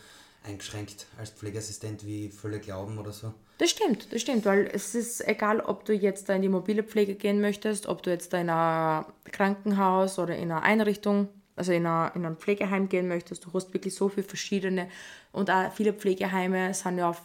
eingeschränkt 0.44 1.06
als 1.18 1.30
Pflegeassistent, 1.30 2.06
wie 2.06 2.30
viele 2.30 2.60
glauben 2.60 2.98
oder 2.98 3.12
so. 3.12 3.34
Das 3.58 3.70
stimmt, 3.70 4.12
das 4.12 4.22
stimmt, 4.22 4.46
weil 4.46 4.70
es 4.74 4.96
ist 4.96 5.28
egal, 5.28 5.60
ob 5.60 5.86
du 5.86 5.94
jetzt 5.94 6.30
da 6.30 6.34
in 6.34 6.42
die 6.42 6.50
mobile 6.50 6.84
Pflege 6.84 7.14
gehen 7.14 7.42
möchtest, 7.42 7.86
ob 7.86 8.02
du 8.02 8.10
jetzt 8.10 8.34
da 8.34 8.40
in 8.40 8.50
ein 8.50 9.06
Krankenhaus 9.32 10.18
oder 10.18 10.36
in 10.36 10.52
einer 10.52 10.64
Einrichtung, 10.64 11.30
also 11.56 11.72
in, 11.72 11.86
einer, 11.86 12.12
in 12.16 12.26
ein 12.26 12.38
Pflegeheim 12.38 12.90
gehen 12.90 13.08
möchtest, 13.08 13.46
du 13.46 13.54
hast 13.54 13.72
wirklich 13.74 13.94
so 13.94 14.10
viele 14.10 14.24
verschiedene 14.24 14.90
und 15.32 15.52
auch 15.52 15.72
viele 15.74 15.94
Pflegeheime 15.94 16.74
sind 16.74 16.98
ja 16.98 17.10
auf 17.10 17.22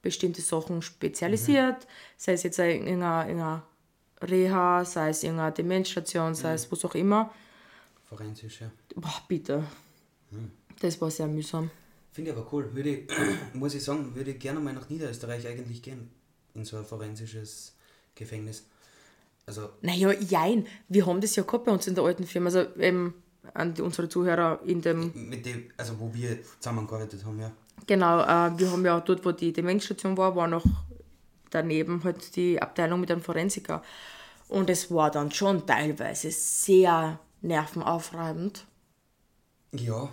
bestimmte 0.00 0.40
Sachen 0.40 0.80
spezialisiert, 0.80 1.84
mhm. 1.84 1.88
sei 2.16 2.32
es 2.32 2.44
jetzt 2.44 2.58
in 2.58 3.02
einer, 3.02 3.28
in 3.28 3.38
einer 3.38 3.62
Reha, 4.22 4.84
sei 4.86 5.10
es 5.10 5.22
in 5.22 5.32
einer 5.32 5.50
Demenzstation, 5.50 6.34
sei 6.34 6.48
mhm. 6.48 6.54
es 6.54 6.72
was 6.72 6.84
auch 6.86 6.94
immer. 6.94 7.34
Forensisch, 8.08 8.62
ja. 8.62 8.70
Boah, 8.94 9.22
bitte. 9.28 9.64
Mhm. 10.30 10.50
Das 10.80 10.98
war 11.00 11.10
sehr 11.10 11.26
mühsam. 11.26 11.70
Finde 12.18 12.32
ich 12.32 12.36
aber 12.36 12.52
cool. 12.52 12.74
Würde 12.74 12.90
ich, 12.90 13.08
muss 13.54 13.76
ich 13.76 13.84
sagen, 13.84 14.12
würde 14.12 14.32
ich 14.32 14.40
gerne 14.40 14.58
mal 14.58 14.72
nach 14.72 14.88
Niederösterreich 14.88 15.46
eigentlich 15.46 15.80
gehen. 15.80 16.10
In 16.52 16.64
so 16.64 16.76
ein 16.76 16.84
forensisches 16.84 17.76
Gefängnis. 18.16 18.64
Also. 19.46 19.68
Naja, 19.82 20.10
jein. 20.10 20.66
Wir 20.88 21.06
haben 21.06 21.20
das 21.20 21.36
ja 21.36 21.44
gehabt 21.44 21.66
bei 21.66 21.70
uns 21.70 21.86
in 21.86 21.94
der 21.94 22.02
alten 22.02 22.26
Firma. 22.26 22.46
Also 22.46 22.66
ähm, 22.80 23.14
an 23.54 23.72
die, 23.72 23.82
unsere 23.82 24.08
Zuhörer 24.08 24.58
in 24.66 24.82
dem. 24.82 25.12
Mit 25.30 25.46
dem, 25.46 25.70
also 25.76 25.96
wo 26.00 26.12
wir 26.12 26.40
zusammengearbeitet 26.58 27.24
haben, 27.24 27.38
ja. 27.38 27.52
Genau, 27.86 28.22
äh, 28.22 28.58
wir 28.58 28.72
haben 28.72 28.84
ja 28.84 28.98
dort, 28.98 29.24
wo 29.24 29.30
die 29.30 29.52
Demenzstation 29.52 30.16
war, 30.16 30.34
war 30.34 30.48
noch 30.48 30.64
daneben 31.50 32.02
halt 32.02 32.34
die 32.34 32.60
Abteilung 32.60 32.98
mit 32.98 33.12
einem 33.12 33.22
Forensiker. 33.22 33.80
Und 34.48 34.68
es 34.70 34.90
war 34.90 35.12
dann 35.12 35.30
schon 35.30 35.64
teilweise 35.68 36.32
sehr 36.32 37.20
nervenaufreibend. 37.42 38.64
Ja, 39.70 40.10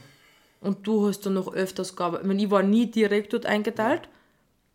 und 0.66 0.86
du 0.88 1.07
hast 1.07 1.26
dann 1.26 1.36
noch 1.36 1.53
öfters 1.53 1.95
gearbeitet. 1.95 2.24
Ich, 2.24 2.28
meine, 2.28 2.43
ich 2.43 2.51
war 2.51 2.63
nie 2.63 2.89
direkt 2.89 3.34
dort 3.34 3.45
eingeteilt, 3.45 4.09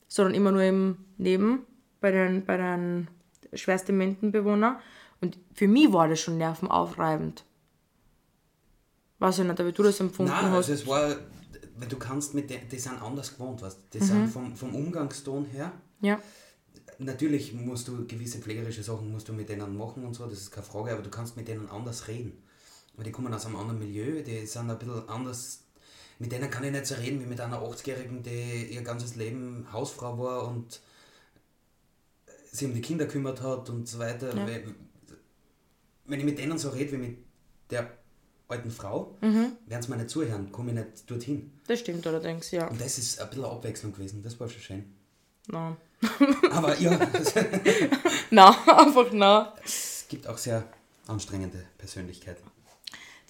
sondern 0.08 0.34
immer 0.34 0.52
nur 0.52 0.62
im 0.62 0.98
Neben 1.18 1.66
bei 2.00 2.10
den, 2.12 2.44
bei 2.44 2.56
den 2.56 3.08
schwerstdementenbewohnern. 3.52 4.76
Und 5.20 5.36
für 5.54 5.68
mich 5.68 5.92
war 5.92 6.08
das 6.08 6.20
schon 6.20 6.38
nervenaufreibend. 6.38 7.44
Weiß 9.18 9.40
ich 9.40 9.44
nicht, 9.44 9.58
wie 9.58 9.72
du 9.72 9.82
das 9.82 10.00
empfunden 10.00 10.32
Nein, 10.32 10.44
hast. 10.46 10.70
Also 10.70 10.72
es 10.72 10.86
war, 10.86 11.16
weil 11.76 11.88
du 11.88 11.98
kannst 11.98 12.34
mit 12.34 12.48
denen, 12.48 12.68
die 12.68 12.78
sind 12.78 13.02
anders 13.02 13.34
gewohnt, 13.34 13.60
weißt 13.60 13.78
Die 13.92 13.98
sind 14.00 14.28
vom, 14.28 14.56
vom 14.56 14.74
Umgangston 14.74 15.44
her, 15.46 15.72
Ja. 16.00 16.18
natürlich 16.98 17.52
musst 17.52 17.88
du 17.88 18.06
gewisse 18.06 18.38
pflegerische 18.38 18.82
Sachen 18.82 19.10
musst 19.12 19.28
du 19.28 19.32
mit 19.32 19.48
denen 19.48 19.76
machen 19.76 20.04
und 20.04 20.14
so, 20.14 20.24
das 20.24 20.38
ist 20.38 20.50
keine 20.52 20.66
Frage, 20.66 20.92
aber 20.92 21.02
du 21.02 21.10
kannst 21.10 21.36
mit 21.36 21.48
denen 21.48 21.68
anders 21.68 22.08
reden. 22.08 22.42
Weil 22.96 23.04
die 23.04 23.12
kommen 23.12 23.32
aus 23.34 23.44
einem 23.44 23.56
anderen 23.56 23.78
Milieu, 23.78 24.22
die 24.22 24.46
sind 24.46 24.70
ein 24.70 24.78
bisschen 24.78 25.08
anders. 25.08 25.64
Mit 26.20 26.30
denen 26.32 26.50
kann 26.50 26.62
ich 26.64 26.70
nicht 26.70 26.86
so 26.86 26.94
reden 26.94 27.20
wie 27.20 27.26
mit 27.26 27.40
einer 27.40 27.60
80-Jährigen, 27.62 28.22
die 28.22 28.66
ihr 28.74 28.82
ganzes 28.82 29.16
Leben 29.16 29.66
Hausfrau 29.72 30.18
war 30.18 30.46
und 30.48 30.80
sich 32.52 32.68
um 32.68 32.74
die 32.74 32.82
Kinder 32.82 33.06
kümmert 33.06 33.40
hat 33.40 33.68
und 33.70 33.88
so 33.88 33.98
weiter. 33.98 34.36
Ja. 34.36 34.46
Wenn 36.06 36.18
ich 36.20 36.24
mit 36.26 36.38
denen 36.38 36.58
so 36.58 36.68
rede 36.68 36.92
wie 36.92 36.96
mit 36.98 37.18
der 37.70 37.90
alten 38.48 38.70
Frau, 38.70 39.16
Mhm. 39.22 39.52
werden 39.66 39.82
sie 39.82 39.90
mir 39.90 39.96
nicht 39.96 40.10
zuhören, 40.10 40.50
komme 40.52 40.72
ich 40.72 40.76
nicht 40.78 41.10
dorthin. 41.10 41.52
Das 41.68 41.78
stimmt 41.80 42.06
allerdings, 42.06 42.50
ja. 42.50 42.66
Und 42.68 42.80
das 42.80 42.98
ist 42.98 43.20
ein 43.20 43.28
bisschen 43.30 43.44
Abwechslung 43.44 43.92
gewesen, 43.92 44.22
das 44.22 44.38
war 44.38 44.48
schon 44.48 44.60
schön. 44.60 44.94
Nein. 45.46 45.76
Aber 46.50 46.76
ja, 46.78 46.90
Nein, 48.30 48.54
einfach 48.66 49.12
nein. 49.12 49.46
es 49.64 50.04
gibt 50.08 50.26
auch 50.26 50.38
sehr 50.38 50.64
anstrengende 51.06 51.64
Persönlichkeiten. 51.78 52.42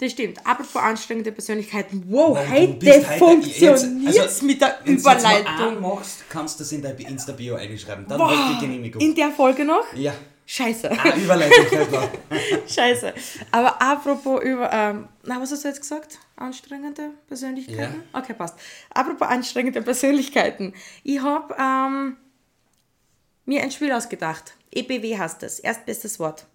Das 0.01 0.13
stimmt. 0.13 0.43
Apropos 0.47 0.81
anstrengende 0.81 1.31
Persönlichkeiten. 1.31 2.03
Wow, 2.07 2.35
heute 2.49 3.03
funktioniert 3.19 4.23
also, 4.23 4.45
mit 4.47 4.59
der 4.59 4.79
Wenn 4.83 4.95
du 4.95 4.99
Überleitung. 4.99 5.79
machst, 5.79 6.23
kannst 6.27 6.59
du 6.59 6.63
das 6.63 6.71
in 6.71 6.81
dein 6.81 6.97
Insta-Bio 6.97 7.53
einschreiben. 7.53 8.07
Dann 8.07 8.19
Wow. 8.19 8.31
wow. 8.31 8.49
die 8.51 8.65
Genehmigung. 8.65 8.99
In 8.99 9.13
der 9.13 9.29
Folge 9.29 9.63
noch? 9.63 9.93
ja, 9.93 10.11
Scheiße. 10.47 10.89
ah, 10.91 11.15
Überleitung 11.15 11.65
halt 11.77 11.91
noch. 11.91 12.09
Scheiße. 12.67 13.13
Aber 13.51 13.79
apropos 13.79 14.41
über. 14.43 14.73
Ähm, 14.73 15.07
na, 15.23 15.39
was 15.39 15.51
hast 15.51 15.65
du 15.65 15.67
jetzt 15.67 15.81
gesagt? 15.81 16.17
Anstrengende 16.35 17.11
Persönlichkeiten? 17.27 18.01
Okay, 18.11 18.33
passt. 18.33 18.55
Apropos 18.89 19.27
anstrengende 19.27 19.83
Persönlichkeiten. 19.83 20.73
Ich 21.03 21.21
habe 21.21 21.55
ähm, 21.59 22.17
mir 23.45 23.61
ein 23.61 23.69
Spiel 23.69 23.91
ausgedacht. 23.91 24.53
EBW 24.71 25.19
heißt 25.19 25.43
das. 25.43 25.59
Erstbestes 25.59 26.19
Wort. 26.19 26.47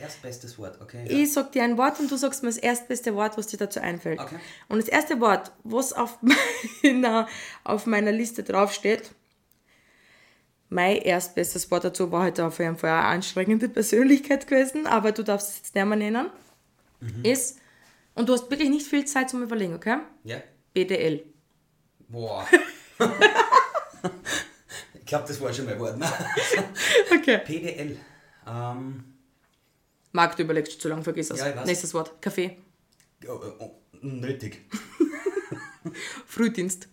Erstbestes 0.00 0.58
Wort, 0.58 0.80
okay. 0.80 1.04
Ja. 1.06 1.18
Ich 1.18 1.32
sag 1.32 1.50
dir 1.52 1.64
ein 1.64 1.76
Wort 1.76 1.98
und 1.98 2.10
du 2.10 2.16
sagst 2.16 2.42
mir 2.42 2.48
das 2.48 2.58
erstbeste 2.58 3.14
Wort, 3.14 3.36
was 3.36 3.48
dir 3.48 3.56
dazu 3.56 3.80
einfällt. 3.80 4.20
Okay. 4.20 4.36
Und 4.68 4.78
das 4.78 4.88
erste 4.88 5.20
Wort, 5.20 5.50
was 5.64 5.92
auf 5.92 6.18
meiner, 6.82 7.26
auf 7.64 7.86
meiner 7.86 8.12
Liste 8.12 8.44
draufsteht, 8.44 9.10
mein 10.68 10.96
erstbestes 10.96 11.70
Wort 11.70 11.84
dazu 11.84 12.12
war 12.12 12.24
heute 12.24 12.44
auf 12.44 12.58
jeden 12.58 12.76
Fall 12.76 12.90
eine 12.90 13.06
anstrengende 13.06 13.68
Persönlichkeit 13.68 14.46
gewesen, 14.46 14.86
aber 14.86 15.12
du 15.12 15.24
darfst 15.24 15.48
es 15.48 15.56
jetzt 15.58 15.74
nicht 15.74 15.86
mehr 15.86 15.96
nennen, 15.96 16.30
ist, 17.22 17.58
und 18.14 18.28
du 18.28 18.32
hast 18.32 18.50
wirklich 18.50 18.68
nicht 18.68 18.86
viel 18.86 19.04
Zeit 19.04 19.30
zum 19.30 19.42
Überlegen, 19.42 19.74
okay? 19.74 19.98
ja? 20.24 20.42
BDL. 20.74 21.24
Boah. 22.08 22.46
ich 24.94 25.06
glaube, 25.06 25.28
das 25.28 25.40
war 25.40 25.52
schon 25.52 25.66
mein 25.66 25.78
Wort. 25.78 25.96
Ne? 25.96 26.06
Okay. 27.12 27.38
PDL. 27.38 27.96
Ähm, 28.46 29.04
Marc, 30.12 30.36
du 30.36 30.42
überlegst 30.42 30.80
zu 30.80 30.88
lange, 30.88 31.02
vergiss 31.02 31.28
das. 31.28 31.40
Ja. 31.40 31.64
Nächstes 31.64 31.94
Wort, 31.94 32.20
Kaffee. 32.20 32.58
oh, 33.28 33.40
oh, 33.58 33.82
nötig. 34.00 34.64
Frühdienst. 36.26 36.88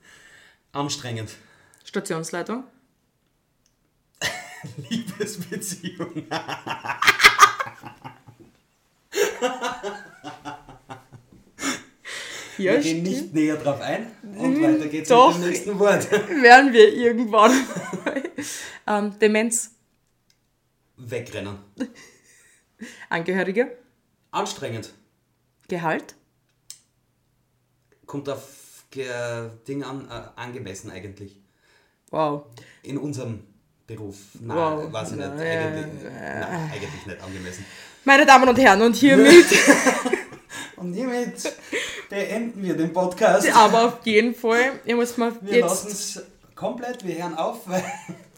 Anstrengend. 0.71 1.31
Stationsleitung. 1.83 2.65
Liebesbeziehung. 4.89 6.27
Ja, 6.29 6.99
Wir 12.57 12.79
gehen 12.79 13.03
nicht 13.03 13.33
näher 13.33 13.57
drauf 13.57 13.81
ein. 13.81 14.11
Und 14.37 14.61
weiter 14.61 14.87
geht's 14.87 15.09
Doch. 15.09 15.33
mit 15.33 15.43
dem 15.43 15.49
nächsten 15.49 15.79
Wort. 15.79 16.09
Werden 16.11 16.73
wir 16.73 16.93
irgendwann. 16.93 17.51
ähm, 18.87 19.19
Demenz. 19.19 19.71
Wegrennen. 20.97 21.57
Angehörige. 23.09 23.77
Anstrengend. 24.31 24.93
Gehalt. 25.67 26.15
Kommt 28.05 28.29
auf 28.29 28.85
Ge 28.91 29.07
Ding 29.67 29.83
an, 29.83 30.07
äh, 30.09 30.39
angemessen 30.39 30.91
eigentlich. 30.91 31.39
Wow. 32.11 32.45
In 32.83 32.97
unserem 32.97 33.41
Beruf. 33.87 34.15
Nein, 34.39 34.55
Wow. 34.57 34.91
weiß 34.93 35.11
ich 35.11 35.17
nicht. 35.17 35.27
Eigentlich, 35.27 36.03
ja, 36.03 36.39
nein, 36.39 36.71
eigentlich 36.73 37.05
nicht 37.05 37.21
angemessen. 37.21 37.65
Meine 38.03 38.25
Damen 38.25 38.47
und 38.47 38.57
Herren, 38.57 38.81
und 38.83 38.95
hiermit, 38.95 39.45
Und 40.77 40.93
hiermit 40.93 41.51
beenden 42.09 42.61
wir 42.63 42.75
den 42.75 42.93
Podcast. 42.93 43.49
aber 43.55 43.85
auf 43.85 44.05
jeden 44.05 44.35
Fall, 44.35 44.79
ich 44.85 44.93
muss 44.93 45.17
mal 45.17 45.33
Wir 45.41 45.59
jetzt, 45.59 45.61
lassen 45.69 45.87
es 45.87 46.23
komplett, 46.53 47.03
wir 47.05 47.15
hören 47.17 47.35
auf, 47.35 47.67
weil 47.67 47.83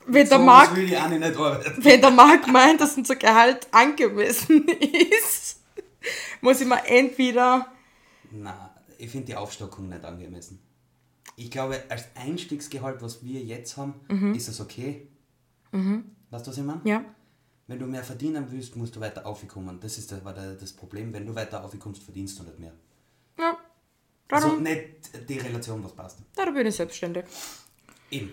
wenn 0.08 0.28
der, 0.28 0.38
so 0.40 0.44
Marc, 0.44 0.76
wenn 0.76 2.02
der 2.02 2.12
Marc 2.12 2.48
meint, 2.48 2.82
dass 2.82 2.98
unser 2.98 3.16
Gehalt 3.16 3.68
angemessen 3.72 4.68
ist, 5.22 5.62
muss 6.42 6.62
ich 6.62 6.68
mal 6.68 6.82
entweder, 6.86 7.68
Nein, 8.32 8.54
ich 8.98 9.10
finde 9.10 9.28
die 9.28 9.36
Aufstockung 9.36 9.90
nicht 9.90 10.04
angemessen. 10.04 10.60
Ich 11.36 11.52
glaube, 11.52 11.84
als 11.90 12.06
Einstiegsgehalt, 12.16 13.02
was 13.02 13.24
wir 13.24 13.42
jetzt 13.42 13.78
haben, 13.78 13.94
ist 14.36 14.48
es 14.48 14.60
okay. 14.60 15.08
Weißt 15.72 16.46
du, 16.48 16.52
was 16.52 16.58
ich 16.58 16.64
meine? 16.64 16.82
ja, 16.84 17.06
Wenn 17.68 17.78
du 17.80 17.86
mehr 17.86 18.04
verdienen 18.04 18.48
willst, 18.50 18.76
musst 18.76 18.96
du 18.96 19.00
weiter 19.00 19.26
aufkommen. 19.26 19.80
Das 19.80 19.98
ist 19.98 20.12
das, 20.12 20.20
das 20.24 20.74
Problem. 20.74 21.14
Wenn 21.14 21.26
du 21.26 21.36
weiter 21.36 21.64
aufkommst, 21.64 22.02
verdienst 22.04 22.40
du 22.40 22.44
nicht 22.44 22.58
mehr. 22.58 22.74
ja, 23.38 23.58
Also 24.30 24.48
darum, 24.48 24.64
nicht 24.64 25.30
die 25.30 25.38
Relation, 25.38 25.84
was 25.84 25.94
passt. 25.94 26.20
darum 26.36 26.54
bin 26.56 26.66
ich 26.68 26.76
selbstständig. 26.76 27.26
Eben. 28.10 28.32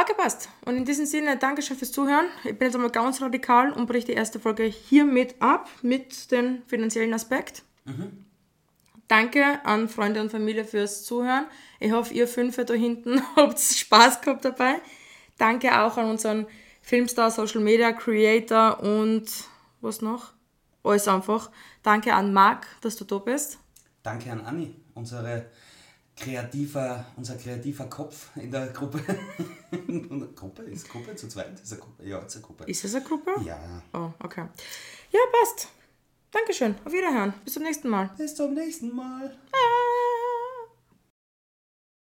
Okay, 0.00 0.14
passt. 0.16 0.48
Und 0.64 0.76
in 0.76 0.84
diesem 0.84 1.06
Sinne, 1.06 1.36
Dankeschön 1.38 1.76
fürs 1.76 1.90
Zuhören. 1.90 2.26
Ich 2.44 2.56
bin 2.56 2.68
jetzt 2.68 2.76
einmal 2.76 2.90
ganz 2.90 3.20
radikal 3.20 3.72
und 3.72 3.86
breche 3.86 4.06
die 4.06 4.12
erste 4.12 4.38
Folge 4.38 4.62
hiermit 4.62 5.34
ab, 5.40 5.68
mit 5.82 6.30
dem 6.30 6.62
finanziellen 6.68 7.12
Aspekt. 7.14 7.64
Danke 9.08 9.64
an 9.64 9.88
Freunde 9.88 10.20
und 10.20 10.30
Familie 10.30 10.64
fürs 10.64 11.04
Zuhören. 11.04 11.46
Ich 11.80 11.90
hoffe, 11.90 12.14
ihr 12.14 12.28
Fünfe 12.28 12.64
da 12.64 12.74
hinten 12.74 13.20
habt 13.36 13.58
Spaß 13.58 14.20
gehabt 14.20 14.44
dabei. 14.44 14.76
Danke 15.36 15.80
auch 15.80 15.96
an 15.96 16.10
unseren 16.10 16.46
Filmstar, 16.80 17.32
Social 17.32 17.60
Media 17.60 17.90
Creator 17.90 18.80
und 18.80 19.26
was 19.80 20.00
noch? 20.00 20.32
Alles 20.84 21.08
einfach. 21.08 21.50
Danke 21.82 22.14
an 22.14 22.32
Marc, 22.32 22.68
dass 22.82 22.94
du 22.94 23.04
da 23.04 23.18
bist. 23.18 23.58
Danke 24.04 24.30
an 24.30 24.46
Anni, 24.46 24.76
unsere 24.94 25.46
kreativer, 26.18 27.04
unser 27.16 27.36
kreativer 27.36 27.84
Kopf 27.86 28.28
in 28.36 28.50
der 28.50 28.68
Gruppe. 28.68 29.00
Gruppe? 30.34 30.62
Ist 30.62 30.88
Gruppe 30.88 31.14
zu 31.16 31.28
zweit? 31.28 31.58
Ist 31.60 31.72
eine 31.72 31.80
Gruppe? 31.80 32.04
Ja, 32.04 32.18
ist 32.18 32.36
eine 32.36 32.44
Gruppe. 32.44 32.64
Ist 32.64 32.84
es 32.84 32.94
eine 32.94 33.04
Gruppe? 33.04 33.32
Ja. 33.44 33.58
Oh, 33.92 34.10
okay. 34.22 34.46
Ja, 35.10 35.20
passt. 35.40 35.68
Dankeschön. 36.30 36.74
Auf 36.84 36.92
Wiederhören. 36.92 37.34
Bis 37.44 37.54
zum 37.54 37.62
nächsten 37.62 37.88
Mal. 37.88 38.10
Bis 38.18 38.34
zum 38.34 38.54
nächsten 38.54 38.94
Mal. 38.94 39.28
Bye. 39.50 40.07